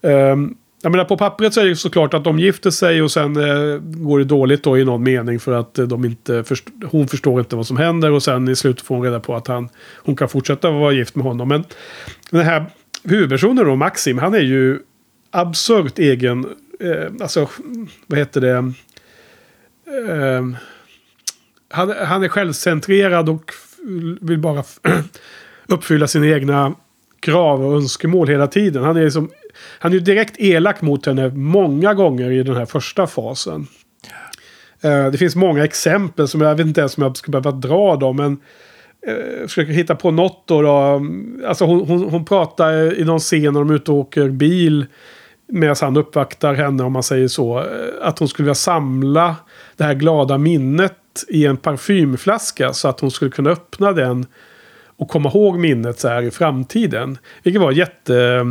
Um, 0.00 0.56
jag 0.82 0.92
menar 0.92 1.04
på 1.04 1.16
pappret 1.16 1.54
så 1.54 1.60
är 1.60 1.64
det 1.64 1.68
ju 1.68 1.76
såklart 1.76 2.14
att 2.14 2.24
de 2.24 2.38
gifter 2.38 2.70
sig 2.70 3.02
och 3.02 3.10
sen 3.10 3.36
eh, 3.36 3.78
går 3.80 4.18
det 4.18 4.24
dåligt 4.24 4.62
då 4.62 4.78
i 4.78 4.84
någon 4.84 5.02
mening 5.02 5.40
för 5.40 5.52
att 5.52 5.78
eh, 5.78 5.86
de 5.86 6.04
inte 6.04 6.44
först 6.44 6.64
hon 6.90 7.08
förstår 7.08 7.40
inte 7.40 7.56
vad 7.56 7.66
som 7.66 7.76
händer 7.76 8.10
och 8.10 8.22
sen 8.22 8.48
i 8.48 8.56
slutet 8.56 8.86
får 8.86 8.94
hon 8.94 9.04
reda 9.04 9.20
på 9.20 9.34
att 9.36 9.46
han, 9.46 9.68
hon 9.96 10.16
kan 10.16 10.28
fortsätta 10.28 10.70
vara 10.70 10.92
gift 10.92 11.14
med 11.14 11.24
honom. 11.24 11.48
Men 11.48 11.64
den 12.30 12.44
här 12.44 12.64
huvudpersonen 13.04 13.66
då, 13.66 13.76
Maxim, 13.76 14.18
han 14.18 14.34
är 14.34 14.40
ju 14.40 14.78
absurt 15.30 15.98
egen, 15.98 16.46
eh, 16.80 17.12
alltså 17.20 17.48
vad 18.06 18.18
heter 18.18 18.40
det? 18.40 18.72
Eh, 20.08 20.42
han, 21.70 21.94
han 21.98 22.22
är 22.22 22.28
självcentrerad 22.28 23.28
och 23.28 23.52
vill 24.20 24.38
bara 24.38 24.64
uppfylla 25.66 26.06
sina 26.06 26.26
egna 26.26 26.74
krav 27.20 27.66
och 27.66 27.76
önskemål 27.76 28.28
hela 28.28 28.46
tiden. 28.46 28.84
Han 28.84 28.96
är, 28.96 29.10
som, 29.10 29.30
han 29.78 29.92
är 29.92 29.94
ju 29.94 30.00
direkt 30.00 30.34
elak 30.38 30.82
mot 30.82 31.06
henne 31.06 31.28
många 31.28 31.94
gånger 31.94 32.30
i 32.30 32.42
den 32.42 32.56
här 32.56 32.66
första 32.66 33.06
fasen. 33.06 33.66
Eh, 34.82 35.06
det 35.06 35.18
finns 35.18 35.36
många 35.36 35.64
exempel 35.64 36.28
som 36.28 36.40
jag 36.40 36.54
vet 36.54 36.66
inte 36.66 36.80
ens 36.80 36.96
om 36.96 37.02
jag 37.02 37.16
skulle 37.16 37.40
behöva 37.40 37.58
dra 37.58 37.96
dem. 37.96 38.16
Men 38.16 38.38
jag 39.06 39.48
försöker 39.48 39.72
hitta 39.72 39.94
på 39.94 40.10
något 40.10 40.42
då. 40.46 40.62
då. 40.62 40.72
Mm, 40.72 41.44
alltså 41.46 41.64
hon, 41.64 41.88
hon, 41.88 42.10
hon 42.10 42.24
pratar 42.24 43.00
i 43.00 43.04
någon 43.04 43.18
scen 43.18 43.42
när 43.42 43.60
de 43.60 43.70
är 43.70 43.74
ute 43.74 43.90
och 43.90 43.96
åker 43.96 44.28
bil. 44.28 44.86
Medan 45.48 45.76
han 45.80 45.96
uppvaktar 45.96 46.54
henne 46.54 46.82
om 46.82 46.92
man 46.92 47.02
säger 47.02 47.28
så. 47.28 47.58
Eh, 47.58 47.64
att 48.02 48.18
hon 48.18 48.28
skulle 48.28 48.44
vilja 48.44 48.54
samla 48.54 49.36
det 49.76 49.84
här 49.84 49.94
glada 49.94 50.38
minnet 50.38 50.98
i 51.28 51.46
en 51.46 51.56
parfymflaska. 51.56 52.72
Så 52.72 52.88
att 52.88 53.00
hon 53.00 53.10
skulle 53.10 53.30
kunna 53.30 53.50
öppna 53.50 53.92
den 53.92 54.26
och 54.96 55.08
komma 55.08 55.28
ihåg 55.28 55.58
minnet 55.58 56.00
så 56.00 56.08
här 56.08 56.22
i 56.22 56.30
framtiden. 56.30 57.18
Vilket 57.42 57.62
var 57.62 57.72
jätte 57.72 58.44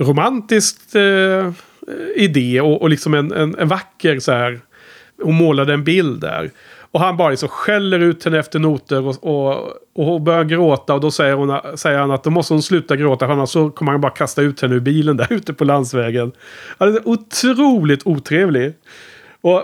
romantisk 0.00 0.94
eh, 0.94 1.52
idé 2.16 2.60
och, 2.60 2.82
och 2.82 2.90
liksom 2.90 3.14
en, 3.14 3.32
en, 3.32 3.58
en 3.58 3.68
vacker 3.68 4.18
så 4.18 4.32
här. 4.32 4.60
Hon 5.22 5.34
målade 5.34 5.74
en 5.74 5.84
bild 5.84 6.20
där. 6.20 6.50
Och 6.92 7.00
han 7.00 7.16
bara 7.16 7.30
liksom 7.30 7.48
skäller 7.48 8.00
ut 8.00 8.24
henne 8.24 8.38
efter 8.38 8.58
noter 8.58 9.06
och, 9.06 9.24
och, 9.24 9.52
och 9.94 10.04
hon 10.04 10.24
börjar 10.24 10.44
gråta. 10.44 10.94
Och 10.94 11.00
då 11.00 11.10
säger, 11.10 11.34
hon, 11.34 11.78
säger 11.78 11.98
han 11.98 12.10
att 12.10 12.24
då 12.24 12.30
måste 12.30 12.54
hon 12.54 12.62
sluta 12.62 12.96
gråta. 12.96 13.26
för 13.26 13.32
Annars 13.32 13.48
så 13.48 13.70
kommer 13.70 13.92
han 13.92 14.00
bara 14.00 14.12
kasta 14.12 14.42
ut 14.42 14.60
henne 14.60 14.74
ur 14.74 14.80
bilen 14.80 15.16
där 15.16 15.26
ute 15.32 15.52
på 15.52 15.64
landsvägen. 15.64 16.32
Han 16.78 16.88
är 16.88 17.08
otroligt 17.08 18.06
otrevlig. 18.06 18.72
Och 19.40 19.62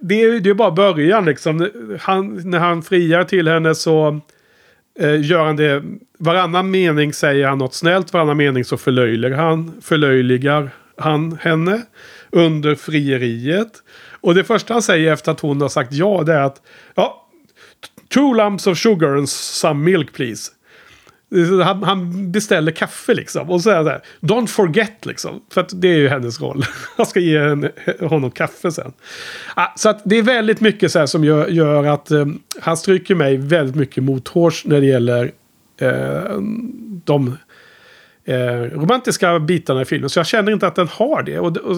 det 0.00 0.22
är, 0.22 0.46
ju 0.46 0.54
bara 0.54 0.70
början 0.70 1.24
liksom. 1.24 1.68
Han, 2.00 2.50
när 2.50 2.58
han 2.58 2.82
friar 2.82 3.24
till 3.24 3.48
henne 3.48 3.74
så 3.74 4.20
eh, 4.98 5.20
gör 5.20 5.44
han 5.44 5.56
det. 5.56 5.82
Varannan 6.18 6.70
mening 6.70 7.12
säger 7.12 7.46
han 7.46 7.58
något 7.58 7.74
snällt. 7.74 8.12
Varannan 8.12 8.36
mening 8.36 8.64
så 8.64 8.76
förlöjligar 8.76 9.36
han, 9.36 9.72
förlöjligar 9.82 10.70
han 10.96 11.38
henne 11.42 11.82
under 12.30 12.74
frieriet. 12.74 13.72
Och 14.20 14.34
det 14.34 14.44
första 14.44 14.72
han 14.72 14.82
säger 14.82 15.12
efter 15.12 15.32
att 15.32 15.40
hon 15.40 15.60
har 15.60 15.68
sagt 15.68 15.92
ja 15.92 16.22
det 16.26 16.32
är 16.32 16.42
att 16.42 16.62
ja, 16.94 17.28
two 18.08 18.34
lumps 18.34 18.66
of 18.66 18.78
sugar 18.78 19.16
and 19.16 19.28
some 19.28 19.84
milk 19.84 20.12
please. 20.12 20.52
Han, 21.64 21.82
han 21.82 22.32
beställer 22.32 22.72
kaffe 22.72 23.14
liksom. 23.14 23.50
Och 23.50 23.60
så 23.60 23.70
är 23.70 23.78
det 23.78 23.84
så 23.84 23.90
här, 23.90 24.02
don't 24.20 24.46
forget 24.46 25.06
liksom. 25.06 25.40
För 25.52 25.60
att 25.60 25.80
det 25.80 25.88
är 25.88 25.96
ju 25.96 26.08
hennes 26.08 26.40
roll. 26.40 26.64
Han 26.96 27.06
ska 27.06 27.20
ge 27.20 27.48
henne, 27.48 27.70
honom 28.00 28.30
kaffe 28.30 28.72
sen. 28.72 28.92
Ah, 29.54 29.66
så 29.76 29.88
att 29.88 30.00
det 30.04 30.16
är 30.16 30.22
väldigt 30.22 30.60
mycket 30.60 30.92
så 30.92 30.98
här 30.98 31.06
som 31.06 31.24
gör, 31.24 31.48
gör 31.48 31.84
att 31.84 32.10
eh, 32.10 32.26
han 32.60 32.76
stryker 32.76 33.14
mig 33.14 33.36
väldigt 33.36 33.76
mycket 33.76 34.04
mothårs 34.04 34.64
när 34.64 34.80
det 34.80 34.86
gäller 34.86 35.32
eh, 35.80 36.38
de 37.04 37.36
eh, 38.24 38.36
romantiska 38.78 39.38
bitarna 39.40 39.82
i 39.82 39.84
filmen. 39.84 40.10
Så 40.10 40.18
jag 40.18 40.26
känner 40.26 40.52
inte 40.52 40.66
att 40.66 40.74
den 40.74 40.88
har 40.88 41.22
det. 41.22 41.38
Och, 41.38 41.56
och 41.56 41.76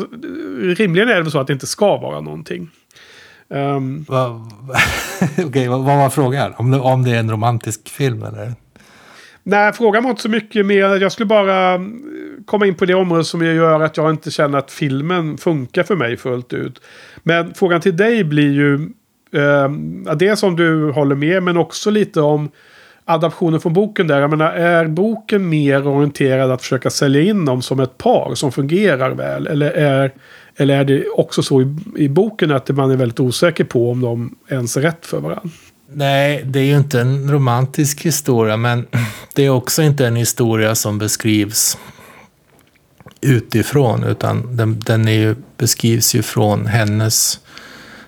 rimligen 0.77 1.09
är 1.09 1.15
det 1.15 1.23
väl 1.23 1.31
så 1.31 1.41
att 1.41 1.47
det 1.47 1.53
inte 1.53 1.67
ska 1.67 1.97
vara 1.97 2.21
någonting. 2.21 2.71
Um, 3.49 4.05
Vad 4.09 4.31
Okej, 5.33 5.45
okay, 5.45 5.69
vad 5.69 5.85
var 5.85 6.11
frågan? 6.11 6.55
Om 6.57 6.75
om 6.75 7.05
det 7.05 7.11
är 7.11 7.19
en 7.19 7.31
romantisk 7.31 7.89
film 7.89 8.23
eller? 8.23 8.55
Nej, 9.43 9.73
frågan 9.73 10.03
var 10.03 10.11
inte 10.11 10.23
så 10.23 10.29
mycket 10.29 10.67
mer. 10.67 11.01
Jag 11.01 11.13
skulle 11.13 11.27
bara 11.27 11.75
eh, 11.75 11.81
komma 12.45 12.67
in 12.67 12.75
på 12.75 12.85
det 12.85 12.95
område 12.95 13.25
som 13.25 13.45
gör 13.45 13.81
att 13.81 13.97
jag 13.97 14.11
inte 14.11 14.31
känner 14.31 14.59
att 14.59 14.71
filmen 14.71 15.39
funkar 15.39 15.83
för 15.83 15.97
mig 15.97 16.17
fullt 16.17 16.53
ut. 16.53 16.81
Men 17.23 17.55
frågan 17.55 17.81
till 17.81 17.97
dig 17.97 18.25
blir 18.25 18.53
ju... 18.53 18.75
Eh, 19.33 19.71
det 20.17 20.37
som 20.37 20.57
du 20.57 20.91
håller 20.91 21.15
med, 21.15 21.43
men 21.43 21.57
också 21.57 21.91
lite 21.91 22.21
om 22.21 22.51
adaptionen 23.05 23.61
från 23.61 23.73
boken 23.73 24.07
där. 24.07 24.21
Jag 24.21 24.31
menar, 24.31 24.53
är 24.53 24.87
boken 24.87 25.49
mer 25.49 25.87
orienterad 25.87 26.51
att 26.51 26.63
försöka 26.63 26.91
sälja 26.91 27.23
in 27.23 27.45
dem 27.45 27.63
som 27.63 27.81
ett 27.81 27.99
par 27.99 28.35
som 28.35 28.53
fungerar 28.53 29.11
väl? 29.11 29.47
Eller 29.47 29.71
är, 29.71 30.13
eller 30.57 30.81
är 30.81 30.85
det 30.85 31.09
också 31.09 31.43
så 31.43 31.63
i, 31.63 31.77
i 31.97 32.09
boken 32.09 32.51
att 32.51 32.69
man 32.69 32.91
är 32.91 32.97
väldigt 32.97 33.21
osäker 33.21 33.65
på 33.65 33.91
om 33.91 34.01
de 34.01 34.37
ens 34.49 34.77
är 34.77 34.81
rätt 34.81 35.07
för 35.07 35.21
varandra? 35.21 35.51
Nej, 35.93 36.43
det 36.45 36.61
är 36.61 36.65
ju 36.65 36.77
inte 36.77 37.01
en 37.01 37.31
romantisk 37.31 38.01
historia, 38.01 38.57
men 38.57 38.87
det 39.35 39.45
är 39.45 39.51
också 39.51 39.83
inte 39.83 40.07
en 40.07 40.17
historia 40.17 40.75
som 40.75 40.99
beskrivs 40.99 41.79
utifrån, 43.21 44.05
utan 44.05 44.57
den, 44.57 44.81
den 44.81 45.09
är 45.09 45.13
ju, 45.13 45.37
beskrivs 45.57 46.15
ju 46.15 46.23
från 46.23 46.67
hennes 46.67 47.41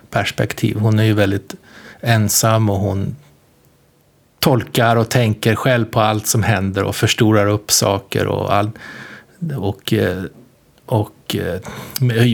perspektiv. 0.09 0.77
Hon 0.77 0.99
är 0.99 1.03
ju 1.03 1.13
väldigt 1.13 1.55
ensam 2.01 2.69
och 2.69 2.79
hon 2.79 3.15
tolkar 4.39 4.95
och 4.95 5.09
tänker 5.09 5.55
själv 5.55 5.85
på 5.85 5.99
allt 5.99 6.27
som 6.27 6.43
händer 6.43 6.83
och 6.83 6.95
förstorar 6.95 7.47
upp 7.47 7.71
saker 7.71 8.27
och, 8.27 8.53
all, 8.53 8.71
och, 9.57 9.93
eh, 9.93 10.23
och 10.85 11.35
eh, 11.35 11.61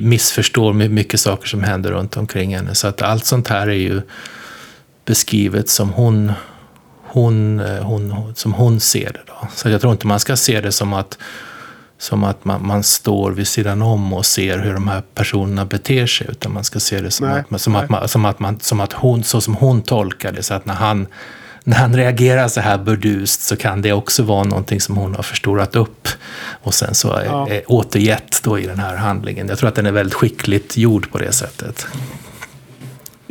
missförstår 0.02 0.74
mycket 0.74 1.20
saker 1.20 1.48
som 1.48 1.64
händer 1.64 1.92
runt 1.92 2.18
omkring 2.18 2.56
henne. 2.56 2.76
Så 2.76 2.88
att 2.88 3.02
allt 3.02 3.26
sånt 3.26 3.48
här 3.48 3.68
är 3.68 3.74
ju 3.74 4.02
beskrivet 5.10 5.70
som 5.70 5.90
hon, 5.90 6.32
hon, 7.04 7.60
eh, 7.60 7.84
hon, 7.84 8.34
som 8.36 8.54
hon 8.54 8.80
ser 8.80 9.14
det. 9.14 9.22
Då. 9.28 9.48
Så 9.56 9.70
jag 9.70 9.82
tror 9.82 9.94
inte 9.94 10.08
man 10.08 10.20
ska 10.20 10.36
se 10.36 10.62
det 10.62 10.72
som 10.72 10.94
att 10.94 11.18
som 11.98 12.24
att 12.24 12.46
man, 12.46 12.68
man 12.68 12.84
står 12.84 13.32
vid 13.32 13.48
sidan 13.48 13.82
om 13.82 14.14
och 14.14 14.26
ser 14.26 14.60
hur 14.60 14.74
de 14.74 14.88
här 14.88 15.04
personerna 15.14 15.66
beter 15.66 16.08
sig. 16.08 16.28
Utan 16.30 16.54
man 16.54 16.64
ska 16.64 16.80
se 16.80 17.02
det 17.02 17.12
som, 17.12 17.28
nej, 17.28 17.44
att, 17.50 17.62
som, 17.62 17.76
att, 17.76 17.90
man, 17.90 18.08
som, 18.08 18.26
att, 18.26 18.40
man, 18.40 18.60
som 18.60 18.80
att 18.80 18.94
hon, 18.94 19.24
så 19.24 19.42
som 19.42 19.56
hon 19.56 19.82
tolkar 19.82 20.32
det. 20.32 20.44
Så 20.44 20.54
att 20.54 20.66
när 20.66 20.74
han, 20.74 21.08
när 21.64 21.78
han 21.78 21.96
reagerar 21.96 22.48
så 22.48 22.62
här 22.62 22.78
burdust 22.78 23.42
så 23.42 23.56
kan 23.56 23.82
det 23.82 23.94
också 23.94 24.24
vara 24.24 24.44
någonting 24.44 24.82
som 24.82 24.98
hon 24.98 25.16
har 25.16 25.24
förstorat 25.24 25.76
upp. 25.76 26.08
Och 26.64 26.74
sen 26.74 26.96
så 26.96 27.14
är, 27.14 27.26
ja. 27.26 27.50
är 27.50 27.72
återgett 27.72 28.44
då 28.44 28.60
i 28.60 28.68
den 28.68 28.80
här 28.80 28.96
handlingen. 28.96 29.48
Jag 29.48 29.58
tror 29.58 29.70
att 29.70 29.76
den 29.76 29.86
är 29.86 29.92
väldigt 29.92 30.14
skickligt 30.14 30.78
gjord 30.78 31.12
på 31.12 31.18
det 31.18 31.32
sättet. 31.32 31.88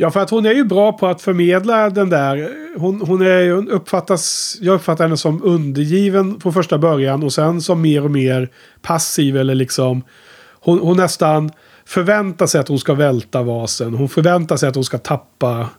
Ja, 0.01 0.11
för 0.11 0.19
att 0.19 0.29
hon 0.29 0.45
är 0.45 0.53
ju 0.53 0.63
bra 0.63 0.91
på 0.91 1.07
att 1.07 1.21
förmedla 1.21 1.89
den 1.89 2.09
där. 2.09 2.49
Hon, 2.77 3.01
hon 3.01 3.21
är 3.21 3.39
ju, 3.39 3.67
uppfattas, 3.67 4.57
jag 4.61 4.75
uppfattar 4.75 5.03
henne 5.03 5.17
som 5.17 5.43
undergiven 5.43 6.39
från 6.39 6.53
första 6.53 6.77
början 6.77 7.23
och 7.23 7.33
sen 7.33 7.61
som 7.61 7.81
mer 7.81 8.03
och 8.03 8.11
mer 8.11 8.49
passiv 8.81 9.37
eller 9.37 9.55
liksom. 9.55 10.03
Hon, 10.59 10.79
hon 10.79 10.97
nästan 10.97 11.51
förväntar 11.85 12.47
sig 12.47 12.61
att 12.61 12.67
hon 12.67 12.79
ska 12.79 12.93
välta 12.93 13.43
vasen. 13.43 13.93
Hon 13.93 14.09
förväntar 14.09 14.57
sig 14.57 14.69
att 14.69 14.75
hon 14.75 14.83
ska 14.83 14.97
tappa 14.97 15.69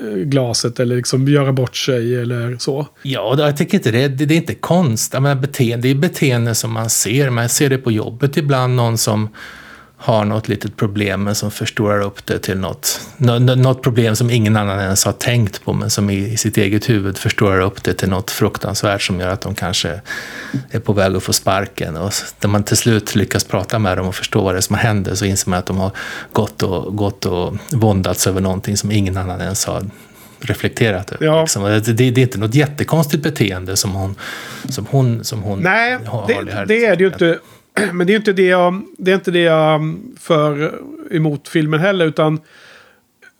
eh, 0.00 0.16
glaset 0.16 0.80
eller 0.80 0.96
liksom 0.96 1.28
göra 1.28 1.52
bort 1.52 1.76
sig 1.76 2.16
eller 2.16 2.56
så. 2.58 2.86
Ja, 3.02 3.34
jag 3.38 3.56
tycker 3.56 3.78
inte 3.78 3.90
det. 3.90 4.08
Det, 4.08 4.26
det 4.26 4.34
är 4.34 4.38
inte 4.38 4.54
konst. 4.54 5.12
menar, 5.12 5.34
beteende, 5.34 5.88
det 5.88 5.90
är 5.90 5.94
beteende 5.94 6.54
som 6.54 6.72
man 6.72 6.90
ser. 6.90 7.30
Man 7.30 7.48
ser 7.48 7.70
det 7.70 7.78
på 7.78 7.92
jobbet 7.92 8.36
ibland. 8.36 8.76
Någon 8.76 8.98
som 8.98 9.28
har 10.04 10.24
något 10.24 10.48
litet 10.48 10.76
problem 10.76 11.24
men 11.24 11.34
som 11.34 11.50
förstorar 11.50 12.00
upp 12.00 12.26
det 12.26 12.38
till 12.38 12.58
något, 12.58 13.00
något 13.56 13.82
problem 13.82 14.16
som 14.16 14.30
ingen 14.30 14.56
annan 14.56 14.80
ens 14.80 15.04
har 15.04 15.12
tänkt 15.12 15.64
på 15.64 15.72
men 15.72 15.90
som 15.90 16.10
i, 16.10 16.36
sitt 16.36 16.56
eget 16.56 16.88
huvud 16.90 17.18
förstorar 17.18 17.60
upp 17.60 17.84
det 17.84 17.94
till 17.94 18.08
något 18.08 18.30
fruktansvärt 18.30 19.02
som 19.02 19.20
gör 19.20 19.28
att 19.28 19.40
de 19.40 19.54
kanske 19.54 20.00
är 20.70 20.80
på 20.80 20.92
väg 20.92 21.16
att 21.16 21.22
få 21.22 21.32
sparken. 21.32 21.96
Och 21.96 22.12
när 22.40 22.48
man 22.48 22.64
till 22.64 22.76
slut 22.76 23.14
lyckas 23.14 23.44
prata 23.44 23.78
med 23.78 23.98
dem 23.98 24.08
och 24.08 24.14
förstå 24.14 24.42
vad 24.42 24.54
det 24.54 24.58
är 24.58 24.60
som 24.60 24.76
händer 24.76 25.14
så 25.14 25.24
inser 25.24 25.50
man 25.50 25.58
att 25.58 25.66
de 25.66 25.78
har 25.78 25.90
gått 26.32 26.62
och, 26.62 26.96
gått 26.96 27.26
och 27.26 27.54
våndats 27.72 28.26
över 28.26 28.40
någonting 28.40 28.76
som 28.76 28.90
ingen 28.90 29.16
annan 29.16 29.40
ens 29.40 29.64
har 29.64 29.82
reflekterat 30.40 31.12
över. 31.12 31.26
Ja. 31.26 31.40
Liksom. 31.40 31.62
Det, 31.62 31.80
det, 31.80 31.92
det, 32.10 32.20
är 32.20 32.22
inte 32.22 32.38
något 32.38 32.54
jättekonstigt 32.54 33.22
beteende 33.22 33.76
som 33.76 33.92
hon, 33.92 34.14
som 34.68 34.86
hon, 34.90 35.24
som 35.24 35.42
hon 35.42 35.60
Nej, 35.60 35.98
har. 36.06 36.26
Nej, 36.28 36.44
det, 36.44 36.64
det 36.64 36.84
är 36.84 36.96
det 36.96 37.04
ju 37.04 37.06
inte. 37.06 37.38
Men 37.92 38.06
det 38.06 38.12
är 38.12 38.16
inte 38.16 38.32
det 38.32 38.46
jag, 38.46 38.82
det 38.98 39.10
är 39.10 39.14
inte 39.14 39.30
det 39.30 39.40
jag 39.40 39.96
för 40.20 40.74
emot 41.10 41.48
filmen 41.48 41.80
heller. 41.80 42.06
Utan 42.06 42.40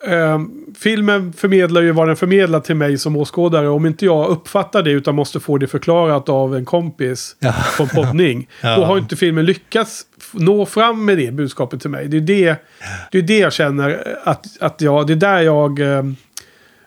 eh, 0.06 0.40
filmen 0.78 1.32
förmedlar 1.32 1.82
ju 1.82 1.92
vad 1.92 2.08
den 2.08 2.16
förmedlar 2.16 2.60
till 2.60 2.76
mig 2.76 2.98
som 2.98 3.16
åskådare. 3.16 3.68
Om 3.68 3.86
inte 3.86 4.04
jag 4.04 4.28
uppfattar 4.28 4.82
det 4.82 4.90
utan 4.90 5.14
måste 5.14 5.40
få 5.40 5.58
det 5.58 5.66
förklarat 5.66 6.28
av 6.28 6.56
en 6.56 6.64
kompis 6.64 7.36
ja. 7.38 7.54
på 7.76 7.86
poddning. 7.86 8.48
ja. 8.60 8.76
Då 8.76 8.84
har 8.84 8.98
inte 8.98 9.16
filmen 9.16 9.44
lyckats 9.44 10.02
nå 10.32 10.66
fram 10.66 11.04
med 11.04 11.18
det 11.18 11.32
budskapet 11.32 11.80
till 11.80 11.90
mig. 11.90 12.08
Det 12.08 12.16
är 12.16 12.20
det, 12.20 12.56
det, 13.10 13.18
är 13.18 13.22
det 13.22 13.38
jag 13.38 13.52
känner 13.52 14.18
att, 14.24 14.46
att 14.60 14.80
jag, 14.80 15.06
det 15.06 15.12
är 15.12 15.16
där 15.16 15.40
jag 15.40 15.80
eh, 15.80 16.02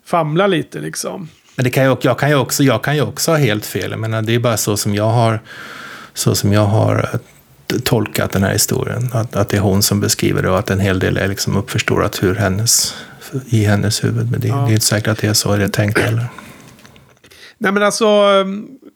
famlar 0.05 0.47
lite 0.47 0.79
liksom. 0.79 1.29
Men 1.55 1.63
det 1.63 1.69
kan 1.69 1.83
jag, 1.83 1.97
jag, 2.01 2.19
kan 2.19 2.29
ju 2.29 2.35
också, 2.35 2.63
jag 2.63 2.83
kan 2.83 2.95
ju 2.95 3.01
också 3.01 3.31
ha 3.31 3.37
helt 3.37 3.65
fel. 3.65 3.91
Jag 3.91 3.99
menar, 3.99 4.21
det 4.21 4.35
är 4.35 4.39
bara 4.39 4.57
så 4.57 4.77
som 4.77 4.95
jag 4.95 5.09
har 5.09 5.39
så 6.13 6.35
som 6.35 6.53
jag 6.53 6.65
har 6.65 7.19
tolkat 7.83 8.31
den 8.31 8.43
här 8.43 8.53
historien. 8.53 9.09
Att, 9.13 9.35
att 9.35 9.49
det 9.49 9.57
är 9.57 9.61
hon 9.61 9.81
som 9.81 9.99
beskriver 9.99 10.41
det 10.41 10.49
och 10.49 10.59
att 10.59 10.69
en 10.69 10.79
hel 10.79 10.99
del 10.99 11.17
är 11.17 11.27
liksom 11.27 11.57
uppförstorat 11.57 12.23
hur 12.23 12.35
hennes, 12.35 12.95
i 13.45 13.63
hennes 13.63 14.03
huvud. 14.03 14.31
Men 14.31 14.41
det, 14.41 14.47
ja. 14.47 14.55
det 14.55 14.71
är 14.71 14.73
inte 14.73 14.85
säkert 14.85 15.07
att 15.07 15.17
det 15.17 15.27
är 15.27 15.33
så 15.33 15.55
det 15.55 15.63
är 15.63 15.67
tänkt 15.67 15.99
heller. 15.99 16.25
Nej 17.57 17.71
men 17.71 17.83
alltså 17.83 18.05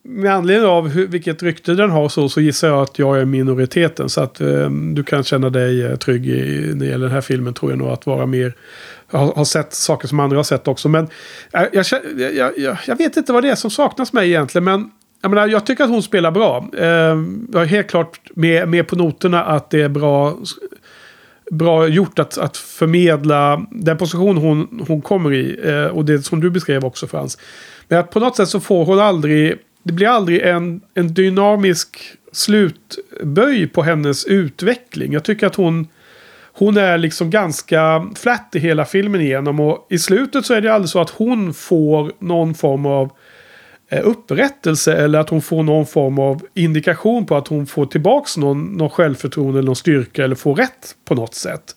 med 0.04 0.34
anledning 0.34 0.68
av 0.68 0.88
hur, 0.88 1.08
vilket 1.08 1.44
rykte 1.44 1.74
den 1.74 1.90
har 1.90 2.10
så, 2.10 2.30
så 2.30 2.42
gissar 2.42 2.68
jag 2.68 2.82
att 2.82 3.00
jag 3.00 3.20
är 3.20 3.26
minoriteten. 3.26 4.10
Så 4.10 4.22
att 4.22 4.42
um, 4.42 4.96
du 4.96 5.04
kan 5.04 5.24
känna 5.24 5.50
dig 5.50 5.84
uh, 5.84 5.96
trygg 5.96 6.28
i, 6.28 6.72
när 6.74 6.86
det 6.86 6.86
gäller 6.86 7.06
den 7.06 7.14
här 7.14 7.22
filmen 7.22 7.54
tror 7.54 7.72
jag 7.72 7.80
nog 7.80 7.88
att 7.88 8.06
vara 8.06 8.26
mer 8.26 8.54
har, 9.08 9.34
har 9.34 9.46
sett 9.46 9.74
saker 9.74 10.08
som 10.08 10.20
andra 10.20 10.38
har 10.38 10.44
sett 10.44 10.68
också. 10.68 10.90
Men 10.90 11.04
uh, 11.04 11.10
jag, 11.74 11.86
jag, 12.18 12.58
jag, 12.58 12.78
jag, 12.88 12.96
vet 12.96 13.18
inte 13.18 13.34
vad 13.34 13.44
det 13.44 13.50
är 13.50 13.56
som 13.56 13.72
saknas 13.72 14.14
mig 14.14 14.30
egentligen. 14.30 14.64
Men 14.64 14.92
jag, 15.22 15.30
menar, 15.30 15.48
jag 15.48 15.66
tycker 15.66 15.84
att 15.84 15.90
hon 15.90 16.04
spelar 16.04 16.32
bra. 16.32 16.70
Eh, 16.78 16.86
jag 17.54 17.62
är 17.62 17.66
helt 17.66 17.90
klart 17.90 18.20
med, 18.36 18.68
med 18.68 18.88
på 18.88 18.96
noterna 18.96 19.44
att 19.44 19.70
det 19.70 19.82
är 19.82 19.90
bra, 19.90 20.38
bra 21.52 21.88
gjort 21.88 22.20
att, 22.20 22.38
att 22.38 22.58
förmedla 22.58 23.66
den 23.72 23.98
position 23.98 24.38
hon, 24.38 24.84
hon 24.88 25.02
kommer 25.02 25.34
i. 25.34 25.60
Eh, 25.64 25.86
och 25.86 26.06
det 26.06 26.22
som 26.22 26.40
du 26.40 26.50
beskrev 26.50 26.86
också 26.86 27.08
Frans. 27.08 27.38
Men 27.88 28.00
att 28.00 28.12
på 28.12 28.20
något 28.20 28.36
sätt 28.36 28.50
så 28.50 28.60
får 28.60 28.86
hon 28.86 29.00
aldrig... 29.00 29.56
Det 29.84 29.94
blir 29.94 30.08
aldrig 30.08 30.42
en, 30.42 30.82
en 30.94 31.14
dynamisk 31.14 31.98
slutböj 32.32 33.68
på 33.68 33.84
hennes 33.84 34.26
utveckling. 34.26 35.14
Jag 35.14 35.24
tycker 35.24 35.48
att 35.48 35.56
hon... 35.56 35.88
Hon 36.54 36.78
är 36.78 36.98
liksom 36.98 37.30
ganska 37.30 38.08
flat 38.16 38.50
i 38.54 38.60
hela 38.60 38.86
filmen 38.86 39.22
igenom. 39.22 39.60
Och 39.60 39.88
i 39.90 40.00
slutet 40.00 40.46
så 40.46 40.54
är 40.54 40.62
det 40.62 40.74
aldrig 40.74 40.90
så 40.90 41.02
att 41.02 41.10
hon 41.10 41.54
får 41.54 42.12
någon 42.20 42.54
form 42.54 42.86
av 42.86 43.12
upprättelse 44.00 44.94
eller 44.94 45.20
att 45.20 45.30
hon 45.30 45.42
får 45.42 45.64
någon 45.64 45.86
form 45.86 46.20
av 46.20 46.42
indikation 46.54 47.26
på 47.26 47.36
att 47.38 47.48
hon 47.48 47.68
får 47.68 47.86
tillbaka 47.86 48.28
någon, 48.38 48.66
någon 48.66 48.90
självförtroende 48.90 49.60
eller 49.60 49.66
någon 49.66 49.76
styrka 49.76 50.24
eller 50.24 50.36
får 50.36 50.56
rätt 50.56 50.96
på 51.06 51.16
något 51.16 51.36
sätt. 51.36 51.76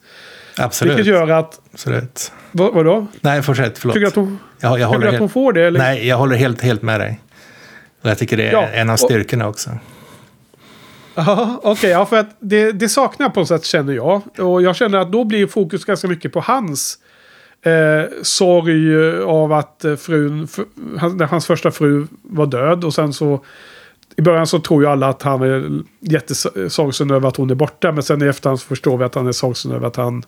Absolut. 0.57 0.91
Vilket 0.91 1.13
gör 1.13 1.29
att... 1.29 1.59
Absolut. 1.73 2.31
Vad, 2.51 2.73
vadå? 2.73 3.07
Nej, 3.21 3.41
fortsätt. 3.41 3.77
Förlåt. 3.77 3.93
Tycker 3.93 4.05
du 4.05 4.07
att 4.07 4.15
hon, 4.15 4.39
jag, 4.59 4.79
jag 4.79 4.93
tycker 4.93 5.07
att 5.07 5.19
hon 5.19 5.29
får 5.29 5.53
det? 5.53 5.65
Eller? 5.65 5.79
Nej, 5.79 6.07
jag 6.07 6.17
håller 6.17 6.35
helt, 6.35 6.61
helt 6.61 6.81
med 6.81 6.99
dig. 6.99 7.19
Och 8.01 8.09
jag 8.09 8.17
tycker 8.17 8.37
det 8.37 8.47
är 8.47 8.51
ja, 8.51 8.67
en 8.67 8.89
av 8.89 8.97
styrkorna 8.97 9.45
och, 9.45 9.49
också. 9.49 9.69
Ja, 11.15 11.59
okej. 11.63 11.71
Okay, 11.71 11.89
ja, 11.89 12.05
för 12.05 12.19
att 12.19 12.37
det, 12.39 12.71
det 12.71 12.89
saknar 12.89 13.29
på 13.29 13.39
något 13.39 13.49
sätt 13.49 13.65
känner 13.65 13.93
jag. 13.93 14.21
Och 14.39 14.61
jag 14.61 14.75
känner 14.75 14.97
att 14.97 15.11
då 15.11 15.23
blir 15.23 15.47
fokus 15.47 15.85
ganska 15.85 16.07
mycket 16.07 16.33
på 16.33 16.39
hans 16.39 16.97
eh, 17.65 18.09
sorg 18.21 18.95
eh, 18.95 19.27
av 19.27 19.53
att 19.53 19.85
eh, 19.85 19.95
frun, 19.95 20.47
hans 21.29 21.47
första 21.47 21.71
fru 21.71 22.07
var 22.21 22.45
död. 22.45 22.83
Och 22.83 22.93
sen 22.93 23.13
så 23.13 23.43
i 24.17 24.21
början 24.21 24.47
så 24.47 24.59
tror 24.59 24.83
ju 24.83 24.89
alla 24.89 25.07
att 25.07 25.21
han 25.21 25.41
är 25.41 25.81
jättesorgsen 25.99 27.11
över 27.11 27.27
att 27.27 27.37
hon 27.37 27.49
är 27.49 27.55
borta. 27.55 27.91
Men 27.91 28.03
sen 28.03 28.21
i 28.21 28.25
efterhand 28.25 28.59
så 28.59 28.67
förstår 28.67 28.97
vi 28.97 29.03
att 29.03 29.15
han 29.15 29.27
är 29.27 29.31
sorgsen 29.31 29.71
över 29.71 29.87
att 29.87 29.95
han 29.95 30.23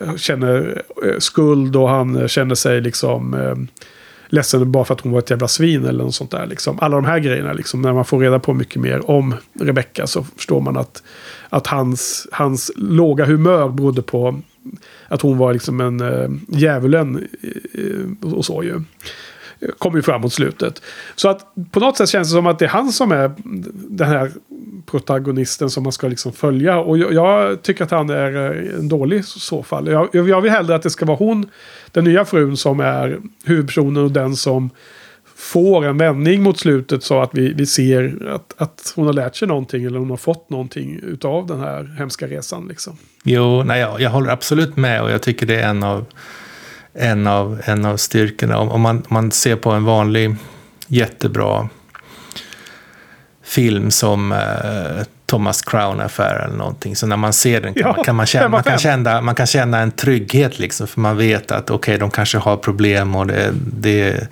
eh, 0.00 0.16
känner 0.16 0.82
skuld 1.18 1.76
och 1.76 1.88
han 1.88 2.28
känner 2.28 2.54
sig 2.54 2.80
liksom 2.80 3.34
eh, 3.34 3.84
ledsen 4.28 4.72
bara 4.72 4.84
för 4.84 4.94
att 4.94 5.00
hon 5.00 5.12
var 5.12 5.18
ett 5.18 5.30
jävla 5.30 5.48
svin 5.48 5.84
eller 5.84 6.04
något 6.04 6.14
sånt 6.14 6.30
där. 6.30 6.46
Liksom. 6.46 6.78
Alla 6.80 6.96
de 6.96 7.04
här 7.04 7.18
grejerna, 7.18 7.52
liksom, 7.52 7.82
när 7.82 7.92
man 7.92 8.04
får 8.04 8.18
reda 8.18 8.38
på 8.38 8.54
mycket 8.54 8.82
mer 8.82 9.10
om 9.10 9.34
Rebecca 9.60 10.06
så 10.06 10.24
förstår 10.36 10.60
man 10.60 10.76
att, 10.76 11.02
att 11.48 11.66
hans, 11.66 12.26
hans 12.32 12.70
låga 12.76 13.24
humör 13.24 13.68
berodde 13.68 14.02
på 14.02 14.40
att 15.08 15.22
hon 15.22 15.38
var 15.38 15.52
liksom 15.52 15.80
en 15.80 16.00
eh, 16.00 16.30
djävulen 16.48 17.28
eh, 17.72 18.34
och 18.34 18.44
så 18.44 18.62
ju. 18.62 18.82
Kommer 19.78 19.96
ju 19.96 20.02
fram 20.02 20.20
mot 20.20 20.32
slutet. 20.32 20.82
Så 21.14 21.28
att 21.28 21.54
på 21.70 21.80
något 21.80 21.96
sätt 21.96 22.08
känns 22.08 22.28
det 22.28 22.32
som 22.32 22.46
att 22.46 22.58
det 22.58 22.64
är 22.64 22.68
han 22.68 22.92
som 22.92 23.12
är 23.12 23.32
den 23.88 24.08
här 24.08 24.30
protagonisten 24.86 25.70
som 25.70 25.82
man 25.82 25.92
ska 25.92 26.08
liksom 26.08 26.32
följa. 26.32 26.78
Och 26.78 26.98
jag, 26.98 27.12
jag 27.12 27.62
tycker 27.62 27.84
att 27.84 27.90
han 27.90 28.10
är 28.10 28.36
eh, 28.36 28.78
en 28.78 28.88
dålig 28.88 29.18
i 29.18 29.22
så 29.22 29.62
fall. 29.62 29.86
Jag, 29.86 30.08
jag 30.12 30.40
vill 30.40 30.50
hellre 30.50 30.74
att 30.74 30.82
det 30.82 30.90
ska 30.90 31.06
vara 31.06 31.16
hon, 31.16 31.46
den 31.92 32.04
nya 32.04 32.24
frun, 32.24 32.56
som 32.56 32.80
är 32.80 33.18
huvudpersonen 33.44 34.04
och 34.04 34.12
den 34.12 34.36
som 34.36 34.70
får 35.38 35.86
en 35.86 35.98
vändning 35.98 36.42
mot 36.42 36.58
slutet 36.58 37.02
så 37.02 37.22
att 37.22 37.30
vi, 37.32 37.52
vi 37.52 37.66
ser 37.66 38.28
att, 38.34 38.54
att 38.56 38.92
hon 38.96 39.06
har 39.06 39.12
lärt 39.12 39.36
sig 39.36 39.48
någonting 39.48 39.84
eller 39.84 39.98
hon 39.98 40.10
har 40.10 40.16
fått 40.16 40.50
någonting 40.50 41.00
utav 41.02 41.46
den 41.46 41.60
här 41.60 41.94
hemska 41.98 42.26
resan. 42.26 42.68
Liksom. 42.68 42.96
Jo, 43.24 43.62
nej, 43.62 43.80
jag, 43.80 44.00
jag 44.00 44.10
håller 44.10 44.30
absolut 44.30 44.76
med 44.76 45.02
och 45.02 45.10
jag 45.10 45.22
tycker 45.22 45.46
det 45.46 45.60
är 45.60 45.68
en 45.68 45.82
av, 45.82 46.04
en 46.92 47.26
av, 47.26 47.60
en 47.64 47.84
av 47.84 47.96
styrkorna. 47.96 48.58
Om, 48.58 48.68
om 48.68 48.80
man, 48.80 49.02
man 49.08 49.30
ser 49.30 49.56
på 49.56 49.70
en 49.70 49.84
vanlig 49.84 50.36
jättebra 50.86 51.68
film 53.42 53.90
som 53.90 54.32
eh, 54.32 55.04
Thomas 55.28 55.62
Crown 55.62 56.00
Affair 56.00 56.44
eller 56.44 56.56
någonting. 56.56 56.96
Så 56.96 57.06
när 57.06 57.16
man 57.16 57.32
ser 57.32 57.60
den 57.60 57.74
kan, 57.74 57.82
Ja, 57.82 57.92
man, 57.96 58.04
kan 58.04 58.16
man, 58.16 58.26
känna, 58.26 58.48
man, 58.48 58.62
kan 58.62 58.78
känna, 58.78 59.20
man 59.20 59.34
kan 59.34 59.46
känna 59.46 59.78
en 59.78 59.90
trygghet 59.90 60.58
liksom. 60.58 60.86
För 60.86 61.00
man 61.00 61.16
vet 61.16 61.52
att 61.52 61.70
okej, 61.70 61.98
de 61.98 62.10
kanske 62.10 62.38
har 62.38 62.56
problem 62.56 63.16
och 63.16 63.26
det, 63.26 63.52
det, 63.72 64.28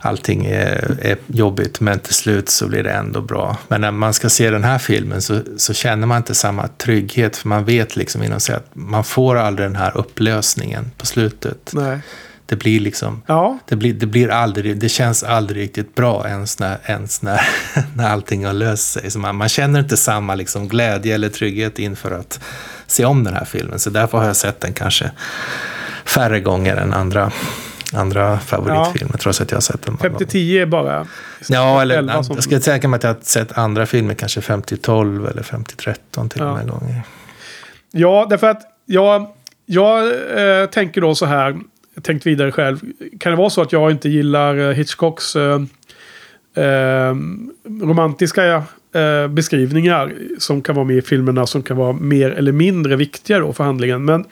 allting 0.00 0.46
är, 0.46 0.98
är 1.02 1.16
jobbigt. 1.26 1.80
Men 1.80 1.98
till 1.98 2.14
slut 2.14 2.48
så 2.48 2.68
blir 2.68 2.82
det 2.82 2.90
ändå 2.90 3.20
bra. 3.20 3.56
Men 3.68 3.80
när 3.80 3.90
man 3.90 4.14
ska 4.14 4.28
se 4.28 4.50
den 4.50 4.64
här 4.64 4.78
filmen 4.78 5.22
så, 5.22 5.40
så 5.56 5.74
känner 5.74 6.06
man 6.06 6.16
inte 6.16 6.34
samma 6.34 6.68
trygghet. 6.68 7.36
För 7.36 7.48
man 7.48 7.64
vet 7.64 7.96
liksom 7.96 8.22
inom 8.22 8.40
sig 8.40 8.54
att 8.54 8.66
man 8.72 9.04
får 9.04 9.36
aldrig 9.36 9.68
den 9.68 9.76
här 9.76 9.96
upplösningen 9.96 10.90
på 10.96 11.06
slutet. 11.06 11.70
Nej. 11.72 11.98
Det 12.52 12.56
blir 12.56 12.80
liksom... 12.80 13.22
Ja, 13.26 13.58
Det, 13.68 13.76
blir, 13.76 13.92
det, 13.94 14.06
blir 14.06 14.30
aldrig, 14.30 14.76
det 14.78 14.88
känns 14.88 15.22
aldrig 15.22 15.62
riktigt 15.62 15.94
bra 15.94 16.28
ens 16.28 16.58
när, 16.58 16.78
ens 16.86 17.22
när, 17.22 17.40
när 17.96 18.08
allting 18.10 18.44
har 18.46 18.52
löst 18.52 18.92
sig. 18.92 19.10
Så 19.10 19.18
man, 19.18 19.36
man 19.36 19.48
känner 19.48 19.80
inte 19.80 19.96
samma 19.96 20.34
liksom 20.34 20.68
glädje 20.68 21.14
eller 21.14 21.28
trygghet 21.28 21.78
inför 21.78 22.10
att 22.10 22.40
se 22.86 23.04
om 23.04 23.24
den 23.24 23.34
här 23.34 23.44
filmen. 23.44 23.78
Så 23.78 23.90
därför 23.90 24.18
har 24.18 24.24
jag 24.26 24.36
sett 24.36 24.60
den 24.60 24.72
kanske 24.72 25.10
färre 26.04 26.40
gånger 26.40 26.76
än 26.76 26.92
andra, 26.92 27.30
andra 27.92 28.38
favoritfilmer, 28.38 29.16
trots 29.18 29.40
att 29.40 29.50
jag 29.50 29.56
har 29.56 29.60
sett 29.62 29.82
den 29.82 29.96
många 30.00 30.08
gånger. 30.12 30.26
50-10 30.26 30.62
är 30.62 30.66
bara. 30.66 31.06
Ja, 31.48 31.82
eller 31.82 31.98
11 31.98 32.22
som- 32.22 32.34
jag 32.34 32.44
skulle 32.44 32.60
mig 32.88 32.96
att 32.96 33.02
jag 33.04 33.10
har 33.10 33.18
sett 33.22 33.58
andra 33.58 33.86
filmer, 33.86 34.14
kanske 34.14 34.40
50-12 34.40 35.30
eller 35.30 35.42
50-13 35.42 36.28
till 36.28 36.42
och 36.42 36.48
Ja. 36.48 36.54
med 36.56 36.68
gånger. 36.68 37.02
Ja, 37.90 38.26
därför 38.30 38.46
att 38.50 38.62
jag, 38.86 39.26
jag 39.66 40.08
eh, 40.60 40.66
tänker 40.66 41.00
då 41.00 41.14
så 41.14 41.26
här. 41.26 41.58
Jag 41.94 42.04
tänkt 42.04 42.26
vidare 42.26 42.52
själv. 42.52 42.80
Kan 43.20 43.32
det 43.32 43.36
vara 43.36 43.50
så 43.50 43.62
att 43.62 43.72
jag 43.72 43.90
inte 43.90 44.08
gillar 44.08 44.56
eh, 44.56 44.70
Hitchcocks 44.74 45.36
eh, 45.36 45.62
eh, 46.54 47.14
romantiska 47.64 48.62
eh, 48.94 49.28
beskrivningar 49.28 50.14
som 50.38 50.62
kan 50.62 50.74
vara 50.74 50.86
med 50.86 50.96
i 50.96 51.02
filmerna 51.02 51.46
som 51.46 51.62
kan 51.62 51.76
vara 51.76 51.92
mer 51.92 52.30
eller 52.30 52.52
mindre 52.52 52.96
viktiga 52.96 53.38
då 53.38 53.52
för 53.52 53.64
handlingen. 53.64 54.04
Men, 54.04 54.24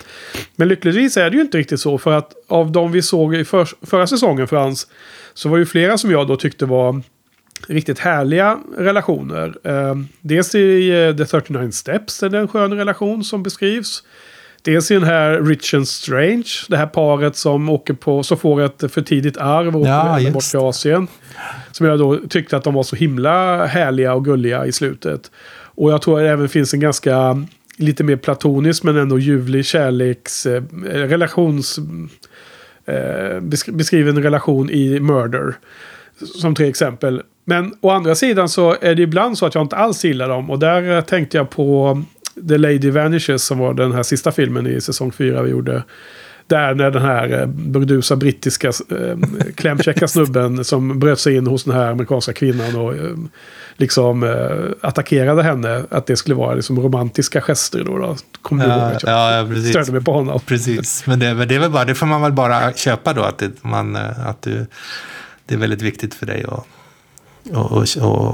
men 0.57 0.69
lyckligtvis 0.69 1.17
är 1.17 1.31
det 1.31 1.37
ju 1.37 1.43
inte 1.43 1.59
riktigt 1.59 1.81
så 1.81 1.99
för 1.99 2.13
att 2.13 2.33
av 2.49 2.73
de 2.73 2.93
vi 2.93 3.03
såg 3.03 3.35
i 3.35 3.45
för, 3.45 3.69
förra 3.83 4.07
säsongen 4.07 4.49
Frans 4.49 4.87
så 5.35 5.49
var 5.49 5.57
det 5.57 5.61
ju 5.61 5.67
flera 5.67 5.99
som 5.99 6.11
jag 6.11 6.29
då 6.29 6.37
tyckte 6.37 6.67
var 6.67 7.03
riktigt 7.69 7.99
härliga 7.99 8.59
relationer. 8.79 9.57
Eh, 9.65 9.95
dels 10.21 10.55
i 10.55 10.91
eh, 10.91 11.17
The 11.17 11.25
39 11.25 11.71
Steps 11.71 12.23
är 12.23 12.29
det 12.29 12.39
en 12.39 12.49
skön 12.49 12.75
relation 12.75 13.25
som 13.25 13.43
beskrivs. 13.43 14.03
Dels 14.63 14.91
i 14.91 14.95
den 14.95 15.05
här 15.05 15.41
Rich 15.43 15.75
and 15.75 15.89
Strange, 15.89 16.49
det 16.69 16.77
här 16.77 16.87
paret 16.87 17.37
som 17.37 17.69
åker 17.69 17.95
på, 17.95 18.23
så 18.23 18.37
får 18.37 18.63
ett 18.63 18.93
för 18.93 19.03
tidigt 19.03 19.37
arv 19.37 19.77
och 19.77 19.81
åker 19.81 20.31
bort 20.33 20.43
till 20.43 20.59
Asien. 20.59 21.07
Som 21.73 21.87
jag 21.87 21.99
då 21.99 22.19
tyckte 22.29 22.57
att 22.57 22.65
de 22.65 22.75
var 22.75 22.83
så 22.83 22.97
himla 22.97 23.67
härliga 23.67 24.15
och 24.15 24.25
gulliga 24.25 24.67
i 24.67 24.73
slutet. 24.73 25.31
Och 25.75 25.93
jag 25.93 26.03
tror 26.03 26.19
att 26.19 26.25
det 26.25 26.31
även 26.31 26.49
finns 26.49 26.75
en 26.75 26.81
ganska 26.81 27.47
lite 27.77 28.05
mer 28.05 28.17
platonisk 28.17 28.83
men 28.83 28.97
ändå 28.97 29.19
ljuvlig 29.19 29.65
kärleks... 29.65 30.47
Eh, 30.47 30.63
relations... 30.85 31.79
Eh, 32.87 33.41
besk- 33.41 33.73
beskriven 33.73 34.23
relation 34.23 34.71
i 34.71 35.01
Murder. 35.01 35.55
Som 36.41 36.55
tre 36.55 36.69
exempel. 36.69 37.23
Men 37.45 37.73
å 37.81 37.91
andra 37.91 38.15
sidan 38.15 38.49
så 38.49 38.77
är 38.81 38.95
det 38.95 39.03
ibland 39.03 39.39
så 39.39 39.47
att 39.47 39.55
jag 39.55 39.65
inte 39.65 39.77
alls 39.77 40.05
gillar 40.05 40.29
dem. 40.29 40.51
Och 40.51 40.59
där 40.59 40.97
eh, 40.97 41.01
tänkte 41.01 41.37
jag 41.37 41.51
på 41.51 42.03
The 42.49 42.59
Lady 42.59 42.91
Vanishes 42.91 43.45
som 43.45 43.59
var 43.59 43.75
den 43.75 43.93
här 43.93 44.03
sista 44.03 44.33
filmen 44.33 44.67
i 44.67 44.81
säsong 44.81 45.13
4 45.13 45.43
vi 45.43 45.51
gjorde. 45.51 45.83
Där 46.47 46.75
när 46.75 46.91
den 46.91 47.03
här 47.03 47.41
eh, 47.41 47.47
burdusa 47.47 48.17
brittiska 48.17 48.69
eh, 48.69 49.17
klämkäcka 49.55 50.09
snubben 50.09 50.65
som 50.65 50.99
bröt 50.99 51.21
sig 51.21 51.37
in 51.37 51.47
hos 51.47 51.65
den 51.65 51.75
här 51.75 51.91
amerikanska 51.91 52.33
kvinnan 52.33 52.77
och 52.77 52.95
eh, 52.95 53.17
liksom 53.77 54.23
eh, 54.23 54.89
attackerade 54.89 55.43
henne. 55.43 55.85
Att 55.91 56.07
det 56.07 56.17
skulle 56.17 56.35
vara 56.35 56.55
liksom 56.55 56.81
romantiska 56.81 57.41
gester 57.41 57.85
då. 57.85 57.99
då. 57.99 58.17
Kommer 58.43 58.65
du 58.65 58.71
ihåg 58.71 58.81
Ja, 58.81 58.99
ja, 59.03 59.37
ja, 59.37 59.47
precis. 59.49 59.71
störde 59.71 59.93
mig 59.93 60.05
på 60.05 60.13
honom? 60.13 60.41
Precis, 60.47 61.07
men 61.07 61.19
det, 61.19 61.35
men 61.35 61.49
det, 61.49 61.55
är 61.55 61.61
väl 61.61 61.71
bara, 61.71 61.85
det 61.85 61.95
får 61.95 62.07
man 62.07 62.23
väl 62.23 62.33
bara 62.33 62.73
köpa 62.73 63.13
då, 63.13 63.23
att, 63.23 63.39
det, 63.39 63.51
man, 63.63 63.97
eh, 63.97 64.27
att 64.27 64.43
du, 64.43 64.67
det 65.47 65.55
är 65.55 65.59
väldigt 65.59 65.83
viktigt 65.83 66.15
för 66.15 66.27
dig 66.27 66.45
att 66.49 66.67
och, 67.53 67.73
och, 67.73 67.87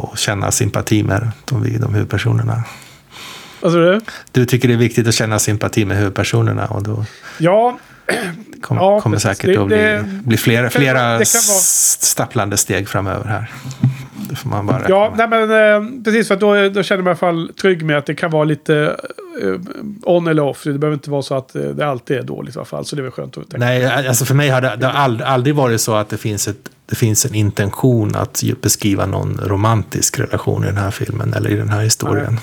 och 0.09 0.19
känna 0.19 0.51
sympati 0.51 1.03
med 1.03 1.31
de, 1.45 1.79
de 1.79 1.95
huvudpersonerna. 1.95 2.65
Alltså 3.61 3.79
det? 3.79 4.01
Du 4.33 4.47
tycker 4.47 4.69
det 4.69 4.75
är 4.75 4.79
viktigt 4.79 5.09
att 5.09 5.15
känna 5.15 5.39
sympati 5.39 5.85
med 5.85 5.97
huvudpersonerna 5.97 6.67
och 6.67 6.83
då 6.83 7.05
Ja, 7.39 7.79
kom, 8.63 8.77
Ja, 8.77 9.01
kommer 9.01 9.17
precis. 9.17 9.39
säkert 9.39 9.55
Det- 9.55 9.61
att 9.63 9.67
bli, 9.67 9.77
det- 9.77 10.05
bli 10.25 10.37
flera, 10.37 10.71
flera 10.71 11.25
stapplande 11.25 12.57
steg 12.57 12.89
framöver 12.89 13.25
här. 13.25 13.51
Det 14.31 14.37
får 14.37 14.49
man 14.49 14.67
bara 14.67 14.83
Ja, 14.89 15.15
nej 15.17 15.29
men 15.29 15.43
eh, 15.51 16.03
precis 16.05 16.29
för 16.29 16.37
då, 16.37 16.69
då 16.69 16.83
känner 16.83 17.03
man 17.03 17.07
i 17.07 17.11
alla 17.11 17.17
fall 17.17 17.51
trygg 17.61 17.85
med 17.85 17.99
att 17.99 18.07
det 18.07 18.15
kan 18.15 18.31
vara 18.31 18.45
lite 18.45 18.97
eh, 19.43 19.55
on 20.03 20.27
eller 20.27 20.43
off. 20.43 20.63
Det 20.65 20.73
behöver 20.73 20.95
inte 20.95 21.11
vara 21.11 21.23
så 21.23 21.35
att 21.35 21.55
eh, 21.57 21.63
det 21.63 21.87
alltid 21.87 22.17
är 22.17 22.23
dåligt 22.23 22.55
i 22.57 22.59
alla 22.59 22.65
fall. 22.67 22.85
Så 22.87 22.97
det 22.97 23.01
är 23.01 23.03
väl 23.03 23.13
skönt 23.13 23.39
att 23.39 23.51
tänka. 23.51 23.67
Nej, 23.67 24.09
alltså 24.09 24.25
för 24.25 24.35
mig 24.35 24.49
har 24.49 24.61
det, 24.61 24.77
det 24.79 24.87
har 24.87 25.23
aldrig, 25.25 25.55
varit 25.55 25.81
så 25.81 25.95
att 25.95 26.09
det 26.09 26.17
finns, 26.19 26.49
ett, 26.49 26.69
det 26.87 26.97
finns 26.97 27.27
en 27.27 27.35
intention 27.35 28.17
att 28.17 28.43
beskriva 28.63 29.07
någon 29.07 29.41
romantisk 29.45 30.19
relation 30.19 30.65
i 30.65 30.67
den 30.67 30.77
här 30.77 30.91
filmen 30.91 31.35
eller 31.35 31.51
i 31.51 31.57
den 31.57 31.69
här 31.69 31.81
historien. 31.83 32.41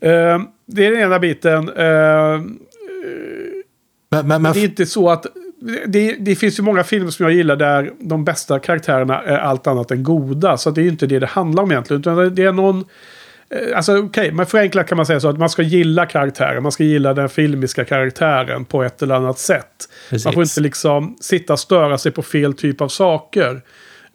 Eh, 0.00 0.40
det 0.66 0.86
är 0.86 0.90
den 0.90 1.00
ena 1.00 1.18
biten. 1.18 1.68
Eh, 1.68 2.40
Men, 4.10 4.28
men, 4.28 4.42
men, 4.42 4.52
det 4.52 4.60
är 4.60 4.64
inte 4.64 4.86
så 4.86 5.10
att... 5.10 5.26
Det, 5.86 6.16
det 6.18 6.34
finns 6.36 6.58
ju 6.58 6.62
många 6.62 6.84
filmer 6.84 7.10
som 7.10 7.26
jag 7.26 7.34
gillar 7.34 7.56
där 7.56 7.92
de 8.00 8.24
bästa 8.24 8.58
karaktärerna 8.58 9.22
är 9.22 9.38
allt 9.38 9.66
annat 9.66 9.90
än 9.90 10.02
goda. 10.02 10.56
Så 10.56 10.70
det 10.70 10.80
är 10.80 10.82
ju 10.82 10.88
inte 10.88 11.06
det 11.06 11.18
det 11.18 11.26
handlar 11.26 11.62
om 11.62 11.70
egentligen. 11.70 12.00
Utan 12.00 12.34
det 12.34 12.44
är 12.44 12.52
någon... 12.52 12.84
eh, 13.50 13.76
Alltså 13.76 13.98
okej, 13.98 14.32
men 14.32 14.46
förenklat 14.46 14.86
kan 14.86 14.96
man 14.96 15.06
säga 15.06 15.20
så 15.20 15.28
att 15.28 15.38
man 15.38 15.50
ska 15.50 15.62
gilla 15.62 16.06
karaktären. 16.06 16.62
Man 16.62 16.72
ska 16.72 16.84
gilla 16.84 17.14
den 17.14 17.28
filmiska 17.28 17.84
karaktären 17.84 18.64
på 18.64 18.82
ett 18.82 19.02
eller 19.02 19.14
annat 19.14 19.38
sätt. 19.38 19.88
Precis. 20.10 20.24
Man 20.24 20.34
får 20.34 20.42
inte 20.42 20.60
liksom 20.60 21.16
sitta 21.20 21.52
och 21.52 21.60
störa 21.60 21.98
sig 21.98 22.12
på 22.12 22.22
fel 22.22 22.54
typ 22.54 22.80
av 22.80 22.88
saker. 22.88 23.60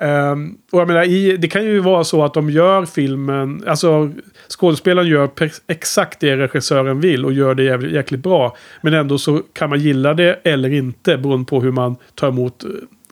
Um, 0.03 0.57
och 0.71 0.81
jag 0.81 0.87
menar, 0.87 1.03
i, 1.03 1.37
det 1.37 1.47
kan 1.47 1.65
ju 1.65 1.79
vara 1.79 2.03
så 2.03 2.23
att 2.23 2.33
de 2.33 2.49
gör 2.49 2.85
filmen, 2.85 3.63
alltså 3.67 4.11
skådespelaren 4.49 5.07
gör 5.07 5.29
exakt 5.67 6.19
det 6.19 6.37
regissören 6.37 6.99
vill 6.99 7.25
och 7.25 7.33
gör 7.33 7.55
det 7.55 7.63
jävligt, 7.63 7.91
jäkligt 7.91 8.23
bra. 8.23 8.57
Men 8.81 8.93
ändå 8.93 9.17
så 9.17 9.41
kan 9.53 9.69
man 9.69 9.79
gilla 9.79 10.13
det 10.13 10.39
eller 10.43 10.73
inte 10.73 11.17
beroende 11.17 11.45
på 11.45 11.61
hur 11.61 11.71
man 11.71 11.95
tar 12.15 12.27
emot 12.27 12.63
eh, 12.63 12.69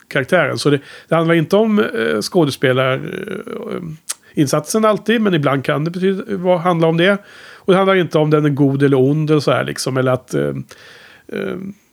karaktären. 0.07 0.57
Så 0.57 0.69
det, 0.69 0.79
det 1.07 1.15
handlar 1.15 1.35
inte 1.35 1.55
om 1.55 1.79
eh, 1.79 1.85
skådespelarinsatsen 2.21 4.83
eh, 4.83 4.89
alltid, 4.89 5.21
men 5.21 5.33
ibland 5.33 5.65
kan 5.65 5.83
det 5.83 5.91
betyda, 5.91 6.23
vad, 6.27 6.59
handla 6.59 6.87
om 6.87 6.97
det. 6.97 7.17
Och 7.55 7.73
det 7.73 7.77
handlar 7.77 7.95
inte 7.95 8.17
om 8.17 8.29
den 8.29 8.45
är 8.45 8.49
god 8.49 8.83
eller 8.83 8.99
ond 8.99 9.29
eller 9.29 9.39
så 9.39 9.51
här 9.51 9.63
liksom, 9.63 9.97
eller 9.97 10.11
att 10.11 10.33
eh, 10.33 10.53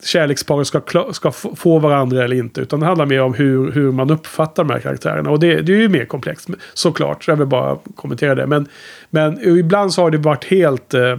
kärleksparet 0.03 0.67
ska, 0.67 0.83
ska 1.13 1.33
få 1.33 1.79
varandra 1.79 2.25
eller 2.25 2.37
inte. 2.37 2.61
Utan 2.61 2.81
det 2.81 2.87
handlar 2.87 3.07
mer 3.07 3.23
om 3.23 3.35
hur, 3.35 3.73
hur 3.73 3.93
man 3.93 4.11
uppfattar 4.11 4.65
de 4.65 4.73
här 4.73 4.81
karaktärerna. 4.81 5.31
Och 5.31 5.41
det, 5.41 5.61
det 5.61 5.73
är 5.73 5.77
ju 5.77 5.89
mer 5.89 6.05
komplext 6.05 6.49
såklart. 6.75 7.25
Så 7.25 7.31
jag 7.31 7.37
vill 7.37 7.47
bara 7.47 7.79
kommentera 7.97 8.35
det. 8.35 8.47
Men, 8.47 8.69
men 9.11 9.59
ibland 9.59 9.95
så 9.95 10.03
har 10.03 10.11
det 10.11 10.19
varit 10.19 10.45
helt 10.45 10.95
eh, 10.95 11.19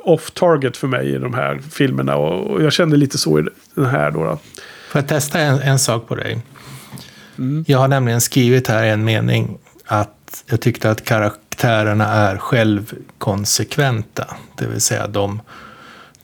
off 0.00 0.30
target 0.30 0.76
för 0.76 0.88
mig 0.88 1.14
i 1.14 1.18
de 1.18 1.34
här 1.34 1.58
filmerna. 1.70 2.16
Och, 2.16 2.50
och 2.50 2.62
jag 2.62 2.72
kände 2.72 2.96
lite 2.96 3.18
så 3.18 3.38
i 3.38 3.44
den 3.74 3.86
här 3.86 4.10
då. 4.10 4.24
då. 4.24 4.38
Får 4.90 5.00
jag 5.00 5.08
testa 5.08 5.38
en, 5.38 5.60
en 5.60 5.78
sak 5.78 6.08
på 6.08 6.14
dig? 6.14 6.38
Mm. 7.38 7.64
Jag 7.68 7.78
har 7.78 7.88
nämligen 7.88 8.20
skrivit 8.20 8.68
här 8.68 8.84
en 8.84 9.04
mening 9.04 9.58
att 9.84 10.44
jag 10.46 10.60
tyckte 10.60 10.90
att 10.90 11.04
karaktärerna 11.04 12.06
är 12.06 12.36
självkonsekventa. 12.36 14.36
Det 14.58 14.66
vill 14.66 14.80
säga 14.80 15.06
de, 15.06 15.40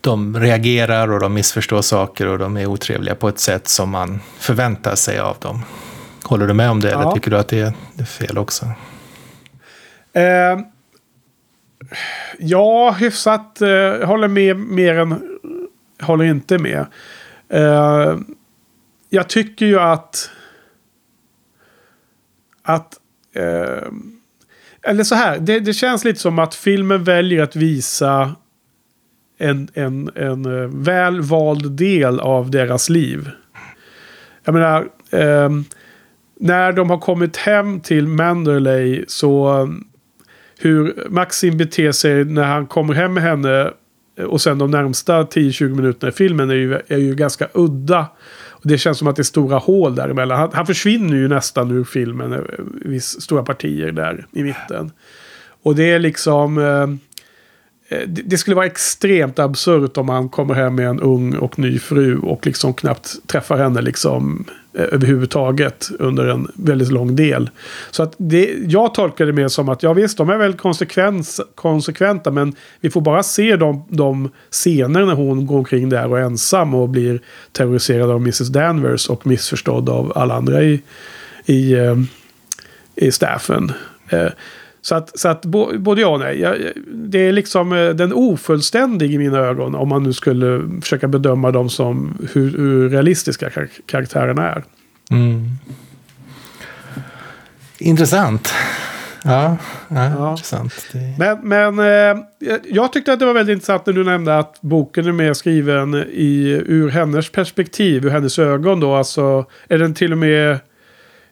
de 0.02 0.40
reagerar 0.40 1.12
och 1.12 1.20
de 1.20 1.34
missförstår 1.34 1.82
saker 1.82 2.26
och 2.26 2.38
de 2.38 2.56
är 2.56 2.66
otrevliga 2.66 3.14
på 3.14 3.28
ett 3.28 3.38
sätt 3.38 3.68
som 3.68 3.90
man 3.90 4.20
förväntar 4.38 4.94
sig 4.94 5.18
av 5.18 5.36
dem. 5.40 5.62
Håller 6.24 6.46
du 6.46 6.54
med 6.54 6.70
om 6.70 6.80
det 6.80 6.90
eller 6.90 7.02
Ja. 7.02 7.14
tycker 7.14 7.30
du 7.30 7.38
att 7.38 7.48
det 7.48 7.60
är, 7.60 7.72
det 7.94 8.02
är 8.02 8.06
fel 8.06 8.38
också? 8.38 8.66
Eh, 10.12 10.60
ja, 12.38 12.90
hyfsat. 12.90 13.60
Eh, 13.60 14.06
håller 14.06 14.28
med 14.28 14.56
mer 14.56 14.98
än 14.98 15.38
håller 16.00 16.24
inte 16.24 16.58
med. 16.58 16.86
Eh, 17.48 18.16
jag 19.08 19.28
tycker 19.28 19.66
ju 19.66 19.80
att... 19.80 20.30
Att... 22.62 22.94
Eh, 23.34 23.88
eller 24.82 25.04
så 25.04 25.14
här, 25.14 25.38
det, 25.38 25.60
det 25.60 25.72
känns 25.72 26.04
lite 26.04 26.20
som 26.20 26.38
att 26.38 26.54
filmen 26.54 27.04
väljer 27.04 27.42
att 27.42 27.56
visa 27.56 28.34
en, 29.42 29.68
en, 29.74 30.10
en 30.14 30.44
eh, 30.44 30.68
väl 30.68 31.20
vald 31.20 31.72
del 31.72 32.20
av 32.20 32.50
deras 32.50 32.88
liv. 32.88 33.30
Jag 34.44 34.54
menar, 34.54 34.88
eh, 35.10 35.50
när 36.40 36.72
de 36.72 36.90
har 36.90 36.98
kommit 36.98 37.36
hem 37.36 37.80
till 37.80 38.06
Manderley 38.06 39.04
så 39.08 39.68
hur 40.58 41.06
Maxim 41.08 41.56
beter 41.56 41.92
sig 41.92 42.24
när 42.24 42.44
han 42.44 42.66
kommer 42.66 42.94
hem 42.94 43.14
med 43.14 43.22
henne 43.22 43.70
eh, 44.18 44.24
och 44.24 44.40
sen 44.40 44.58
de 44.58 44.70
närmsta 44.70 45.22
10-20 45.22 45.68
minuterna 45.68 46.08
i 46.08 46.14
filmen 46.14 46.50
är 46.50 46.54
ju, 46.54 46.78
är 46.88 46.98
ju 46.98 47.14
ganska 47.14 47.48
udda. 47.54 48.06
Och 48.48 48.68
det 48.68 48.78
känns 48.78 48.98
som 48.98 49.08
att 49.08 49.16
det 49.16 49.22
är 49.22 49.24
stora 49.24 49.58
hål 49.58 49.94
däremellan. 49.94 50.38
Han, 50.38 50.50
han 50.52 50.66
försvinner 50.66 51.16
ju 51.16 51.28
nästan 51.28 51.70
ur 51.70 51.84
filmen, 51.84 52.32
eh, 52.32 52.38
viss, 52.84 53.20
stora 53.20 53.42
partier 53.42 53.92
där 53.92 54.26
i 54.32 54.42
mitten. 54.42 54.90
Och 55.62 55.74
det 55.74 55.90
är 55.90 55.98
liksom... 55.98 56.58
Eh, 56.58 56.86
Eh, 57.92 58.08
det, 58.08 58.38
skulle 58.38 58.56
vara 58.56 58.66
extremt 58.66 59.38
absurt 59.38 59.96
om 59.96 60.08
han 60.08 60.28
kommer 60.28 60.54
hem 60.54 60.74
med 60.74 60.88
en 60.88 61.00
ung 61.00 61.34
och 61.34 61.58
ny 61.58 61.78
fru 61.78 62.18
och 62.18 62.46
liksom 62.46 62.74
knappt 62.74 63.16
träffar 63.26 63.56
henne 63.56 63.82
liksom 63.82 64.44
eh, 64.74 64.84
överhuvudtaget 64.92 65.88
under 65.98 66.26
en 66.26 66.48
väldigt 66.54 66.90
lång 66.90 67.16
del. 67.16 67.50
Så 67.90 68.02
att 68.02 68.14
det, 68.16 68.54
jag 68.66 68.94
tolkar 68.94 69.26
det 69.26 69.32
mer 69.32 69.48
som 69.48 69.68
att 69.68 69.82
ja 69.82 69.92
visst, 69.92 70.18
de 70.18 70.30
är 70.30 70.36
väl 70.36 70.52
konsekvens, 70.52 71.40
konsekventa 71.54 72.30
men 72.30 72.54
vi 72.80 72.90
får 72.90 73.00
bara 73.00 73.22
se 73.22 73.56
de, 73.56 73.84
de 73.88 74.30
scener 74.50 75.06
när 75.06 75.14
hon 75.14 75.46
går 75.46 75.58
omkring 75.58 75.88
där 75.88 76.08
och 76.08 76.18
är 76.18 76.22
ensam 76.22 76.74
och 76.74 76.88
blir 76.88 77.20
terroriserad 77.52 78.10
av 78.10 78.16
Mrs. 78.16 78.48
Danvers 78.48 79.08
och 79.08 79.26
missförstådd 79.26 79.88
av 79.88 80.12
alla 80.14 80.34
andra 80.34 80.62
i, 80.62 80.82
i, 81.46 81.72
eh, 81.72 81.96
i 82.96 83.12
staffen. 83.12 83.72
Så 84.82 84.94
att, 84.94 85.18
så 85.18 85.28
att 85.28 85.44
både 85.44 86.00
ja 86.00 86.08
och 86.08 86.20
nej. 86.20 86.40
Jag, 86.40 86.56
det 86.86 87.18
är 87.18 87.32
liksom 87.32 87.72
eh, 87.72 87.88
den 87.88 88.12
ofullständig 88.12 89.14
i 89.14 89.18
mina 89.18 89.38
ögon. 89.38 89.74
Om 89.74 89.88
man 89.88 90.02
nu 90.02 90.12
skulle 90.12 90.80
försöka 90.82 91.08
bedöma 91.08 91.50
dem 91.50 91.70
som 91.70 92.18
hur, 92.32 92.50
hur 92.56 92.88
realistiska 92.88 93.50
kar 93.50 93.68
karaktärerna 93.86 94.50
är. 94.50 94.64
Mm. 95.10 95.50
Intressant. 97.78 98.52
Ja, 99.24 99.56
ja, 99.88 100.04
ja. 100.18 100.30
intressant. 100.30 100.74
Det... 100.92 101.14
Men, 101.18 101.48
men 101.48 101.78
eh, 101.78 102.22
jag 102.64 102.92
tyckte 102.92 103.12
att 103.12 103.18
det 103.18 103.26
var 103.26 103.34
väldigt 103.34 103.54
intressant 103.54 103.86
när 103.86 103.92
du 103.92 104.04
nämnde 104.04 104.38
att 104.38 104.60
boken 104.60 105.06
är 105.06 105.12
mer 105.12 105.34
skriven 105.34 105.94
i, 106.10 106.62
ur 106.66 106.88
hennes 106.88 107.30
perspektiv, 107.32 108.04
ur 108.04 108.10
hennes 108.10 108.38
ögon 108.38 108.80
då. 108.80 108.94
Alltså 108.94 109.46
är 109.68 109.78
den 109.78 109.94
till 109.94 110.12
och 110.12 110.18
med 110.18 110.58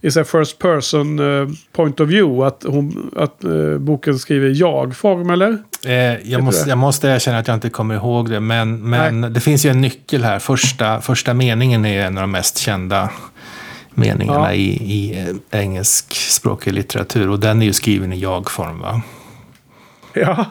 i 0.01 0.11
så 0.11 0.25
first 0.25 0.59
person 0.59 1.19
uh, 1.19 1.49
point 1.73 2.01
of 2.01 2.09
view. 2.09 2.47
Att, 2.47 2.65
hon, 2.67 3.11
att 3.17 3.45
uh, 3.45 3.79
boken 3.79 4.19
skriver 4.19 4.51
jag-form 4.55 5.31
eller? 5.31 5.59
Eh, 5.87 6.31
jag, 6.31 6.43
måste, 6.43 6.69
jag 6.69 6.79
måste 6.79 7.09
erkänna 7.09 7.39
att 7.39 7.49
jag 7.49 7.57
inte 7.57 7.71
kommer 7.71 7.95
ihåg 7.95 8.31
det. 8.31 8.41
Men, 8.41 8.91
men 8.91 9.21
det 9.21 9.41
finns 9.41 9.67
ju 9.67 9.71
en 9.71 9.81
nyckel 9.81 10.25
här. 10.25 10.39
Första, 10.39 11.01
första 11.01 11.35
meningen 11.35 11.85
är 11.85 12.07
en 12.07 12.19
av 12.19 12.23
de 12.23 12.31
mest 12.31 12.59
kända 12.59 13.11
meningarna 13.95 14.47
ja. 14.47 14.53
i, 14.53 14.69
i 14.69 15.21
eh, 15.21 15.61
engelskspråkig 15.61 16.73
litteratur. 16.73 17.31
Och 17.31 17.41
den 17.41 17.63
är 17.63 17.67
ju 17.67 17.73
skriven 17.73 18.13
i 18.13 18.19
jag-form 18.19 18.79
va? 18.79 19.03
Ja, 20.13 20.47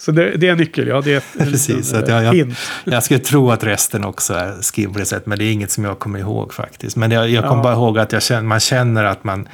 så 0.00 0.12
det, 0.12 0.36
det, 0.36 0.48
är 0.48 0.52
en 0.52 0.58
nyckel, 0.58 0.88
ja. 0.88 1.00
Det 1.00 1.14
är 1.14 1.22
Precis, 1.44 1.92
att 1.92 2.08
jag, 2.08 2.34
jag, 2.34 2.54
jag 2.84 3.02
skulle 3.02 3.20
tro 3.20 3.50
att 3.50 3.64
resten 3.64 4.04
också 4.04 4.34
är 4.34 4.60
skriven 4.60 4.92
på 4.92 4.98
det 4.98 5.04
sättet, 5.04 5.26
men 5.26 5.38
det 5.38 5.44
är 5.44 5.52
inget 5.52 5.70
som 5.70 5.84
jag 5.84 5.98
kommer 5.98 6.18
ihåg 6.18 6.54
faktiskt. 6.54 6.96
Men 6.96 7.10
jag, 7.10 7.30
jag 7.30 7.44
kommer 7.44 7.56
ja. 7.56 7.62
bara 7.62 7.74
ihåg 7.74 7.98
att 7.98 8.22
känner, 8.22 8.42
man 8.42 8.60
känner 8.60 9.04
att 9.04 9.24
man, 9.24 9.48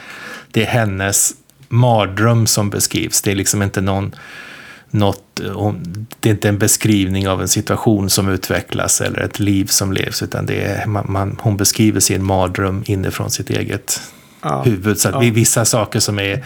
det 0.50 0.62
är 0.62 0.66
hennes 0.66 1.32
mardröm 1.68 2.46
som 2.46 2.70
beskrivs. 2.70 3.22
Det 3.22 3.30
är 3.30 3.34
liksom 3.34 3.62
inte 3.62 3.80
någon 3.80 4.14
något, 4.90 5.40
det 6.20 6.28
är 6.28 6.32
inte 6.32 6.48
en 6.48 6.58
beskrivning 6.58 7.28
av 7.28 7.40
en 7.42 7.48
situation 7.48 8.10
som 8.10 8.28
utvecklas 8.28 9.00
eller 9.00 9.20
ett 9.20 9.38
liv 9.38 9.64
som 9.64 9.92
levs, 9.92 10.22
utan 10.22 10.46
det 10.46 10.64
är, 10.64 10.86
man, 10.86 11.06
man, 11.08 11.38
hon 11.40 11.56
beskriver 11.56 12.00
sin 12.00 12.24
mardröm 12.24 12.82
inifrån 12.86 13.30
sitt 13.30 13.50
eget 13.50 14.00
ja. 14.42 14.62
huvud. 14.62 14.98
Så 14.98 15.08
att 15.08 15.24
ja. 15.24 15.32
vissa 15.32 15.64
saker 15.64 16.00
som, 16.00 16.18
är 16.18 16.44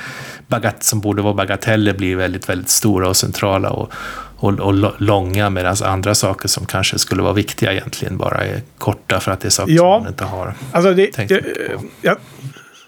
bagat 0.51 0.83
som 0.83 1.01
borde 1.01 1.23
vara 1.23 1.35
bagateller 1.35 1.95
blir 1.95 2.17
väldigt, 2.17 2.49
väldigt 2.49 2.69
stora 2.69 3.09
och 3.09 3.17
centrala 3.17 3.71
och, 3.71 3.93
och, 4.37 4.61
och 4.61 5.01
långa 5.01 5.51
medan 5.51 5.77
andra 5.85 6.15
saker 6.15 6.49
som 6.49 6.67
kanske 6.67 6.99
skulle 6.99 7.23
vara 7.23 7.33
viktiga 7.33 7.73
egentligen 7.73 8.17
bara 8.17 8.39
är 8.45 8.61
korta 8.79 9.21
för 9.21 9.33
att 9.33 9.41
det 9.41 9.49
är 9.49 9.51
saker 9.51 9.73
ja. 9.73 9.97
som 9.97 10.03
man 10.03 10.13
inte 10.13 10.25
har 10.25 10.55
alltså 10.73 10.95
det, 10.95 11.13
tänkt 11.13 11.29
det, 11.29 11.43
på. 11.77 11.85
Ja. 12.03 12.17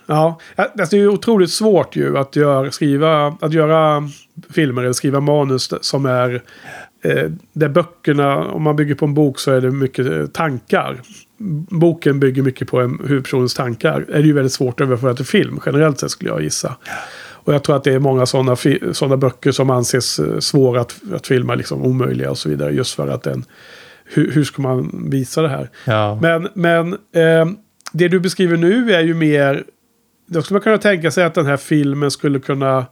Ja, 0.06 0.40
alltså 0.56 0.96
det 0.96 1.02
är 1.02 1.08
otroligt 1.08 1.50
svårt 1.50 1.96
ju 1.96 2.18
att 2.18 2.36
göra, 2.36 2.70
skriva, 2.70 3.36
att 3.40 3.52
göra 3.52 4.08
filmer 4.50 4.82
eller 4.82 4.92
skriva 4.92 5.20
manus 5.20 5.72
som 5.80 6.06
är 6.06 6.42
eh, 7.04 7.30
där 7.52 7.68
böckerna, 7.68 8.36
om 8.38 8.62
man 8.62 8.76
bygger 8.76 8.94
på 8.94 9.04
en 9.04 9.14
bok 9.14 9.38
så 9.38 9.52
är 9.52 9.60
det 9.60 9.70
mycket 9.70 10.06
eh, 10.06 10.26
tankar 10.26 11.00
boken 11.70 12.20
bygger 12.20 12.42
mycket 12.42 12.68
på 12.68 12.80
en 12.80 13.00
huvudpersonens 13.06 13.54
tankar. 13.54 14.06
är 14.08 14.18
det 14.18 14.26
ju 14.26 14.32
väldigt 14.32 14.52
svårt 14.52 14.80
att 14.80 14.86
överföra 14.86 15.14
till 15.14 15.26
film 15.26 15.60
generellt 15.66 16.00
sett 16.00 16.10
skulle 16.10 16.30
jag 16.30 16.42
gissa. 16.42 16.76
Och 17.44 17.54
jag 17.54 17.62
tror 17.62 17.76
att 17.76 17.84
det 17.84 17.92
är 17.92 17.98
många 17.98 18.26
sådana 18.26 18.56
såna 18.92 19.16
böcker 19.16 19.52
som 19.52 19.70
anses 19.70 20.18
eh, 20.18 20.38
svåra 20.38 20.80
att, 20.80 21.00
att 21.14 21.26
filma, 21.26 21.54
liksom 21.54 21.82
omöjliga 21.82 22.30
och 22.30 22.38
så 22.38 22.48
vidare. 22.48 22.72
Just 22.72 22.94
för 22.94 23.08
att 23.08 23.22
den, 23.22 23.44
hur, 24.04 24.30
hur 24.32 24.44
ska 24.44 24.62
man 24.62 25.06
visa 25.10 25.42
det 25.42 25.48
här? 25.48 25.70
Ja. 25.84 26.18
Men, 26.22 26.48
men 26.54 26.92
eh, 26.92 27.46
det 27.92 28.08
du 28.08 28.20
beskriver 28.20 28.56
nu 28.56 28.92
är 28.92 29.00
ju 29.00 29.14
mer, 29.14 29.64
då 30.26 30.42
skulle 30.42 30.54
man 30.54 30.62
kunna 30.62 30.78
tänka 30.78 31.10
sig 31.10 31.24
att 31.24 31.34
den 31.34 31.46
här 31.46 31.56
filmen 31.56 32.10
skulle 32.10 32.40
kunna 32.40 32.86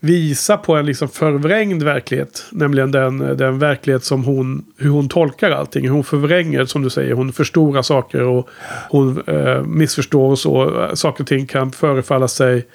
visa 0.00 0.56
på 0.56 0.76
en 0.76 0.86
liksom 0.86 1.08
förvrängd 1.08 1.82
verklighet. 1.82 2.44
Nämligen 2.50 2.90
den, 2.90 3.18
den 3.18 3.58
verklighet 3.58 4.04
som 4.04 4.24
hon, 4.24 4.64
hur 4.78 4.90
hon 4.90 5.08
tolkar 5.08 5.50
allting. 5.50 5.84
Hur 5.84 5.90
hon 5.90 6.04
förvränger, 6.04 6.64
som 6.64 6.82
du 6.82 6.90
säger, 6.90 7.12
hon 7.12 7.32
förstorar 7.32 7.82
saker 7.82 8.22
och 8.22 8.48
hon 8.90 9.22
eh, 9.26 9.62
missförstår 9.62 10.30
och 10.30 10.38
så. 10.38 10.86
Saker 10.94 11.24
och 11.24 11.28
ting 11.28 11.46
kan 11.46 11.72
förefalla 11.72 12.28
sig 12.28 12.66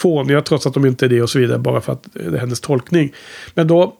fåniga 0.00 0.42
trots 0.42 0.66
att 0.66 0.74
de 0.74 0.86
inte 0.86 1.06
är 1.06 1.08
det 1.08 1.22
och 1.22 1.30
så 1.30 1.38
vidare. 1.38 1.58
Bara 1.58 1.80
för 1.80 1.92
att 1.92 2.08
det 2.12 2.36
är 2.36 2.38
hennes 2.38 2.60
tolkning. 2.60 3.12
Men 3.54 3.66
då, 3.66 3.96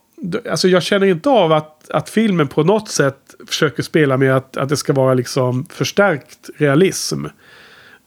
alltså 0.51 0.69
jag 0.69 0.83
känner 0.83 1.07
inte 1.07 1.31
av 1.31 1.53
att, 1.53 1.91
att 1.91 2.11
filmen 2.11 2.49
på 2.49 2.63
något 2.63 2.89
sätt 2.89 3.35
försöker 3.47 3.83
spela 3.83 4.17
med 4.17 4.37
att, 4.37 4.57
att 4.57 4.69
det 4.69 4.77
ska 4.77 4.93
vara 4.93 5.15
liksom 5.15 5.67
förstärkt 5.71 6.51
realism. 6.57 7.25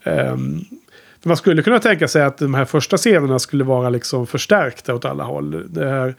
Um, 0.04 0.66
för 1.22 1.28
man 1.30 1.38
skulle 1.38 1.64
kunna 1.64 1.80
tänka 1.80 2.08
sig 2.08 2.24
att 2.24 2.38
de 2.38 2.54
här 2.54 2.66
första 2.66 2.98
scenerna 2.98 3.40
skulle 3.40 3.64
vara 3.64 3.90
liksom 3.90 4.28
förstärkta 4.28 4.96
åt 4.96 5.06
alla 5.06 5.24
håll. 5.24 5.74
Det 5.74 5.90
här 5.90 6.16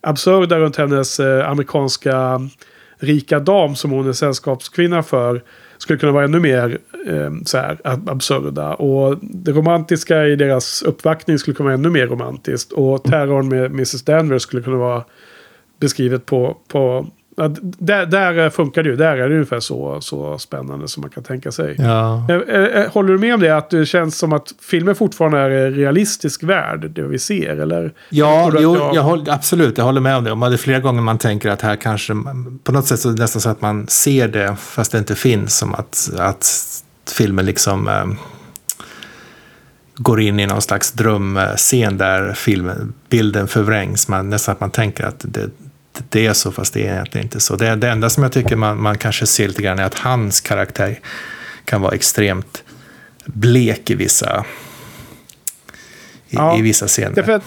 absurda 0.00 0.58
runt 0.58 0.76
hennes 0.76 1.20
eh, 1.20 1.50
amerikanska 1.50 2.40
rika 2.98 3.40
dam 3.40 3.76
som 3.76 3.90
hon 3.90 4.08
är 4.08 4.12
sällskapskvinna 4.12 5.02
för 5.02 5.42
skulle 5.78 5.98
kunna 5.98 6.12
vara 6.12 6.24
ännu 6.24 6.40
mer 6.40 6.78
eh, 7.06 7.30
så 7.44 7.58
här, 7.58 7.78
absurda. 7.84 8.74
Och 8.74 9.18
det 9.22 9.52
romantiska 9.52 10.26
i 10.26 10.36
deras 10.36 10.82
uppvaktning 10.82 11.38
skulle 11.38 11.54
kunna 11.54 11.64
vara 11.64 11.74
ännu 11.74 11.90
mer 11.90 12.06
romantiskt. 12.06 12.72
Och 12.72 13.04
terrorn 13.04 13.48
med 13.48 13.70
Mrs. 13.70 14.02
Danvers 14.02 14.42
skulle 14.42 14.62
kunna 14.62 14.76
vara 14.76 15.04
beskrivet 15.80 16.26
på, 16.26 16.56
på 16.68 17.06
där, 17.78 18.06
där 18.06 18.50
funkar 18.50 18.82
det 18.82 18.88
ju. 18.88 18.96
Där 18.96 19.16
är 19.16 19.28
det 19.28 19.34
ungefär 19.34 19.60
så, 19.60 20.00
så 20.00 20.38
spännande 20.38 20.88
som 20.88 21.00
man 21.00 21.10
kan 21.10 21.22
tänka 21.22 21.52
sig. 21.52 21.76
Ja. 21.78 22.26
Eh, 22.28 22.54
eh, 22.54 22.90
håller 22.92 23.12
du 23.12 23.18
med 23.18 23.34
om 23.34 23.40
det? 23.40 23.56
Att 23.56 23.70
det 23.70 23.86
känns 23.86 24.18
som 24.18 24.32
att 24.32 24.54
filmen 24.60 24.94
fortfarande 24.94 25.38
är 25.38 25.66
en 25.66 25.74
realistisk 25.74 26.42
värld, 26.42 26.90
det 26.90 27.02
vi 27.02 27.18
ser? 27.18 27.56
Eller? 27.56 27.92
Ja, 28.08 28.52
jo, 28.58 28.76
jag... 28.76 28.94
Jag 28.94 29.02
håller, 29.02 29.32
absolut. 29.32 29.78
Jag 29.78 29.84
håller 29.84 30.00
med 30.00 30.16
om 30.16 30.24
det. 30.24 30.32
Och 30.32 30.38
det 30.40 30.46
är 30.46 30.56
flera 30.56 30.80
gånger 30.80 31.02
man 31.02 31.18
tänker 31.18 31.50
att 31.50 31.62
här 31.62 31.76
kanske, 31.76 32.14
på 32.64 32.72
något 32.72 32.86
sätt 32.86 33.00
så 33.00 33.08
är 33.08 33.12
det 33.12 33.22
nästan 33.22 33.40
så 33.40 33.48
att 33.48 33.60
man 33.60 33.86
ser 33.88 34.28
det 34.28 34.56
fast 34.56 34.92
det 34.92 34.98
inte 34.98 35.14
finns. 35.14 35.58
Som 35.58 35.74
att, 35.74 36.10
att 36.18 36.46
filmen 37.16 37.46
liksom 37.46 37.88
eh, 37.88 38.06
går 39.96 40.20
in 40.20 40.40
i 40.40 40.46
någon 40.46 40.62
slags 40.62 40.92
drömscen 40.92 41.98
där 41.98 42.32
filmen, 42.32 42.94
bilden 43.10 43.48
förvrängs. 43.48 44.08
Man, 44.08 44.30
nästan 44.30 44.52
att 44.52 44.60
man 44.60 44.70
tänker 44.70 45.04
att 45.04 45.24
det, 45.28 45.50
det 46.08 46.26
är 46.26 46.32
så, 46.32 46.52
fast 46.52 46.74
det 46.74 46.86
är 46.86 46.92
egentligen 46.92 47.26
inte 47.26 47.40
så. 47.40 47.56
Det, 47.56 47.76
det 47.76 47.88
enda 47.88 48.10
som 48.10 48.22
jag 48.22 48.32
tycker 48.32 48.56
man, 48.56 48.82
man 48.82 48.98
kanske 48.98 49.26
ser 49.26 49.48
lite 49.48 49.62
grann 49.62 49.78
är 49.78 49.84
att 49.84 49.98
hans 49.98 50.40
karaktär 50.40 50.98
kan 51.64 51.80
vara 51.80 51.94
extremt 51.94 52.64
blek 53.24 53.90
i 53.90 53.94
vissa, 53.94 54.44
i, 56.28 56.36
ja, 56.36 56.58
i 56.58 56.62
vissa 56.62 56.86
scener. 56.86 57.22
För 57.22 57.32
att, 57.32 57.42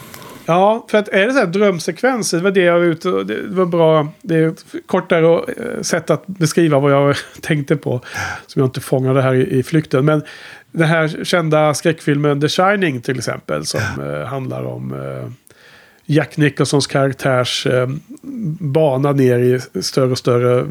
ja, 0.46 0.86
för 0.90 0.98
att 0.98 1.08
är 1.08 1.28
det 1.28 1.34
så 1.34 1.40
här 1.40 1.48
drömsekvenser, 1.48 2.38
det 2.38 2.44
var 2.44 2.52
det 2.52 2.62
jag 2.62 2.74
var 2.74 2.86
ute 2.86 3.10
och, 3.10 3.26
det 3.26 3.48
var 3.48 3.66
bra, 3.66 4.08
det 4.22 4.36
är 4.36 4.48
ett 4.48 4.66
kortare 4.86 5.54
eh, 5.58 5.82
sätt 5.82 6.10
att 6.10 6.28
beskriva 6.28 6.80
vad 6.80 6.92
jag 6.92 7.16
tänkte 7.42 7.76
på. 7.76 8.02
Som 8.48 8.60
jag 8.60 8.68
inte 8.68 8.82
fångade 8.82 9.22
här 9.22 9.34
i, 9.34 9.60
i 9.60 9.64
flykten. 9.64 10.06
Men 10.06 10.24
den 10.72 10.88
här 10.88 11.24
kända 11.24 11.74
skräckfilmen 11.74 12.42
The 12.42 12.50
Shining 12.50 13.02
till 13.02 13.18
exempel, 13.18 13.66
som 13.66 13.82
ja. 13.98 14.22
eh, 14.22 14.26
handlar 14.28 14.64
om 14.64 14.94
eh, 14.94 15.32
Jack 16.06 16.38
Nicholsons 16.38 16.88
karaktärs 16.88 17.68
eh, 17.68 17.90
bana 18.60 19.12
ner 19.12 19.40
i 19.40 19.60
större 19.82 20.12
och 20.12 20.18
större 20.18 20.66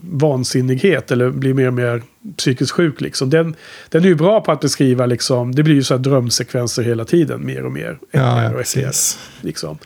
vansinnighet. 0.00 1.10
Eller 1.10 1.30
blir 1.30 1.54
mer 1.54 1.66
och 1.66 1.74
mer 1.74 2.02
psykiskt 2.36 2.72
sjuk 2.72 3.00
liksom. 3.00 3.30
Den, 3.30 3.54
den 3.88 4.04
är 4.04 4.08
ju 4.08 4.14
bra 4.14 4.40
på 4.40 4.52
att 4.52 4.60
beskriva 4.60 5.06
liksom. 5.06 5.54
Det 5.54 5.62
blir 5.62 5.74
ju 5.74 5.82
så 5.82 5.94
här 5.94 5.98
drömsekvenser 5.98 6.82
hela 6.82 7.04
tiden. 7.04 7.46
Mer 7.46 7.64
och 7.64 7.72
mer. 7.72 7.98
Ja, 8.10 8.44
ja, 8.44 8.50
precis. 8.50 9.18
Liksom. 9.40 9.78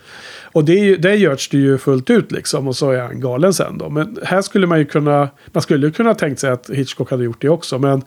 Och 0.57 0.65
det, 0.65 0.73
är 0.73 0.85
ju, 0.85 0.97
det 0.97 1.17
görs 1.17 1.49
det 1.49 1.59
ju 1.59 1.79
fullt 1.79 2.11
ut 2.11 2.33
liksom. 2.33 2.69
Och 2.69 2.77
så 2.77 2.91
är 2.91 3.01
han 3.01 3.21
galen 3.21 3.55
sen 3.55 3.79
då. 3.79 3.91
Men 3.91 4.19
här 4.23 4.43
skulle 4.43 4.67
man 4.67 4.79
ju 4.79 4.85
kunna. 4.85 5.29
Man 5.47 5.63
skulle 5.63 5.91
kunna 5.91 6.15
tänkt 6.15 6.41
sig 6.41 6.51
att 6.51 6.71
Hitchcock 6.71 7.11
hade 7.11 7.25
gjort 7.25 7.41
det 7.41 7.49
också. 7.49 7.79
Men 7.79 8.03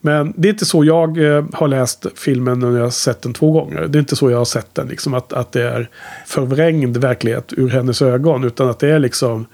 men 0.00 0.32
det 0.36 0.48
är 0.48 0.52
inte 0.52 0.64
så 0.64 0.84
jag 0.84 1.18
eh, 1.18 1.44
har 1.52 1.68
läst 1.68 2.06
filmen 2.14 2.58
när 2.58 2.76
jag 2.76 2.82
har 2.82 2.90
sett 2.90 3.22
den 3.22 3.32
två 3.32 3.52
gånger. 3.52 3.88
Det 3.88 3.98
är 3.98 4.00
inte 4.00 4.16
så 4.16 4.30
jag 4.30 4.38
har 4.38 4.44
sett 4.44 4.74
den. 4.74 4.88
Liksom 4.88 5.14
att, 5.14 5.32
att 5.32 5.52
det 5.52 5.62
är 5.62 5.90
förvrängd 6.26 6.96
verklighet 6.96 7.52
ur 7.56 7.68
hennes 7.68 8.02
ögon. 8.02 8.44
Utan 8.44 8.68
att 8.68 8.78
det 8.78 8.88
är 8.88 8.98
liksom 8.98 9.46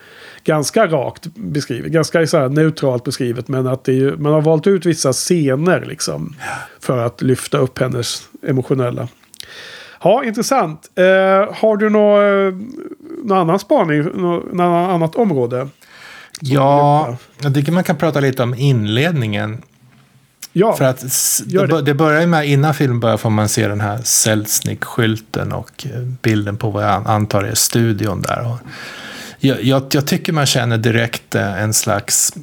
ganska 0.45 0.87
rakt 0.87 1.27
beskrivet. 1.35 1.93
Ganska 1.93 2.27
så 2.27 2.49
neutralt 2.49 3.05
beskrivet. 3.05 3.49
Men 3.49 3.67
att 3.67 3.89
ju, 3.89 4.17
man 4.17 4.33
har 4.33 4.43
valt 4.43 4.67
ut 4.67 4.87
vissa 4.87 5.13
scener 5.13 5.85
liksom. 5.89 6.35
För 6.81 6.99
att 6.99 7.23
lyfta 7.23 7.59
upp 7.59 7.79
hennes 7.79 8.29
emotionella. 8.43 9.09
Ja, 10.03 10.25
intressant. 10.25 10.91
Eh, 10.95 11.05
har 11.55 11.77
du 11.77 11.91
någon, 11.91 12.73
någon 13.25 13.39
annan 13.39 13.59
spaning? 13.59 14.03
Något, 14.03 14.61
annat 14.61 15.15
område? 15.15 15.69
Ja, 16.41 17.17
jag 17.43 17.55
tycker 17.55 17.73
man 17.73 17.85
kan 17.85 17.97
prata 17.97 18.21
lite 18.21 18.43
om 18.43 18.55
inledningen. 18.55 19.63
Ja, 20.53 20.77
För 20.77 20.85
att 20.85 21.05
det, 21.47 21.83
det. 21.83 21.95
börjar 21.95 22.21
ju 22.21 22.27
med, 22.27 22.49
innan 22.49 22.75
filmen 22.75 23.01
börjar 23.01 23.17
får 23.17 23.31
man 23.31 23.49
se 23.49 23.69
den 23.69 23.81
här 23.81 23.99
Selznick-skylten 23.99 25.53
och 25.53 25.87
eh, 25.87 26.01
bilden 26.01 26.57
på 26.57 26.71
vad 26.71 26.85
jag 26.85 27.07
antar 27.07 27.45
är 27.45 27.55
studion 27.55 28.23
där. 28.23 28.57
Jag, 29.39 29.63
jag, 29.63 29.83
jag 29.91 30.07
tycker 30.07 30.33
man 30.33 30.47
känner 30.47 30.79
direkt 30.79 31.35
eh, 31.35 31.63
en 31.63 31.75
slags 31.75 32.35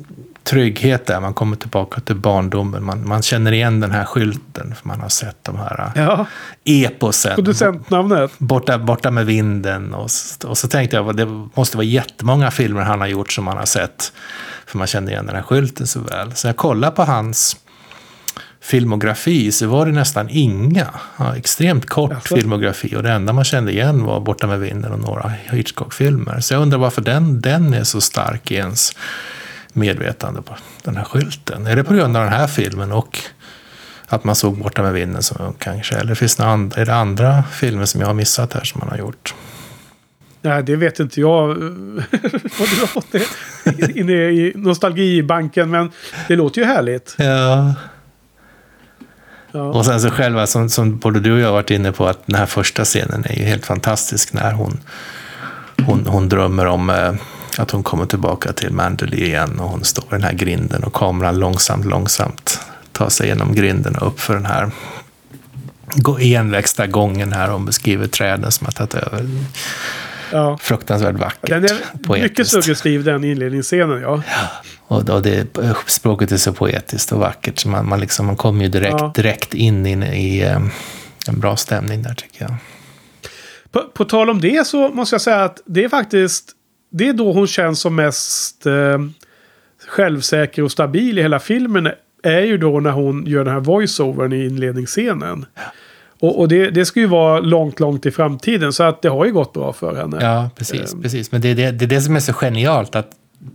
trygghet 0.45 1.05
där. 1.05 1.19
Man 1.19 1.33
kommer 1.33 1.55
tillbaka 1.55 2.01
till 2.01 2.15
barndomen. 2.15 2.83
Man, 2.83 3.07
man 3.07 3.21
känner 3.21 3.51
igen 3.51 3.79
den 3.79 3.91
här 3.91 4.05
skylten 4.05 4.75
för 4.75 4.87
man 4.87 5.01
har 5.01 5.09
sett 5.09 5.43
de 5.43 5.55
här 5.55 5.91
eh, 5.95 6.03
ja. 6.03 6.25
eposen. 6.63 7.35
producentnamnet. 7.35 8.31
Borta, 8.37 8.77
borta 8.77 9.11
med 9.11 9.25
vinden. 9.25 9.93
Och, 9.93 10.09
och 10.45 10.57
så 10.57 10.67
tänkte 10.67 10.95
jag, 10.95 11.03
vad 11.03 11.17
det 11.17 11.25
måste 11.53 11.77
vara 11.77 11.85
jättemånga 11.85 12.51
filmer 12.51 12.81
han 12.81 12.99
har 12.99 13.07
gjort 13.07 13.31
som 13.31 13.45
man 13.45 13.57
har 13.57 13.65
sett. 13.65 14.13
För 14.65 14.77
man 14.77 14.87
kände 14.87 15.11
igen 15.11 15.25
den 15.25 15.35
här 15.35 15.43
skylten 15.43 15.87
så 15.87 15.99
väl. 15.99 16.35
Så 16.35 16.47
jag 16.47 16.55
kollade 16.55 16.95
på 16.95 17.03
hans 17.03 17.57
filmografi 18.61 19.51
så 19.51 19.67
var 19.67 19.85
det 19.85 19.91
nästan 19.91 20.29
inga. 20.29 20.87
Ja, 21.17 21.35
extremt 21.35 21.85
kort 21.85 22.11
Jaså? 22.11 22.35
filmografi. 22.35 22.95
Och 22.95 23.03
det 23.03 23.11
enda 23.11 23.33
man 23.33 23.43
kände 23.43 23.71
igen 23.71 24.03
var 24.03 24.19
Borta 24.19 24.47
med 24.47 24.59
vinden 24.59 24.91
och 24.91 24.99
några 24.99 25.31
Hitchcock-filmer. 25.51 26.39
Så 26.39 26.53
jag 26.53 26.61
undrar 26.61 26.77
varför 26.77 27.01
den, 27.01 27.41
den 27.41 27.73
är 27.73 27.83
så 27.83 28.01
stark 28.01 28.51
i 28.51 28.55
ens 28.55 28.91
medvetande 29.75 30.41
på 30.41 30.55
den 30.83 30.97
här 30.97 31.03
skylten. 31.03 31.67
Är 31.67 31.75
det 31.75 31.83
på 31.83 31.93
grund 31.93 32.17
av 32.17 32.23
den 32.23 32.33
här 32.33 32.47
filmen 32.47 32.91
och 32.91 33.19
att 34.07 34.23
man 34.23 34.35
såg 34.35 34.57
Borta 34.57 34.83
med 34.83 34.93
vinden 34.93 35.23
som 35.23 35.45
ung 35.45 35.55
kanske? 35.59 35.95
Eller 35.95 36.15
finns 36.15 36.35
det 36.35 36.45
andra, 36.45 36.81
är 36.81 36.85
det 36.85 36.95
andra 36.95 37.43
filmer 37.43 37.85
som 37.85 38.01
jag 38.01 38.07
har 38.07 38.13
missat 38.13 38.53
här 38.53 38.63
som 38.63 38.79
man 38.79 38.89
har 38.89 38.97
gjort? 38.97 39.33
Nej, 40.41 40.63
det 40.63 40.75
vet 40.75 40.99
inte 40.99 41.21
jag. 41.21 41.47
Vad 41.47 42.69
du 42.69 42.79
har 42.79 42.87
fått 42.87 43.11
det 43.11 43.97
inne 43.97 44.13
i 44.13 44.53
nostalgibanken. 44.55 45.69
Men 45.69 45.91
det 46.27 46.35
låter 46.35 46.61
ju 46.61 46.67
härligt. 46.67 47.15
Ja. 47.17 47.73
Ja. 49.51 49.61
Och 49.61 49.85
sen 49.85 50.01
så 50.01 50.09
själva, 50.09 50.47
som, 50.47 50.69
som 50.69 50.97
både 50.97 51.19
du 51.19 51.33
och 51.33 51.39
jag 51.39 51.51
varit 51.51 51.71
inne 51.71 51.91
på, 51.91 52.07
att 52.07 52.27
den 52.27 52.35
här 52.35 52.45
första 52.45 52.83
scenen 52.83 53.25
är 53.25 53.35
ju 53.35 53.43
helt 53.43 53.65
fantastisk 53.65 54.33
när 54.33 54.51
hon, 54.51 54.79
hon, 55.85 56.05
hon 56.07 56.29
drömmer 56.29 56.65
om 56.65 56.89
eh, 56.89 57.13
att 57.59 57.71
hon 57.71 57.83
kommer 57.83 58.05
tillbaka 58.05 58.53
till 58.53 58.71
Manderley 58.71 59.23
igen 59.23 59.59
och 59.59 59.69
hon 59.69 59.83
står 59.83 60.03
i 60.03 60.07
den 60.09 60.23
här 60.23 60.33
grinden 60.33 60.83
och 60.83 60.93
kameran 60.93 61.39
långsamt, 61.39 61.85
långsamt 61.85 62.59
tar 62.91 63.09
sig 63.09 63.27
genom 63.27 63.55
grinden 63.55 63.95
och 63.95 64.07
upp 64.07 64.19
för 64.19 64.33
den 64.33 64.45
här 64.45 64.71
enväxta 66.19 66.87
gången 66.87 67.33
här. 67.33 67.49
Hon 67.49 67.65
beskriver 67.65 68.07
träden 68.07 68.51
som 68.51 68.65
har 68.65 68.71
tagit 68.71 68.93
över. 68.93 69.29
Ja. 70.31 70.57
Fruktansvärt 70.61 71.15
vackert. 71.15 71.49
Den 71.49 71.65
är 71.65 72.21
mycket 72.21 72.47
suggestiv 72.47 73.03
den 73.03 73.23
inledningsscenen. 73.23 74.01
Ja. 74.01 74.21
Och, 74.87 75.09
och 75.09 75.21
det, 75.21 75.57
språket 75.85 76.31
är 76.31 76.37
så 76.37 76.53
poetiskt 76.53 77.11
och 77.11 77.19
vackert 77.19 77.59
så 77.59 77.69
man, 77.69 77.89
man, 77.89 77.99
liksom, 77.99 78.25
man 78.25 78.35
kommer 78.35 78.63
ju 78.63 78.69
direkt, 78.69 78.95
Ja. 78.99 79.11
direkt 79.15 79.53
in, 79.53 79.85
in 79.85 80.03
i 80.03 80.39
eh, 80.39 80.61
en 81.27 81.39
bra 81.39 81.55
stämning 81.57 82.01
där 82.01 82.13
tycker 82.13 82.41
jag. 82.41 82.55
På, 83.71 83.83
på 83.93 84.05
tal 84.05 84.29
om 84.29 84.41
det 84.41 84.67
så 84.67 84.89
måste 84.89 85.13
jag 85.13 85.21
säga 85.21 85.43
att 85.43 85.61
det 85.65 85.83
är 85.83 85.89
faktiskt 85.89 86.51
det 86.89 87.09
är 87.09 87.13
då 87.13 87.31
hon 87.33 87.47
känns 87.47 87.79
som 87.79 87.95
mest 87.95 88.65
eh, 88.65 88.97
självsäker 89.87 90.63
och 90.63 90.71
stabil 90.71 91.19
i 91.19 91.21
hela 91.21 91.39
filmen. 91.39 91.89
Är 92.23 92.41
ju 92.41 92.57
då 92.57 92.79
när 92.79 92.91
hon 92.91 93.25
gör 93.27 93.43
den 93.43 93.53
här 93.53 93.59
voiceovern 93.61 94.33
i 94.33 94.45
inledningsscenen. 94.45 95.45
Och, 96.19 96.39
och 96.39 96.47
det, 96.47 96.69
det 96.69 96.85
ska 96.85 96.99
ju 96.99 97.05
vara 97.05 97.39
långt, 97.39 97.79
långt 97.79 98.05
i 98.05 98.11
framtiden. 98.11 98.73
Så 98.73 98.83
att 98.83 99.01
det 99.01 99.09
har 99.09 99.25
ju 99.25 99.31
gått 99.33 99.53
bra 99.53 99.73
för 99.73 99.95
henne. 99.95 100.17
Ja, 100.21 100.49
precis. 100.55 100.93
Ehm. 100.93 101.01
precis. 101.01 101.31
Men 101.31 101.41
det 101.41 101.47
är 101.49 101.55
det, 101.55 101.71
det 101.71 101.85
är 101.85 101.89
det 101.89 102.01
som 102.01 102.15
är 102.15 102.19
så 102.19 102.33
genialt. 102.33 102.95
att 102.95 103.09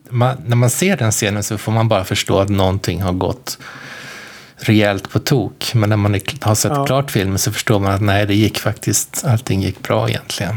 man, 0.08 0.36
När 0.46 0.56
man 0.56 0.70
ser 0.70 0.96
den 0.96 1.10
scenen 1.10 1.42
så 1.42 1.58
får 1.58 1.72
man 1.72 1.88
bara 1.88 2.04
förstå 2.04 2.38
att 2.38 2.48
någonting 2.48 3.02
har 3.02 3.12
gått 3.12 3.58
rejält 4.56 5.10
på 5.10 5.18
tok. 5.18 5.72
Men 5.74 5.88
när 5.88 5.96
man 5.96 6.20
har 6.40 6.54
sett 6.54 6.72
Ja. 6.74 6.86
klart 6.86 7.10
filmen 7.10 7.38
så 7.38 7.52
förstår 7.52 7.80
man 7.80 7.92
att 7.92 8.02
nej, 8.02 8.26
det 8.26 8.34
gick 8.34 8.58
faktiskt, 8.58 9.24
allting 9.26 9.62
gick 9.62 9.82
bra 9.82 10.08
egentligen. 10.08 10.56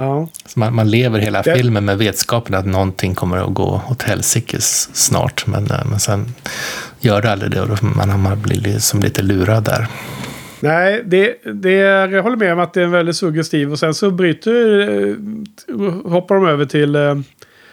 Ja. 0.00 0.28
Man, 0.56 0.74
man 0.74 0.90
lever 0.90 1.18
hela 1.18 1.42
Det- 1.42 1.54
filmen 1.56 1.84
med 1.84 1.98
vetskapen 1.98 2.54
att 2.54 2.66
någonting 2.66 3.14
kommer 3.14 3.36
att 3.36 3.54
gå 3.54 3.82
åt 3.90 4.02
helsikes 4.02 4.90
snart. 4.92 5.46
Men, 5.46 5.70
eh, 5.70 5.84
men 5.90 6.00
sen 6.00 6.34
gör 7.00 7.22
det 7.22 7.32
aldrig 7.32 7.50
det 7.52 7.60
och 7.60 7.68
då 7.68 7.76
man, 7.80 8.20
man 8.22 8.42
blir 8.42 8.60
liksom 8.60 9.00
lite 9.00 9.22
lurad 9.22 9.64
där. 9.64 9.86
Nej, 10.60 11.02
det, 11.06 11.34
det 11.54 11.72
jag 11.72 12.22
håller 12.22 12.36
med 12.36 12.52
om 12.52 12.60
att 12.60 12.74
det 12.74 12.80
är 12.80 12.84
en 12.84 12.90
väldigt 12.90 13.16
suggestiv. 13.16 13.72
Och 13.72 13.78
sen 13.78 13.94
så 13.94 14.10
bryter, 14.10 14.80
eh, 15.08 16.10
hoppar 16.10 16.34
de 16.34 16.46
över 16.46 16.64
till 16.64 16.94
eh, 16.96 17.14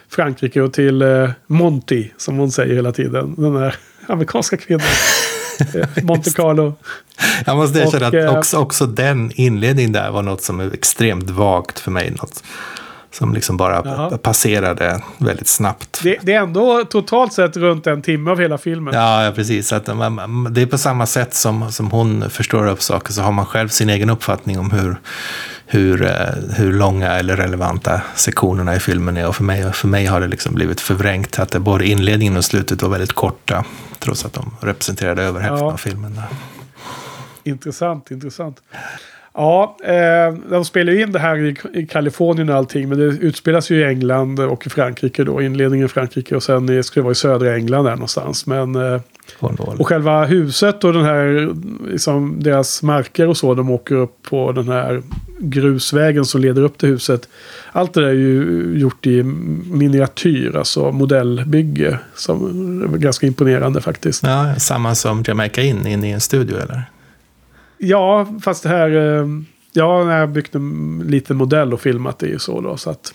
Frankrike 0.10 0.62
och 0.62 0.74
till 0.74 1.04
Monty, 1.48 2.10
som 2.18 2.38
hon 2.38 2.52
säger 2.52 2.76
hela 2.76 2.92
tiden. 2.92 3.36
Den 3.38 3.54
där 3.54 3.76
amerikanska 4.08 4.58
kvinnan. 4.58 4.86
Monte 6.04 6.32
Carlo. 6.32 6.74
Jag 7.46 7.58
måste 7.58 7.80
erkänna 7.80 8.08
att 8.08 8.14
eh, 8.14 8.38
också, 8.38 8.58
också 8.58 8.86
den 8.86 9.32
inledningen 9.36 9.92
där 9.92 10.12
var 10.12 10.22
något 10.22 10.42
som 10.42 10.60
är 10.60 10.74
extremt 10.74 11.30
vagt 11.30 11.80
för 11.80 11.92
mig. 11.92 12.12
Något 12.12 12.44
som 13.12 13.34
liksom 13.34 13.58
bara 13.58 13.82
Jaha. 13.86 14.18
passerade 14.18 15.02
väldigt 15.18 15.48
snabbt. 15.48 16.00
Det, 16.04 16.18
det 16.22 16.34
är 16.34 16.40
ändå 16.42 16.84
totalt 16.90 17.34
sett 17.34 17.58
runt 17.58 17.88
en 17.88 18.02
timme 18.02 18.32
av 18.32 18.40
hela 18.40 18.58
filmen. 18.58 18.94
Ja, 18.94 19.32
precis. 19.36 19.74
Att, 19.74 19.98
man- 19.98 20.48
det 20.54 20.62
är 20.62 20.66
på 20.66 20.78
samma 20.78 21.06
sätt 21.06 21.34
som, 21.34 21.72
som 21.72 21.92
hon 21.92 22.30
förstår 22.30 22.68
upp 22.68 22.82
saker 22.82 23.14
så 23.14 23.22
har 23.22 23.32
man 23.32 23.46
själv 23.46 23.70
sin 23.70 23.90
egen 23.90 24.10
uppfattning 24.10 24.60
om 24.60 24.72
hur, 24.72 24.96
hur, 25.66 26.06
eh, 26.06 26.12
hur 26.56 26.74
långa 26.74 27.12
eller 27.12 27.36
relevanta 27.36 28.02
sektionerna 28.16 28.76
i 28.76 28.80
filmen 28.80 29.18
är. 29.18 29.28
Och 29.28 29.36
för 29.36 29.44
mig, 29.44 29.74
för 29.74 29.88
mig 29.88 30.06
har 30.06 30.22
det 30.22 30.28
liksom 30.28 30.54
blivit 30.56 30.82
förvrängt 30.82 31.40
att 31.40 31.58
både 31.58 31.86
inledningen 31.88 32.38
och 32.38 32.46
slutet 32.46 32.82
var 32.82 32.90
väldigt 32.90 33.14
korta. 33.14 33.64
Trots 34.00 34.26
att 34.26 34.34
de 34.34 34.56
representerade 34.62 35.24
över 35.24 35.40
hälften 35.40 35.66
Ja. 35.68 35.74
av 35.74 35.78
filmen. 35.78 36.16
där. 36.16 36.28
Intressant, 37.44 38.12
intressant. 38.12 38.62
Ja, 39.40 39.78
eh, 39.84 40.34
de 40.50 40.66
spelar 40.66 40.94
ju 40.94 41.02
in 41.02 41.12
det 41.12 41.20
här 41.20 41.38
i, 41.38 41.56
i 41.74 41.86
Kalifornien 41.88 42.50
och 42.50 42.56
allting. 42.56 42.90
Men 42.90 42.98
det 42.98 43.04
utspelas 43.06 43.70
ju 43.72 43.80
i 43.80 43.84
England 43.84 44.40
och 44.40 44.68
i 44.68 44.70
Frankrike 44.70 45.24
då. 45.24 45.42
Inledningen 45.42 45.86
i 45.86 45.90
Frankrike 45.90 46.36
och 46.36 46.44
sen 46.44 46.70
i- 46.70 46.84
ska 46.84 47.00
det 47.00 47.04
vara 47.04 47.12
i 47.12 47.16
södra 47.16 47.56
England 47.56 47.86
där 47.86 47.92
någonstans. 47.92 48.46
Men, 48.48 48.76
eh, 48.76 49.02
och 49.80 49.88
själva 49.88 50.26
huset 50.26 50.84
och 50.84 50.94
den 50.94 51.06
här, 51.06 51.50
liksom 51.92 52.44
deras 52.44 52.84
marker 52.84 53.28
och 53.28 53.38
så. 53.38 53.54
De 53.54 53.70
åker 53.72 53.96
upp 53.96 54.18
på 54.30 54.52
den 54.52 54.68
här 54.70 55.02
grusvägen 55.40 56.26
som 56.26 56.42
leder 56.42 56.62
upp 56.62 56.78
till 56.78 56.90
huset. 56.90 57.30
Allt 57.72 57.94
det 57.94 58.02
där 58.02 58.08
är 58.08 58.14
ju 58.14 58.74
gjort 58.78 59.06
i 59.08 59.24
miniatyr, 59.72 60.56
alltså 60.58 60.92
modellbygge. 60.92 62.00
Som 62.16 62.84
är 62.94 62.98
ganska 62.98 63.28
imponerande 63.28 63.82
faktiskt. 63.82 64.24
Ja, 64.24 64.56
samma 64.58 64.96
som 64.96 65.24
Jamaica 65.28 65.62
In, 65.62 65.88
in 65.88 66.04
i 66.04 66.10
en 66.12 66.22
studio 66.22 66.58
eller? 66.58 66.82
Ja, 67.78 68.28
fast 68.42 68.64
det 68.64 68.70
här... 68.70 69.18
eh, 69.20 69.26
Ja, 69.78 70.20
jag 70.20 70.30
byggt 70.30 70.56
en 70.56 71.04
liten 71.08 71.38
modell 71.38 71.74
och 71.74 71.82
filmat 71.82 72.20
det 72.20 72.28
ju 72.28 72.40
så 72.40 72.62
då. 72.62 72.78
Så 72.78 72.90
att 72.90 73.14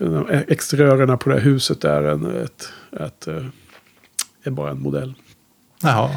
eh, 0.00 0.40
exteriörerna 0.48 1.16
på 1.16 1.28
det 1.28 1.34
här 1.34 1.42
huset 1.42 1.84
är, 1.84 2.02
en, 2.02 2.42
ett, 2.42 2.68
ett, 3.00 3.26
eh, 3.26 3.44
är 4.44 4.50
bara 4.50 4.70
en 4.70 4.80
modell. 4.82 5.14
Jaha. 5.82 6.10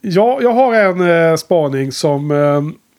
Ja, 0.00 0.38
jag 0.42 0.52
har 0.52 0.74
en 0.74 1.38
spaning 1.38 1.92
som... 1.92 2.30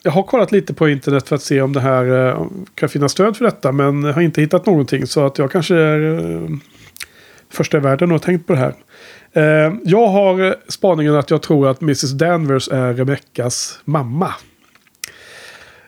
Jag 0.02 0.12
har 0.12 0.22
kollat 0.22 0.52
lite 0.52 0.74
på 0.74 0.88
internet 0.88 1.28
för 1.28 1.36
att 1.36 1.42
se 1.42 1.60
om 1.60 1.72
det 1.72 1.80
här 1.80 2.36
kan 2.74 2.88
finnas 2.88 3.12
stöd 3.12 3.36
för 3.36 3.44
detta. 3.44 3.72
Men 3.72 4.04
har 4.04 4.20
inte 4.20 4.40
hittat 4.40 4.66
någonting. 4.66 5.06
Så 5.06 5.26
att 5.26 5.38
jag 5.38 5.52
kanske 5.52 5.76
är 5.76 6.58
första 7.50 7.76
i 7.76 7.80
världen 7.80 8.08
och 8.08 8.14
har 8.14 8.18
tänkt 8.18 8.46
på 8.46 8.52
det 8.52 8.58
här. 8.58 8.74
Eh, 9.32 9.74
jag 9.84 10.06
har 10.06 10.56
spaningen 10.68 11.14
att 11.14 11.30
jag 11.30 11.42
tror 11.42 11.68
att 11.68 11.80
Mrs. 11.82 12.12
Danvers 12.12 12.68
är 12.68 12.94
Rebeckas 12.94 13.80
mamma. 13.84 14.34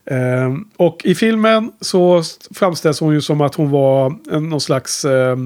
Eh, 0.04 0.54
och 0.76 1.00
i 1.04 1.14
filmen 1.14 1.72
så 1.80 2.22
framställs 2.54 3.00
hon 3.00 3.14
ju 3.14 3.20
som 3.20 3.40
att 3.40 3.54
hon 3.54 3.70
var 3.70 4.14
en, 4.30 4.48
någon 4.48 4.61
slags... 4.61 5.04
Eh, 5.04 5.36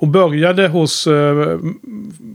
hon 0.00 0.12
började 0.12 0.68
hos 0.68 1.06
eh, 1.06 1.58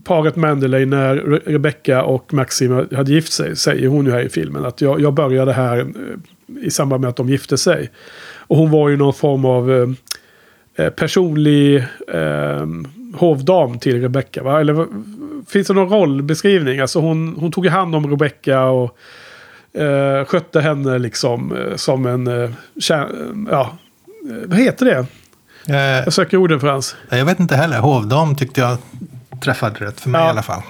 paret 0.03 0.35
Manderley 0.35 0.85
när 0.85 1.15
Re- 1.15 1.41
Rebecca 1.45 2.03
och 2.03 2.33
Maxim 2.33 2.87
hade 2.95 3.11
gift 3.11 3.33
sig. 3.33 3.55
Säger 3.55 3.87
hon 3.87 4.05
ju 4.05 4.11
här 4.11 4.21
i 4.21 4.29
filmen. 4.29 4.65
Att 4.65 4.81
jag, 4.81 5.01
jag 5.01 5.13
började 5.13 5.53
här 5.53 5.79
eh, 5.79 6.65
i 6.65 6.71
samband 6.71 7.01
med 7.01 7.09
att 7.09 7.15
de 7.15 7.29
gifte 7.29 7.57
sig. 7.57 7.91
Och 8.37 8.57
hon 8.57 8.71
var 8.71 8.89
ju 8.89 8.97
någon 8.97 9.13
form 9.13 9.45
av 9.45 9.71
eh, 9.71 9.89
eh 10.85 10.89
personlig 10.89 11.75
eh, 12.07 12.65
hovdam 13.13 13.79
till 13.79 14.01
Rebecca. 14.01 14.43
Va? 14.43 14.59
Eller 14.61 14.87
finns 15.47 15.67
det 15.67 15.73
någon 15.73 15.89
rollbeskrivning? 15.89 16.79
Alltså 16.79 16.99
hon, 16.99 17.35
hon 17.39 17.51
tog 17.51 17.67
hand 17.67 17.95
om 17.95 18.09
Rebecca 18.09 18.63
och 18.65 18.97
eh, 19.81 20.25
skötte 20.25 20.61
henne 20.61 20.99
liksom 20.99 21.55
eh, 21.57 21.75
som 21.75 22.05
en... 22.05 22.27
Eh, 22.27 22.49
ja, 22.89 23.01
eh, 24.29 24.35
vad 24.45 24.59
heter 24.59 24.85
det? 24.85 25.05
Eh, 25.73 26.03
Jag 26.03 26.13
söker 26.13 26.37
orden 26.37 26.59
Frans. 26.59 26.95
jag 27.09 27.25
vet 27.25 27.39
inte 27.39 27.55
heller. 27.55 27.79
Hovdam 27.79 28.35
tyckte 28.35 28.61
jag 28.61 28.77
träffade 29.43 29.85
rätt 29.85 30.01
för 30.01 30.09
mig 30.09 30.21
Ja. 30.21 30.27
i 30.27 30.29
alla 30.29 30.41
fall. 30.43 30.61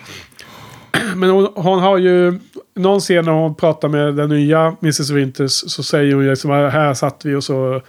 Men 1.16 1.30
hon, 1.30 1.48
hon 1.56 1.80
har 1.80 1.98
ju... 1.98 2.39
Någon 2.76 3.00
scen 3.00 3.26
när 3.26 3.32
hon 3.32 3.56
pratar 3.56 3.88
med 3.89 4.16
den 4.16 4.30
nya 4.30 4.76
Mrs. 4.82 5.10
Winters 5.10 5.52
så 5.52 5.84
säger 5.84 6.14
hon 6.16 6.24
ju 6.24 6.30
liksom 6.30 6.50
här 6.52 6.94
satt 6.94 7.22
vi 7.26 7.36
och 7.36 7.44
så 7.44 7.76
eh, 7.76 7.76
eh, 7.76 7.82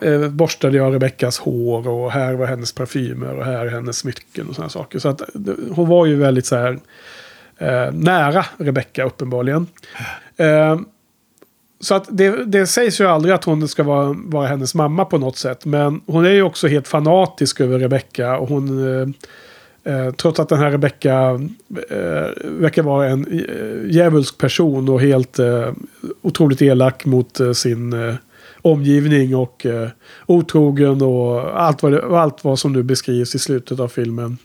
Eh, 0.00 0.28
borstade 0.28 0.76
jag 0.76 0.94
Rebeckas 0.94 1.38
hår 1.38 1.88
och 1.88 2.12
här 2.12 2.34
var 2.34 2.46
hennes 2.46 2.72
parfymer 2.72 3.36
och 3.36 3.44
här 3.44 3.66
är 3.66 3.70
hennes 3.70 3.98
smycken 3.98 4.48
och 4.48 4.54
sådana 4.54 4.70
saker. 4.70 4.98
Så 4.98 5.08
att 5.08 5.22
hon 5.70 5.88
var 5.88 6.06
ju 6.06 6.16
väldigt 6.16 6.46
så 6.46 6.56
här 6.56 6.78
eh, 7.58 7.92
nära 7.92 8.46
Rebecka 8.56 9.04
uppenbarligen. 9.04 9.66
Eh, 10.36 10.80
så 11.80 11.94
att 11.94 12.06
det, 12.10 12.44
det 12.44 12.66
sägs 12.66 13.00
ju 13.00 13.06
aldrig 13.06 13.34
att 13.34 13.44
hon 13.44 13.68
ska 13.68 13.82
vara, 13.82 14.16
vara 14.18 14.46
hennes 14.46 14.74
mamma 14.74 15.04
på 15.04 15.18
något 15.18 15.36
sätt. 15.36 15.64
Men 15.64 16.00
hon 16.06 16.26
är 16.26 16.30
ju 16.30 16.42
också 16.42 16.68
helt 16.68 16.88
fanatisk 16.88 17.60
över 17.60 17.78
Rebecka. 17.78 18.38
Och 18.38 18.48
hon... 18.48 19.00
Eh, 19.00 19.08
Eh, 19.88 20.10
trots 20.12 20.40
att 20.40 20.48
den 20.48 20.58
här 20.58 20.70
Rebecka 20.70 21.40
eh, 21.90 22.30
verkar 22.44 22.82
vara 22.82 23.08
en 23.08 23.26
eh, 23.26 23.90
djävulsk 23.90 24.38
person 24.38 24.88
och 24.88 25.00
helt 25.00 25.38
eh, 25.38 25.72
otroligt 26.22 26.62
elak 26.62 27.04
mot 27.04 27.40
eh, 27.40 27.52
sin 27.52 27.92
eh, 27.92 28.14
omgivning 28.62 29.36
och 29.36 29.66
eh, 29.66 29.88
otrogen 30.26 31.02
och 31.02 31.60
allt 31.60 31.82
vad, 31.82 31.92
det, 31.92 32.18
allt 32.18 32.44
vad 32.44 32.58
som 32.58 32.72
nu 32.72 32.82
beskrivs 32.82 33.34
i 33.34 33.38
slutet 33.38 33.80
av 33.80 33.88
filmen. 33.88 34.38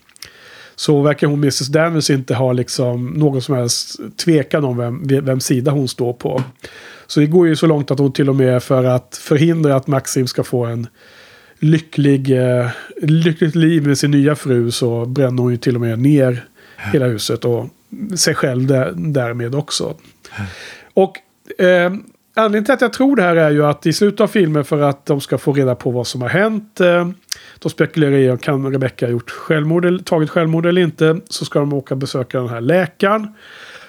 Så 0.75 1.01
verkar 1.01 1.27
hon, 1.27 1.39
Mrs. 1.39 1.67
Danvers, 1.67 2.09
inte 2.09 2.35
ha 2.35 2.53
liksom 2.53 3.05
någon 3.05 3.41
som 3.41 3.55
helst 3.55 3.99
tvekan 4.25 4.65
om 4.65 4.77
vem, 4.77 5.25
vem 5.25 5.39
sida 5.39 5.71
hon 5.71 5.87
står 5.87 6.13
på. 6.13 6.43
Så 7.07 7.19
det 7.19 7.25
går 7.25 7.47
ju 7.47 7.55
så 7.55 7.67
långt 7.67 7.91
att 7.91 7.99
hon 7.99 8.13
till 8.13 8.29
och 8.29 8.35
med 8.35 8.63
för 8.63 8.83
att 8.83 9.17
förhindra 9.21 9.75
att 9.75 9.87
Maxim 9.87 10.27
ska 10.27 10.43
få 10.43 10.65
en 10.65 10.87
lycklig, 11.59 12.31
eh, 12.31 12.67
lyckligt 13.01 13.55
liv 13.55 13.87
med 13.87 13.97
sin 13.97 14.11
nya 14.11 14.35
fru 14.35 14.71
så 14.71 15.05
bränner 15.05 15.43
hon 15.43 15.51
ju 15.51 15.57
till 15.57 15.75
och 15.75 15.81
med 15.81 15.99
ner 15.99 16.45
hela 16.93 17.05
huset 17.05 17.45
och 17.45 17.69
sig 18.15 18.35
själv 18.35 18.67
där, 18.67 18.93
därmed 18.95 19.55
också. 19.55 19.95
Och 20.93 21.17
eh, 21.63 21.93
anledningen 22.33 22.65
till 22.65 22.73
att 22.73 22.81
jag 22.81 22.93
tror 22.93 23.15
det 23.15 23.21
här 23.21 23.35
är 23.35 23.51
ju 23.51 23.65
att 23.65 23.85
i 23.85 23.93
slutet 23.93 24.21
av 24.21 24.27
filmen 24.27 24.65
för 24.65 24.81
att 24.81 25.05
de 25.05 25.21
ska 25.21 25.37
få 25.37 25.53
reda 25.53 25.75
på 25.75 25.91
vad 25.91 26.07
som 26.07 26.21
har 26.21 26.29
hänt. 26.29 26.79
Eh, 26.79 27.09
de 27.59 27.69
spekulerar 27.69 28.11
i 28.11 28.31
om 28.31 28.37
kan 28.37 28.71
Rebecca 28.71 29.05
ha 29.05 29.11
gjort 29.11 29.31
självmord, 29.31 30.05
tagit 30.05 30.29
självmord 30.29 30.65
eller 30.65 30.81
inte. 30.81 31.19
Så 31.29 31.45
ska 31.45 31.59
de 31.59 31.73
åka 31.73 31.93
och 31.93 31.97
besöka 31.97 32.39
den 32.39 32.49
här 32.49 32.61
läkaren. 32.61 33.27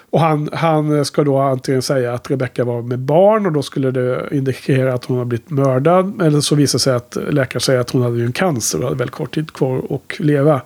Och 0.09 0.19
han, 0.19 0.49
han 0.53 1.05
ska 1.05 1.23
då 1.23 1.37
antingen 1.37 1.81
säga 1.81 2.13
att 2.13 2.31
Rebecca 2.31 2.63
var 2.63 2.81
med 2.81 2.99
barn 2.99 3.45
och 3.45 3.51
då 3.51 3.61
skulle 3.61 3.91
det 3.91 4.27
indikera 4.31 4.93
att 4.93 5.05
hon 5.05 5.17
har 5.17 5.25
blivit 5.25 5.49
mördad. 5.49 6.21
Eller 6.21 6.41
så 6.41 6.55
visar 6.55 6.77
det 6.77 6.83
sig 6.83 6.93
att 6.93 7.17
läkaren 7.29 7.61
säger 7.61 7.79
att 7.79 7.89
hon 7.89 8.01
hade 8.01 8.17
ju 8.17 8.25
en 8.25 8.31
cancer 8.31 8.77
och 8.77 8.83
hade 8.83 8.95
väldigt 8.95 9.15
kort 9.15 9.33
tid 9.33 9.53
kvar 9.53 9.81
att 9.89 10.19
leva. 10.19 10.61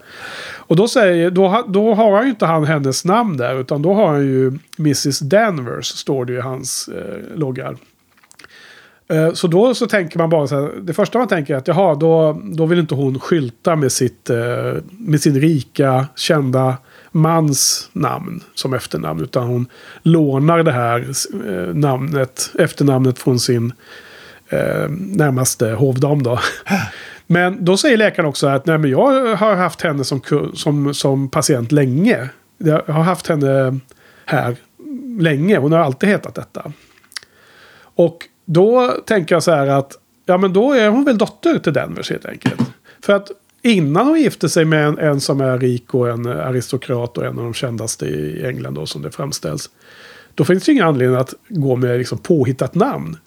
Och 0.56 0.76
då, 0.76 0.88
säger, 0.88 1.32
då, 1.32 1.66
då 1.68 1.94
har 1.94 2.16
han 2.16 2.24
ju 2.24 2.30
inte 2.30 2.46
han 2.46 2.64
hennes 2.64 3.06
namn 3.06 3.38
där 3.38 3.60
utan 3.62 3.82
då 3.82 3.94
har 3.94 4.08
han 4.08 4.26
ju 4.26 4.60
Mrs. 4.80 5.20
Danvers 5.20 5.86
står 5.86 6.26
det 6.26 6.34
ju 6.34 6.40
i 6.40 6.42
hans 6.42 6.88
eh, 6.88 7.38
loggar. 7.38 7.78
Eh, 9.08 9.34
så 9.34 9.48
då 9.48 9.74
så 9.76 9.88
tänker 9.88 10.18
man 10.18 10.30
bara 10.30 10.48
så 10.48 10.56
här, 10.56 10.72
det 10.82 10.94
första 10.94 11.20
man 11.20 11.28
tänker 11.28 11.54
är 11.54 11.58
att 11.58 11.68
jaha, 11.68 11.96
då, 11.96 12.42
då 12.44 12.66
vill 12.66 12.80
inte 12.80 12.96
hon 12.96 13.20
skylta 13.20 13.76
med, 13.76 13.92
sitt, 13.92 14.30
eh, 14.30 14.74
med 14.90 15.22
sin 15.22 15.42
rika, 15.42 16.08
kända 16.16 16.78
mans 17.12 17.90
namn 17.94 18.44
som 18.54 18.74
efternamn. 18.74 19.24
Utan 19.24 19.48
hon 19.48 19.68
lånar 20.04 20.64
det 20.64 20.72
här 20.72 21.00
eh, 21.48 21.76
namnet, 21.76 22.52
efternamnet 22.60 23.20
från 23.20 23.40
sin 23.40 23.74
eh, 24.50 24.90
närmaste 24.90 25.70
hovdam 25.70 26.24
då. 26.24 26.40
Men 27.28 27.66
då 27.66 27.78
säger 27.78 27.98
läkaren 27.98 28.30
också 28.30 28.48
att 28.48 28.66
nej, 28.66 28.78
men 28.78 28.92
jag 28.92 29.36
har 29.36 29.56
haft 29.56 29.82
henne 29.82 30.04
som, 30.04 30.22
som, 30.54 30.94
som 30.94 31.30
patient 31.30 31.72
länge. 31.72 32.30
Jag 32.58 32.82
har 32.88 33.04
haft 33.04 33.28
henne 33.28 33.80
här 34.26 34.56
länge. 35.20 35.58
Hon 35.58 35.72
har 35.72 35.80
alltid 35.80 36.10
hetat 36.10 36.36
detta. 36.36 36.72
Och 37.82 38.18
då 38.46 38.92
tänker 39.06 39.36
jag 39.36 39.44
så 39.44 39.52
här 39.52 39.68
att 39.68 39.98
ja 40.26 40.38
men 40.38 40.54
då 40.54 40.74
är 40.74 40.90
hon 40.90 41.04
väl 41.04 41.18
dotter 41.18 41.60
till 41.60 41.74
Denvers 41.74 42.10
helt 42.10 42.26
enkelt. 42.26 42.62
För 43.02 43.14
att 43.14 43.32
innan 43.62 44.08
hon 44.08 44.22
gifte 44.22 44.50
sig 44.50 44.66
med 44.66 44.88
en, 44.88 44.98
en 44.98 45.20
som 45.20 45.42
är 45.42 45.60
rik 45.60 45.94
och 45.94 46.10
en 46.10 46.26
aristokrat 46.26 47.18
och 47.18 47.26
en 47.26 47.38
av 47.38 47.44
de 47.44 47.54
kändaste 47.54 48.06
i 48.06 48.46
England 48.46 48.74
då 48.74 48.86
som 48.86 49.02
det 49.02 49.12
framställs. 49.12 49.70
Då 50.36 50.46
finns 50.46 50.64
det 50.64 50.72
ju 50.72 50.74
ingen 50.74 50.88
anledning 50.88 51.20
att 51.20 51.34
gå 51.50 51.76
med 51.76 51.98
liksom 51.98 52.18
påhittat 52.18 52.76
namn. 52.76 53.18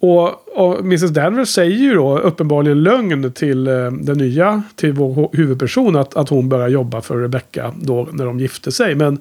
Och, 0.00 0.48
och 0.58 0.80
Mrs. 0.80 1.10
Danvers 1.10 1.48
säger 1.48 1.76
ju 1.76 1.94
då 1.94 2.18
uppenbarligen 2.18 2.82
lögn 2.82 3.32
till 3.32 3.66
eh, 3.66 3.90
den 3.90 4.18
nya, 4.18 4.62
till 4.76 4.92
vår 4.92 5.36
huvudperson 5.36 5.96
att, 5.96 6.16
att 6.16 6.28
hon 6.28 6.48
börjar 6.48 6.68
jobba 6.68 7.00
för 7.00 7.16
Rebecca 7.18 7.74
då 7.80 8.08
när 8.12 8.26
de 8.26 8.40
gifte 8.40 8.72
sig. 8.72 8.94
Men 8.94 9.18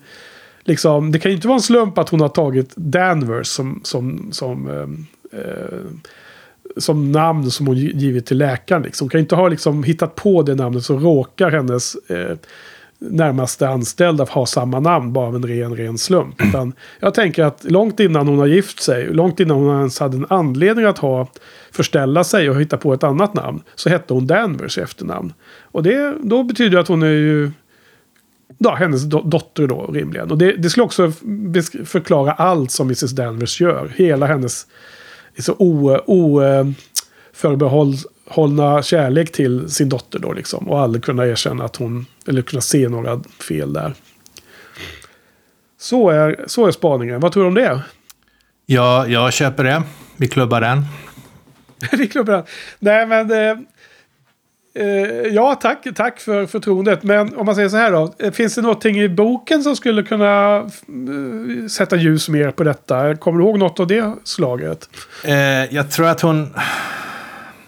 liksom, 0.64 1.12
det 1.12 1.20
kan 1.20 1.32
ju 1.32 1.36
inte 1.36 1.48
vara 1.48 1.56
en 1.56 1.62
slump 1.62 1.98
att 1.98 2.10
hon 2.10 2.22
har 2.22 2.30
tagit 2.30 2.76
Danvers 2.76 3.48
som, 3.48 3.82
som, 3.84 4.30
som, 4.32 4.70
eh, 4.70 5.40
eh, 5.40 5.80
som 6.78 7.12
namn 7.12 7.52
som 7.52 7.68
hon 7.68 7.76
gi- 7.76 7.98
givit 7.98 8.26
till 8.26 8.38
läkaren. 8.38 8.82
Liksom. 8.84 9.06
Hon 9.06 9.10
kan 9.10 9.20
inte 9.20 9.36
ha 9.36 9.48
liksom, 9.48 9.84
hittat 9.84 10.16
på 10.16 10.42
det 10.42 10.56
namnet 10.56 10.84
så 10.84 10.98
råkar 10.98 11.52
hennes 11.52 11.96
eh, 11.96 12.38
närmaste 13.02 13.70
anställda 13.70 14.24
ha 14.24 14.46
samma 14.46 14.80
namn 14.80 15.14
bara 15.14 15.28
av 15.28 15.36
en 15.36 15.46
ren, 15.48 15.76
ren 15.76 15.98
slump. 15.98 16.42
Utan 16.42 16.74
jag 17.00 17.14
tänker 17.14 17.44
att 17.44 17.64
långt 17.64 18.00
innan 18.00 18.28
hon 18.28 18.40
har 18.40 18.46
gift 18.48 18.82
sig, 18.82 19.14
långt 19.14 19.40
innan 19.40 19.58
hon 19.58 19.78
ens 19.80 20.00
hade 20.00 20.18
en 20.18 20.26
anledning 20.30 20.86
att 20.86 20.98
ha 20.98 21.28
förställa 21.72 22.24
sig 22.24 22.50
och 22.50 22.62
hitta 22.62 22.78
på 22.78 22.94
ett 22.94 23.04
annat 23.04 23.34
namn, 23.34 23.62
så 23.76 23.90
hette 23.90 24.14
hon 24.14 24.28
Danvers 24.28 24.78
i 24.78 24.82
efternamn. 24.82 25.34
Och 25.62 25.84
det, 25.84 26.16
då 26.24 26.44
betyder 26.44 26.70
det 26.72 26.80
att 26.80 26.88
hon 26.88 27.04
är 27.04 27.08
ju 27.08 27.52
ja, 28.58 28.76
hennes 28.76 29.04
do 29.04 29.22
dotter 29.22 29.68
då 29.68 29.86
rimligen. 29.94 30.32
Och 30.32 30.38
det, 30.38 30.52
det 30.52 30.70
skulle 30.70 30.84
också 30.84 31.12
förklara 31.86 32.32
allt 32.32 32.72
som 32.72 32.88
Mrs. 32.88 33.12
Danvers 33.12 33.62
gör. 33.62 33.92
Hela 33.96 34.26
hennes 34.26 34.68
så 35.40 35.56
o, 35.60 36.00
o, 36.06 36.42
eh, 36.42 36.66
kärlek 38.82 39.32
till 39.32 39.70
sin 39.70 39.90
dotter 39.90 40.20
då 40.20 40.34
liksom. 40.34 40.70
Och 40.70 40.80
aldrig 40.80 41.04
kunna 41.04 41.28
erkänna 41.28 41.64
att 41.64 41.76
hon, 41.76 42.06
eller 42.28 42.42
kunna 42.42 42.62
se 42.62 42.90
några 42.90 43.22
fel 43.48 43.74
där. 43.74 43.94
Så 45.80 46.10
är, 46.10 46.44
så 46.48 46.68
är 46.68 46.72
spaningen. 46.72 47.20
Vad 47.20 47.32
tror 47.32 47.44
du 47.44 47.48
om 47.48 47.56
det? 47.56 47.82
Ja, 48.66 49.08
jag 49.08 49.34
köper 49.34 49.64
det. 49.64 49.84
Vi 50.18 50.28
klubbar 50.28 50.62
den. 50.62 50.86
Vi 51.92 52.08
klubbar 52.08 52.34
den. 52.34 52.44
Nej 52.80 53.06
men... 53.06 53.32
Eh, 53.32 53.58
ja, 55.32 55.56
tack, 55.56 55.88
tack 55.96 56.20
för 56.20 56.46
förtroendet. 56.46 57.04
Men 57.04 57.38
om 57.38 57.46
man 57.46 57.56
säger 57.56 57.70
så 57.70 57.78
här 57.78 57.92
då. 57.92 58.14
eh, 58.20 58.32
Finns 58.32 58.56
det 58.56 58.62
någonting 58.62 59.02
i 59.02 59.10
boken 59.10 59.64
som 59.64 59.76
skulle 59.76 60.04
kunna 60.04 60.56
eh, 60.58 61.68
sätta 61.70 61.96
ljus 61.96 62.30
mer 62.30 62.52
på 62.52 62.64
detta? 62.64 63.16
Kommer 63.16 63.40
du 63.40 63.46
ihåg 63.46 63.60
något 63.60 63.80
av 63.80 63.88
det 63.88 64.14
slaget? 64.24 64.90
Eh, 65.26 65.36
jag 65.76 65.92
tror 65.92 66.08
att 66.08 66.22
hon... 66.22 66.54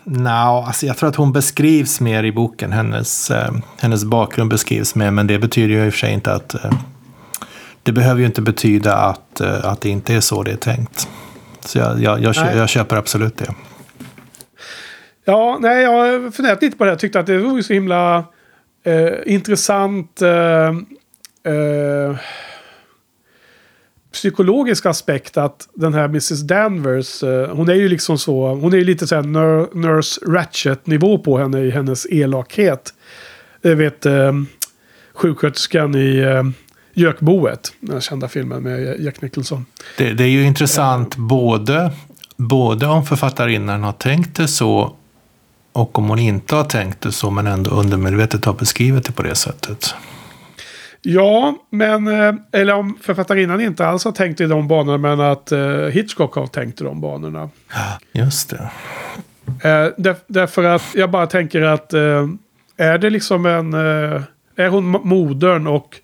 No, 0.04 0.30
alltså 0.68 0.86
jag 0.86 0.98
tror 0.98 1.10
att 1.10 1.16
hon 1.16 1.34
beskrivs 1.34 2.00
mer 2.02 2.24
i 2.24 2.32
boken. 2.32 2.72
Hennes, 2.72 3.32
eh, 3.32 3.52
hennes 3.80 4.04
bakgrund 4.04 4.50
beskrivs 4.50 4.96
mer, 4.96 5.12
men 5.12 5.28
det 5.28 5.40
betyder 5.40 5.76
ju 5.76 5.86
i 5.86 5.90
och 5.90 5.94
för 5.94 6.00
sig 6.00 6.14
inte 6.14 6.34
att... 6.34 6.54
Eh, 6.66 6.72
det 7.84 7.92
behöver 7.92 8.20
ju 8.20 8.26
inte 8.26 8.42
betyda 8.42 8.96
att, 8.96 9.42
eh, 9.42 9.66
att 9.66 9.82
det 9.82 9.90
inte 9.90 10.14
är 10.14 10.20
så 10.20 10.44
det 10.44 10.52
är 10.52 10.56
tänkt. 10.56 11.08
Så 11.66 11.78
jag, 11.78 12.02
jag, 12.02 12.20
jag, 12.22 12.36
jag 12.56 12.70
köper 12.70 12.96
absolut 12.96 13.38
det. 13.38 13.54
Ja, 15.32 15.58
nej, 15.62 15.84
jag 15.84 15.92
har 15.92 16.32
funderat 16.32 16.62
lite 16.62 16.78
på 16.78 16.84
det. 16.84 16.90
Jag 16.90 17.00
tyckte 17.00 17.20
att 17.20 17.26
det 17.26 17.38
var 17.38 17.62
så 17.62 17.74
himla 17.74 18.26
eh, 18.84 19.10
intressant 19.26 20.22
eh, 20.22 20.68
eh, 21.54 22.16
psykologisk 24.14 24.86
aspekt 24.86 25.38
att 25.38 25.70
den 25.74 25.94
här 25.94 26.06
Mrs. 26.06 26.42
Danvers, 26.42 27.24
eh, 27.24 27.56
hon 27.56 27.70
är 27.70 27.74
ju 27.74 27.90
liksom 27.90 28.18
så, 28.18 28.48
hon 28.48 28.74
är 28.74 28.78
ju 28.78 28.84
lite 28.84 29.08
så 29.08 29.16
här 29.16 29.24
Nur- 29.24 29.76
Nurse 29.76 30.22
Ratchet-nivå 30.28 31.18
på 31.18 31.38
henne 31.38 31.60
i 31.60 31.70
hennes 31.72 32.06
elakhet. 32.10 32.94
Jag 33.62 33.76
vet 33.76 34.06
eh, 34.06 34.34
sjuksköterskan 35.14 35.96
i 35.96 36.18
eh, 36.18 36.44
Gökboet, 36.94 37.74
den 37.80 38.02
kända 38.02 38.28
filmen 38.28 38.64
med 38.64 39.00
Jack 39.00 39.22
Nicholson. 39.22 39.66
Det, 39.98 40.14
det 40.14 40.24
är 40.24 40.28
ju 40.28 40.44
intressant 40.44 41.16
både, 41.16 41.92
både 42.38 42.88
om 42.88 43.06
författarinnan 43.06 43.84
har 43.84 43.94
tänkt 43.94 44.36
det 44.36 44.48
så 44.48 44.96
och 45.74 46.00
om 46.00 46.10
hon 46.10 46.20
inte 46.20 46.56
har 46.56 46.64
tänkt 46.64 47.02
det 47.02 47.12
så 47.12 47.30
men 47.32 47.48
ändå 47.48 47.72
undermedvetet 47.72 48.46
har 48.46 48.54
beskrivit 48.54 49.06
det 49.06 49.12
på 49.12 49.24
det 49.24 49.36
sättet. 49.36 49.96
Ja, 51.02 51.56
men... 51.70 52.08
eh, 52.08 52.34
Eller 52.52 52.74
om 52.74 52.98
författarinnan 53.02 53.62
inte 53.62 53.88
alls 53.88 54.06
har 54.06 54.12
tänkt 54.12 54.42
i 54.42 54.46
de 54.46 54.68
banorna, 54.68 54.98
men 54.98 55.20
att 55.20 55.52
eh, 55.52 55.60
Hitchcock 55.70 56.36
har 56.36 56.48
tänkt 56.48 56.82
i 56.82 56.84
de 56.84 57.02
banorna. 57.02 57.50
Just 58.12 58.50
det. 58.50 58.70
Eh, 59.70 59.88
där, 59.98 60.16
därför 60.28 60.64
att 60.64 60.84
jag 60.96 61.12
bara 61.12 61.28
tänker 61.28 61.62
att... 61.62 61.94
Är 62.78 62.98
det 62.98 63.10
liksom 63.10 63.46
en... 63.46 63.74
Är 64.56 64.68
hon 64.70 64.96
mo- 64.96 65.04
modern 65.06 65.68
och 65.68 65.96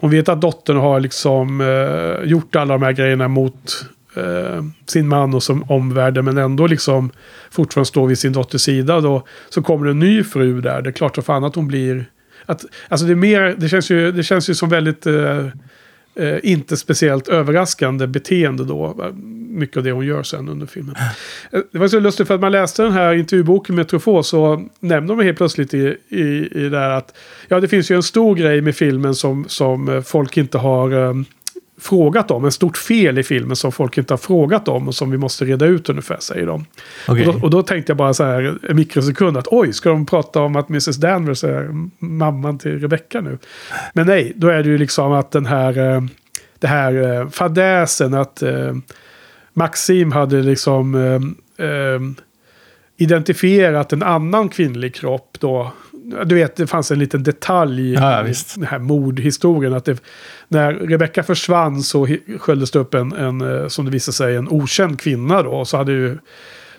hon 0.00 0.10
vet 0.10 0.28
att 0.28 0.40
dottern 0.40 0.76
har 0.76 1.00
liksom 1.00 1.62
gjort 2.24 2.56
alla 2.56 2.74
de 2.74 2.82
här 2.82 2.92
grejerna 2.92 3.28
mot 3.28 3.84
eh, 4.14 4.64
sin 4.86 5.08
man 5.08 5.34
och 5.34 5.42
som 5.42 5.62
omvärlden 5.62 6.24
men 6.24 6.38
ändå 6.38 6.66
liksom 6.66 7.10
fortfarande 7.50 7.86
står 7.88 8.06
vid 8.06 8.18
sin 8.18 8.32
dotters 8.32 8.60
sida. 8.60 9.00
Då, 9.00 9.26
så 9.48 9.62
kommer 9.62 9.84
det 9.84 9.90
en 9.90 9.98
ny 9.98 10.24
fru 10.24 10.60
där. 10.60 10.82
Det 10.82 10.90
är 10.90 10.92
klart 10.92 11.14
som 11.14 11.24
fan 11.24 11.44
att 11.44 11.54
hon 11.54 11.68
blir... 11.68 12.04
Att, 12.46 12.64
alltså 12.88 13.06
det, 13.06 13.12
är 13.12 13.16
mer, 13.16 13.54
det, 13.58 13.68
känns 13.68 13.90
ju, 13.90 14.12
det 14.12 14.22
känns 14.22 14.50
ju 14.50 14.54
som 14.54 14.68
väldigt... 14.68 15.06
Eh, 15.06 15.46
eh, 16.14 16.38
inte 16.42 16.76
speciellt 16.76 17.28
överraskande 17.28 18.06
beteende 18.06 18.64
då. 18.64 19.12
Mycket 19.48 19.76
av 19.76 19.82
det 19.82 19.92
hon 19.92 20.06
gör 20.06 20.22
sen 20.22 20.48
under 20.48 20.66
filmen. 20.66 20.94
Eh, 21.52 21.60
Det 21.72 21.78
var 21.78 21.88
så 21.88 22.00
lustigt 22.00 22.26
för 22.26 22.34
att 22.34 22.40
man 22.40 22.52
läste 22.52 22.82
den 22.82 22.92
här 22.92 23.14
intervjuboken 23.14 23.74
med 23.74 23.88
Truffaut 23.88 24.26
så 24.26 24.68
nämnde 24.80 25.14
de 25.16 25.24
helt 25.24 25.36
plötsligt 25.36 25.74
i, 25.74 25.96
i, 26.08 26.48
i 26.52 26.68
det 26.68 26.78
här 26.78 26.90
att 26.90 27.16
ja 27.48 27.60
det 27.60 27.68
finns 27.68 27.90
ju 27.90 27.96
en 27.96 28.02
stor 28.02 28.34
grej 28.34 28.60
med 28.60 28.76
filmen 28.76 29.14
som, 29.14 29.44
som 29.48 29.88
eh, 29.88 30.02
folk 30.02 30.36
inte 30.36 30.58
har 30.58 31.08
eh, 31.08 31.14
frågat 31.80 32.30
om. 32.30 32.44
En 32.44 32.52
stort 32.52 32.76
fel 32.76 33.18
i 33.18 33.22
filmen 33.22 33.56
som 33.56 33.72
folk 33.72 33.98
inte 33.98 34.12
har 34.12 34.18
frågat 34.18 34.68
om 34.68 34.88
och 34.88 34.94
som 34.94 35.10
vi 35.10 35.18
måste 35.18 35.44
reda 35.44 35.66
ut 35.66 35.88
ungefär 35.88 36.16
säger 36.20 36.46
de. 36.46 36.64
Okej. 37.08 37.26
Och, 37.26 37.34
då, 37.34 37.40
och 37.42 37.50
då 37.50 37.62
tänkte 37.62 37.90
jag 37.90 37.96
bara 37.96 38.14
så 38.14 38.24
här 38.24 38.58
en 38.68 38.76
mikrosekund 38.76 39.36
att 39.36 39.46
oj, 39.50 39.72
ska 39.72 39.88
de 39.88 40.06
prata 40.06 40.40
om 40.40 40.56
att 40.56 40.68
Mrs. 40.68 40.96
Danvers 40.96 41.44
är 41.44 41.70
mamman 41.98 42.58
till 42.58 42.80
Rebecca 42.80 43.20
nu? 43.20 43.38
Men 43.92 44.06
nej, 44.06 44.32
då 44.36 44.48
är 44.48 44.62
det 44.62 44.68
ju 44.68 44.78
liksom 44.78 45.12
att 45.12 45.30
den 45.30 45.46
här, 45.46 45.94
eh, 45.94 46.02
det 46.58 46.66
här 46.66 47.20
eh, 47.20 47.28
fadäsen 47.28 48.14
att 48.14 48.42
eh, 48.42 48.74
Maxim 49.52 50.12
hade 50.12 50.42
liksom 50.42 50.96
identifierat 52.96 53.92
en 53.92 54.02
annan 54.02 54.48
kvinnlig 54.48 54.94
kropp 54.94 55.36
då. 55.40 55.72
Du 56.24 56.34
vet, 56.34 56.56
det 56.56 56.66
fanns 56.66 56.90
en 56.90 56.98
liten 56.98 57.22
detalj 57.22 57.92
Ja, 57.92 58.12
ja, 58.12 58.24
i 58.24 58.28
visst. 58.28 58.54
den 58.54 58.64
här 58.66 58.78
mordhistorien. 58.78 59.74
Att 59.74 59.84
det, 59.84 60.02
när 60.48 60.72
Rebecca 60.72 61.22
försvann 61.22 61.82
så 61.82 62.08
sköljdes 62.38 62.70
det 62.70 62.78
upp 62.78 62.94
en, 62.94 63.12
en, 63.12 63.40
eh, 63.40 63.68
som 63.68 63.84
det 63.84 63.90
visade 63.90 64.14
sig, 64.14 64.36
en 64.36 64.48
okänd 64.48 65.00
kvinna 65.00 65.42
då. 65.42 65.50
Och 65.50 65.68
så 65.68 65.76
hade 65.76 65.92
ju, 65.92 66.18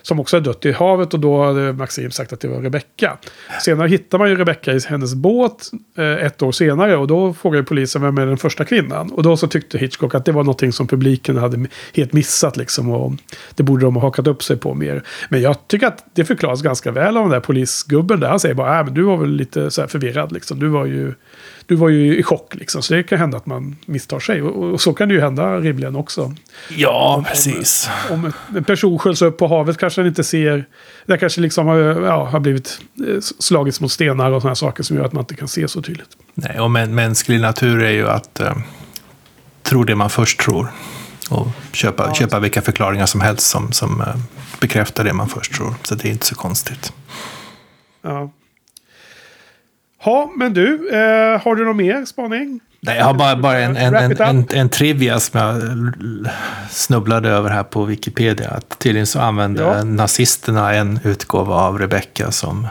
som 0.02 0.20
också 0.20 0.36
är 0.36 0.40
dött 0.40 0.66
i 0.66 0.72
havet 0.72 1.14
och 1.14 1.20
då 1.20 1.44
hade 1.44 1.72
Maxim 1.72 2.10
sagt 2.10 2.32
att 2.32 2.40
det 2.40 2.48
var 2.48 2.60
Rebecka. 2.60 3.18
Senare 3.60 3.88
hittar 3.88 4.18
man 4.18 4.28
ju 4.28 4.36
Rebecka 4.36 4.72
i 4.72 4.80
hennes 4.88 5.14
båt 5.14 5.70
eh, 5.98 6.26
ett 6.26 6.42
år 6.42 6.52
senare 6.52 6.96
och 6.96 7.06
då 7.06 7.34
frågade 7.34 7.64
polisen 7.64 8.02
vem 8.02 8.18
är 8.18 8.26
den 8.26 8.38
första 8.38 8.64
kvinnan. 8.64 9.12
Och 9.12 9.22
då 9.22 9.36
så 9.36 9.46
tyckte 9.46 9.78
Hitchcock 9.78 10.14
att 10.14 10.24
det 10.24 10.32
var 10.32 10.44
någonting 10.44 10.72
som 10.72 10.86
publiken 10.86 11.36
hade 11.36 11.66
helt 11.94 12.12
missat 12.12 12.56
liksom 12.56 12.90
och 12.90 13.12
det 13.54 13.62
borde 13.62 13.84
de 13.84 13.96
ha 13.96 14.02
hakat 14.02 14.26
upp 14.26 14.42
sig 14.42 14.56
på 14.56 14.74
mer. 14.74 15.02
Men 15.28 15.42
jag 15.42 15.68
tycker 15.68 15.86
att 15.86 16.04
det 16.14 16.24
förklaras 16.24 16.62
ganska 16.62 16.90
väl 16.90 17.16
av 17.16 17.22
den 17.22 17.32
där 17.32 17.40
polisgubben 17.40 18.20
där. 18.20 18.28
Han 18.28 18.40
säger 18.40 18.54
bara, 18.54 18.78
äh, 18.78 18.84
men 18.84 18.94
du 18.94 19.02
var 19.02 19.16
väl 19.16 19.30
lite 19.30 19.70
så 19.70 19.80
här 19.80 19.88
förvirrad 19.88 20.32
liksom. 20.32 20.58
Du 20.58 20.68
var 20.68 20.86
ju, 20.86 21.14
du 21.72 21.76
var 21.76 21.88
ju 21.88 22.18
i 22.18 22.22
chock 22.22 22.54
liksom. 22.54 22.82
Så 22.82 22.94
det 22.94 23.02
kan 23.02 23.18
hända 23.18 23.36
att 23.36 23.46
man 23.46 23.76
misstar 23.86 24.20
sig. 24.20 24.42
Och, 24.42 24.72
och 24.72 24.80
så 24.80 24.94
kan 24.94 25.08
det 25.08 25.14
ju 25.14 25.20
hända 25.20 25.56
rimligen 25.56 25.96
också. 25.96 26.34
Ja, 26.68 27.24
precis. 27.28 27.90
Om 28.10 28.32
en 28.56 28.64
person 28.64 28.98
sköljs 28.98 29.22
upp 29.22 29.38
på 29.38 29.46
havet 29.48 29.78
kanske 29.78 30.00
den 30.00 30.08
inte 30.08 30.24
ser. 30.24 30.64
Det 31.06 31.18
kanske 31.18 31.40
liksom 31.40 31.66
har, 31.66 31.76
ja, 31.78 32.24
har 32.24 32.40
blivit 32.40 32.78
eh, 33.08 33.20
slagits 33.38 33.80
mot 33.80 33.92
stenar 33.92 34.30
och 34.30 34.42
sådana 34.42 34.54
saker 34.54 34.82
som 34.82 34.96
gör 34.96 35.04
att 35.04 35.12
man 35.12 35.22
inte 35.22 35.34
kan 35.34 35.48
se 35.48 35.68
så 35.68 35.82
tydligt. 35.82 36.08
Nej, 36.34 36.60
och 36.60 36.68
mä- 36.68 36.86
mänsklig 36.92 37.40
natur 37.40 37.82
är 37.82 37.90
ju 37.92 38.08
att 38.08 38.40
eh, 38.40 38.56
tro 39.62 39.84
det 39.84 39.94
man 39.94 40.10
först 40.10 40.40
tror. 40.40 40.72
Och 41.30 41.48
köpa, 41.72 42.14
köpa 42.14 42.38
vilka 42.38 42.62
förklaringar 42.62 43.06
som 43.06 43.20
helst 43.20 43.46
som, 43.46 43.72
som 43.72 44.00
eh, 44.00 44.06
bekräftar 44.60 45.04
det 45.04 45.12
man 45.12 45.28
först 45.28 45.52
tror. 45.54 45.74
Så 45.82 45.94
det 45.94 46.08
är 46.08 46.12
inte 46.12 46.26
så 46.26 46.34
konstigt. 46.34 46.92
Ja. 48.02 48.30
Ja, 50.04 50.32
men 50.36 50.54
du, 50.54 50.88
eh, 50.90 51.40
har 51.42 51.54
du 51.56 51.64
någon 51.64 51.76
mer 51.76 52.04
spaning? 52.04 52.60
Nej, 52.80 52.96
jag 52.98 53.04
har 53.04 53.14
bara, 53.14 53.36
bara 53.36 53.58
en, 53.58 53.76
en, 53.76 53.94
en, 53.94 54.20
en, 54.20 54.46
en 54.52 54.68
trivia 54.68 55.20
som 55.20 55.40
jag 55.40 55.62
snubblade 56.70 57.28
över 57.28 57.50
här 57.50 57.62
på 57.62 57.84
Wikipedia. 57.84 58.50
Att 58.50 58.78
tydligen 58.78 59.06
så 59.06 59.20
använde 59.20 59.62
Ja. 59.62 59.84
nazisterna 59.84 60.74
en 60.74 61.00
utgåva 61.04 61.54
av 61.54 61.78
Rebecca 61.78 62.30
som 62.30 62.68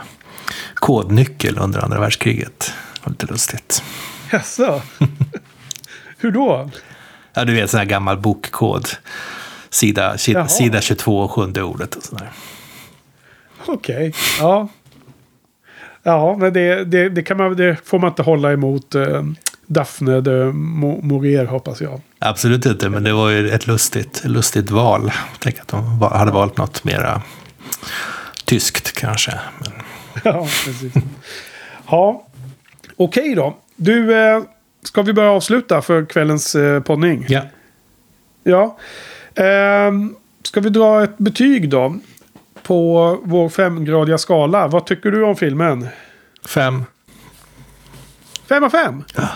kodnyckel 0.74 1.58
under 1.58 1.80
andra 1.80 2.00
världskriget. 2.00 2.72
Det 2.94 3.00
var 3.04 3.10
lite 3.10 3.26
lustigt. 3.26 3.82
Jaså? 4.32 4.82
Hur 6.18 6.30
då? 6.30 6.70
Ja, 7.34 7.44
du 7.44 7.54
vet, 7.54 7.70
sån 7.70 7.78
här 7.78 7.84
gammal 7.86 8.18
bokkod. 8.18 8.88
Sida, 9.70 10.18
sida 10.48 10.80
22 10.80 11.18
och 11.20 11.30
sjunde 11.30 11.62
ordet 11.62 11.94
och 11.94 12.02
sådär. 12.02 12.30
Okej, 13.66 14.14
ja. 14.40 14.68
Ja, 16.02 16.36
men 16.38 16.52
det, 16.52 16.84
det, 16.84 17.08
det, 17.08 17.22
kan 17.22 17.36
man, 17.36 17.56
det 17.56 17.76
får 17.84 17.98
man 17.98 18.08
inte 18.10 18.22
hålla 18.22 18.52
emot 18.52 18.94
eh, 18.94 19.22
Daphne 19.66 20.20
de 20.20 20.52
Maurier 21.02 21.46
hoppas 21.46 21.80
jag. 21.80 22.00
Absolut 22.18 22.66
inte, 22.66 22.88
men 22.88 23.04
det 23.04 23.12
var 23.12 23.30
ju 23.30 23.50
ett 23.50 23.66
lustigt, 23.66 24.22
lustigt 24.24 24.70
val. 24.70 25.12
Tänk 25.38 25.60
att 25.60 25.68
de 25.68 26.02
hade 26.02 26.32
valt 26.32 26.56
något 26.56 26.84
mera 26.84 27.22
tyskt 28.44 28.92
kanske. 28.92 29.32
Men, 29.58 29.72
Ja, 30.24 30.48
precis. 30.64 30.92
Ja, 31.90 32.26
okej 32.96 33.34
då. 33.34 33.56
Du, 33.76 34.16
eh, 34.16 34.42
ska 34.82 35.02
vi 35.02 35.12
börja 35.12 35.30
avsluta 35.30 35.82
för 35.82 36.04
kvällens 36.04 36.54
eh, 36.54 36.82
poddning? 36.82 37.26
ja. 37.28 37.42
Ja. 38.44 38.78
Ehm, 39.34 40.14
ska 40.42 40.60
vi 40.60 40.68
dra 40.68 41.04
ett 41.04 41.18
betyg 41.18 41.68
då? 41.68 41.96
På 42.62 43.18
vår 43.24 43.48
femgradiga 43.48 44.18
skala. 44.18 44.68
Vad 44.68 44.86
tycker 44.86 45.10
du 45.10 45.24
om 45.24 45.36
filmen? 45.36 45.88
Fem. 46.48 46.84
Fem 48.48 48.64
av 48.64 48.70
fem? 48.70 49.04
Ja. 49.16 49.28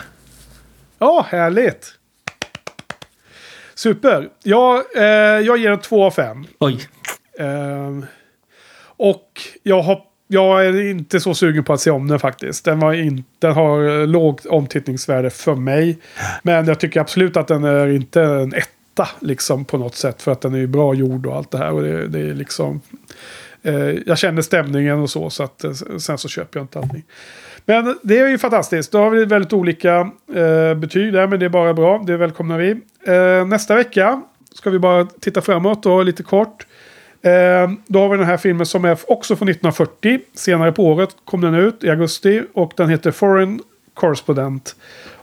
Ja, 0.99 1.27
härligt. 1.31 1.93
Super. 3.75 4.29
Ja, 4.43 4.83
eh, 4.97 5.05
jag 5.47 5.59
ger 5.59 5.71
den 5.71 5.81
två 5.81 6.05
av 6.05 6.11
fem. 6.11 6.45
Oj. 6.59 6.89
Ehm, 7.39 8.07
och 8.97 9.41
jag, 9.63 9.83
har, 9.83 10.01
jag 10.29 10.67
är 10.67 10.91
inte 10.91 11.21
så 11.21 11.35
sugen 11.35 11.65
på 11.65 11.73
att 11.73 11.81
se 11.81 11.91
om 11.91 12.09
den 12.09 12.19
faktiskt. 12.19 12.65
Den, 12.65 12.81
var 12.81 12.93
in, 12.93 13.25
den 13.39 13.53
har 13.53 14.01
eh, 14.01 14.07
lågt 14.07 14.47
omtittningsvärde 14.47 15.31
för 15.31 15.55
mig. 15.55 15.99
Men 16.43 16.67
jag 16.67 16.81
tycker 16.81 17.01
absolut 17.01 17.37
att 17.37 17.49
den 17.49 17.65
är 17.65 17.89
inte 17.89 18.23
en 18.23 18.55
etta 18.97 19.09
liksom 19.21 19.65
på 19.65 19.79
något 19.79 19.95
sätt. 19.95 20.23
För 20.23 20.33
att 20.33 20.41
den 20.41 20.55
är 20.55 20.59
ju 20.59 20.67
bra 20.67 20.95
gjord 20.95 21.27
och 21.27 21.37
allt 21.37 21.51
det 21.51 21.59
här. 21.59 21.73
Och 21.73 21.83
det, 21.83 22.09
det 22.09 22.19
är 22.19 22.35
liksom... 22.35 22.81
Eh, 23.63 23.91
jag 24.07 24.19
känner 24.19 24.43
stämningen 24.43 24.99
och 24.99 25.11
så. 25.11 25.31
Så 25.31 25.43
att 25.43 25.65
eh, 25.65 25.73
sen 25.99 26.19
så 26.19 26.29
köper 26.29 26.59
jag 26.59 26.65
inte 26.65 26.79
allting. 26.79 27.05
Men 27.65 27.99
det 28.03 28.19
är 28.19 28.29
ju 28.29 28.39
fantastiskt. 28.39 28.93
Då 28.93 28.99
har 28.99 29.11
vi 29.11 29.25
väldigt 29.25 29.53
olika 29.53 30.11
eh, 30.35 30.75
betyg 30.75 31.13
där. 31.13 31.27
Men 31.27 31.41
det 31.41 31.45
är 31.45 31.51
bara 31.51 31.75
bra. 31.75 32.03
Det 32.07 32.17
välkomnar 32.17 32.59
vi. 32.59 32.71
Eh, 33.07 33.47
nästa 33.47 33.75
vecka 33.75 34.23
ska 34.55 34.71
vi 34.71 34.79
bara 34.79 35.07
titta 35.21 35.41
framåt 35.41 35.87
och 35.87 36.05
lite 36.05 36.23
kort. 36.23 36.67
Eh, 37.23 37.71
då 37.87 37.99
har 37.99 38.09
vi 38.09 38.17
den 38.17 38.27
här 38.27 38.37
filmen 38.37 38.67
som 38.67 38.85
är 38.85 38.99
också 39.09 39.37
från 39.37 39.49
1940. 39.49 40.21
Senare 40.35 40.73
på 40.73 40.85
året 40.85 41.17
kom 41.25 41.41
den 41.41 41.55
ut 41.55 41.85
i 41.85 41.91
augusti. 41.91 42.43
Och 42.55 42.73
den 42.77 42.89
heter 42.89 43.11
Foreign 43.11 43.61
Correspondent. 43.95 44.77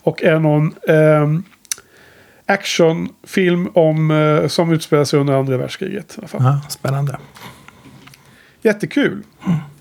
Och 0.03 0.23
är 0.23 0.39
någon 0.39 0.75
eh, 0.87 1.52
actionfilm 2.45 3.69
om, 3.73 4.11
eh, 4.11 4.47
som 4.47 4.71
utspelar 4.73 5.03
sig 5.03 5.19
under 5.19 5.33
andra 5.33 5.57
världskriget. 5.57 6.17
Ja, 6.31 6.61
spännande. 6.69 7.17
Jättekul. 8.61 9.23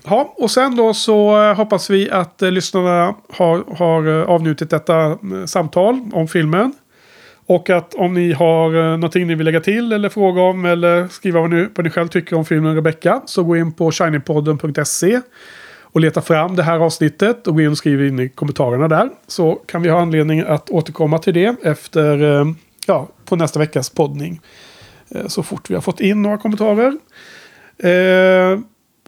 Ja, 0.03 0.33
och 0.37 0.51
sen 0.51 0.75
då 0.75 0.93
så 0.93 1.43
eh, 1.43 1.55
hoppas 1.55 1.89
vi 1.89 2.11
att 2.11 2.41
eh, 2.41 2.51
lyssnarna 2.51 3.15
har, 3.33 3.75
har 3.77 4.07
avnjutit 4.07 4.69
detta 4.69 5.17
samtal 5.45 6.09
om 6.13 6.27
filmen. 6.27 6.73
Och 7.45 7.69
att 7.69 7.93
om 7.93 8.13
ni 8.13 8.33
har 8.33 8.97
någonting 8.97 9.27
ni 9.27 9.35
vill 9.35 9.45
lägga 9.45 9.59
till 9.59 9.93
eller 9.93 10.09
fråga 10.09 10.41
om 10.41 10.65
eller 10.65 11.07
skriva 11.07 11.39
vad 11.39 11.49
ni, 11.49 11.67
vad 11.75 11.83
ni 11.83 11.89
själv 11.89 12.07
tycker 12.07 12.35
om 12.35 12.45
filmen 12.45 12.75
Rebecca 12.75 13.21
så 13.25 13.43
gå 13.43 13.57
in 13.57 13.71
på 13.71 13.91
shinypodden.se 13.91 15.21
och 15.93 16.01
leta 16.01 16.21
fram 16.21 16.55
det 16.55 16.63
här 16.63 16.79
avsnittet 16.79 17.47
och 17.47 17.55
gå 17.55 17.61
in 17.61 17.71
och 17.71 17.77
skriva 17.77 18.05
in 18.05 18.19
i 18.19 18.29
kommentarerna 18.29 18.87
där. 18.87 19.09
Så 19.27 19.55
kan 19.65 19.81
vi 19.81 19.89
ha 19.89 20.01
anledning 20.01 20.39
att 20.39 20.69
återkomma 20.69 21.17
till 21.17 21.33
det 21.33 21.55
efter, 21.63 22.23
eh, 22.23 22.45
ja, 22.87 23.07
på 23.25 23.35
nästa 23.35 23.59
veckas 23.59 23.89
poddning. 23.89 24.41
Eh, 25.09 25.27
så 25.27 25.43
fort 25.43 25.69
vi 25.69 25.73
har 25.73 25.81
fått 25.81 25.99
in 26.01 26.21
några 26.21 26.37
kommentarer. 26.37 26.97
Eh, 27.77 28.59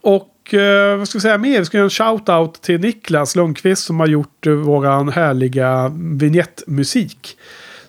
och 0.01 0.53
eh, 0.53 0.97
vad 0.97 1.07
ska 1.07 1.17
vi 1.17 1.21
säga 1.21 1.37
mer? 1.37 1.59
Vi 1.59 1.65
ska 1.65 1.77
göra 1.77 1.85
en 1.85 1.89
shout-out 1.89 2.61
till 2.61 2.81
Niklas 2.81 3.35
Lundqvist 3.35 3.83
som 3.83 3.99
har 3.99 4.07
gjort 4.07 4.47
eh, 4.47 4.53
våran 4.53 5.09
härliga 5.09 5.91
vignettmusik. 5.95 7.37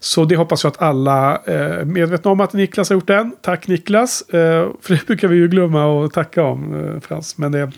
Så 0.00 0.24
det 0.24 0.36
hoppas 0.36 0.64
jag 0.64 0.70
att 0.70 0.82
alla 0.82 1.36
är 1.44 1.84
medvetna 1.84 2.30
om 2.30 2.40
att 2.40 2.52
Niklas 2.52 2.90
har 2.90 2.94
gjort 2.94 3.06
den. 3.06 3.32
Tack 3.42 3.68
Niklas! 3.68 4.24
För 4.30 4.88
det 4.88 5.06
brukar 5.06 5.28
vi 5.28 5.36
ju 5.36 5.48
glömma 5.48 6.04
att 6.04 6.12
tacka 6.12 6.44
om 6.44 7.00
Frans. 7.04 7.38
Men 7.38 7.52
det, 7.52 7.72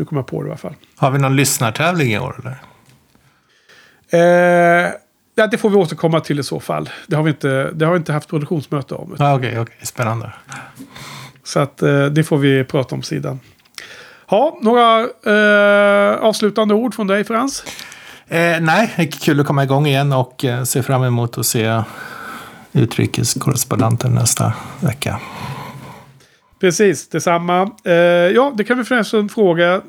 nu 0.00 0.06
kommer 0.06 0.20
jag 0.20 0.26
på 0.26 0.42
det 0.42 0.46
i 0.46 0.50
alla 0.50 0.58
fall. 0.58 0.74
Har 0.96 1.10
vi 1.10 1.18
någon 1.18 1.36
lyssnartävling 1.36 2.12
i 2.12 2.18
år 2.18 2.40
eller? 2.40 2.62
Eh, 4.12 4.90
ja, 5.34 5.46
det 5.46 5.58
får 5.58 5.70
vi 5.70 5.76
återkomma 5.76 6.20
till 6.20 6.38
i 6.38 6.42
så 6.42 6.60
fall. 6.60 6.90
Det 7.06 7.16
har 7.16 7.22
vi 7.22 7.30
inte, 7.30 7.70
det 7.70 7.84
har 7.84 7.92
vi 7.92 7.98
inte 7.98 8.12
haft 8.12 8.28
produktionsmöte 8.28 8.94
om. 8.94 9.16
Ja, 9.18 9.34
Okej, 9.34 9.60
okej. 9.60 9.76
Spännande. 9.82 10.32
Så 11.44 11.60
att 11.60 11.82
eh, 11.82 12.04
det 12.04 12.24
får 12.24 12.38
vi 12.38 12.64
prata 12.64 12.94
om 12.94 13.02
sidan. 13.02 13.40
Ja, 14.30 14.58
några 14.62 15.00
eh, 15.00 16.16
avslutande 16.20 16.74
ord 16.74 16.94
från 16.94 17.06
dig 17.06 17.24
Frans? 17.24 17.64
Eh, 18.28 18.60
nej, 18.60 18.92
det 18.96 19.02
är 19.02 19.10
kul 19.10 19.40
att 19.40 19.46
komma 19.46 19.64
igång 19.64 19.86
igen 19.86 20.12
och 20.12 20.44
eh, 20.44 20.62
se 20.62 20.82
fram 20.82 21.04
emot 21.04 21.38
att 21.38 21.46
se 21.46 21.82
utrikeskorrespondenten 22.72 24.14
nästa 24.14 24.52
vecka. 24.80 25.20
Precis, 26.60 27.08
detsamma. 27.08 27.70
Eh, 27.84 27.94
ja, 27.94 28.52
det 28.56 28.64
kan 28.64 28.78
vi 28.78 28.84
förresten 28.84 29.28
fråga. 29.28 29.80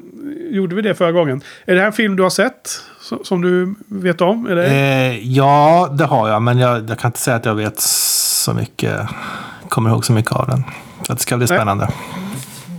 Gjorde 0.49 0.75
vi 0.75 0.81
det 0.81 0.95
förra 0.95 1.11
gången? 1.11 1.41
Är 1.65 1.73
det 1.73 1.79
här 1.79 1.87
en 1.87 1.93
film 1.93 2.15
du 2.15 2.23
har 2.23 2.29
sett? 2.29 2.81
Som, 3.23 3.41
du 3.41 3.75
vet 3.87 4.21
om? 4.21 4.47
Eller? 4.47 4.63
Eh, 4.63 5.33
ja, 5.33 5.89
det 5.97 6.05
har 6.05 6.29
jag. 6.29 6.41
Men 6.41 6.57
jag, 6.57 6.89
jag, 6.89 6.99
kan 6.99 7.09
inte 7.09 7.19
säga 7.19 7.35
att 7.35 7.45
jag 7.45 7.55
vet 7.55 7.79
så 7.79 8.53
mycket. 8.53 8.99
Kommer 9.69 9.89
ihåg 9.89 10.05
så 10.05 10.13
mycket 10.13 10.31
av 10.31 10.47
den. 10.47 10.63
Så 11.07 11.13
det 11.13 11.19
ska 11.19 11.37
bli 11.37 11.47
spännande. 11.47 11.85
Nej. 11.85 12.21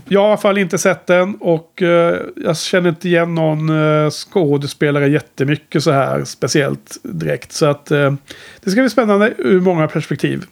Jag 0.09 0.21
har 0.21 0.29
i 0.29 0.31
alla 0.31 0.37
fall 0.37 0.59
inte 0.59 0.79
sett 0.79 1.07
den 1.07 1.35
och 1.35 1.83
eh, 1.83 2.21
jag 2.37 2.57
känner 2.57 2.89
inte 2.89 3.09
igen 3.09 3.35
någon 3.35 3.69
eh, 3.69 4.11
skådespelare 4.11 5.09
jättemycket 5.09 5.83
så 5.83 5.91
här 5.91 6.25
speciellt 6.25 6.99
direkt. 7.03 7.53
Så 7.53 7.67
att 7.67 7.91
eh, 7.91 8.15
det 8.61 8.71
ska 8.71 8.81
bli 8.81 8.91
spännande 8.91 9.35
ur 9.39 9.61
många 9.61 9.89
perspektiv. 9.89 10.45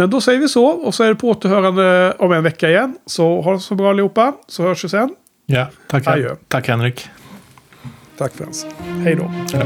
Men 0.00 0.10
då 0.10 0.20
säger 0.20 0.38
vi 0.38 0.48
så 0.48 0.66
och 0.66 0.94
så 0.94 1.02
är 1.04 1.08
det 1.08 1.14
på 1.14 1.28
återhörande 1.28 2.14
om 2.18 2.32
en 2.32 2.42
vecka 2.42 2.68
igen. 2.68 2.96
Så 3.06 3.40
ha 3.40 3.52
det 3.52 3.60
så 3.60 3.74
bra 3.74 3.90
allihopa 3.90 4.32
så 4.46 4.62
hörs 4.62 4.84
vi 4.84 4.88
sen. 4.88 5.10
Ja, 5.46 5.66
tack, 5.88 6.06
Adjö. 6.06 6.36
tack 6.48 6.68
Henrik. 6.68 7.08
Tack 8.18 8.32
Frans. 8.32 8.66
Hej 9.04 9.14
då. 9.14 9.32
Ja. 9.52 9.60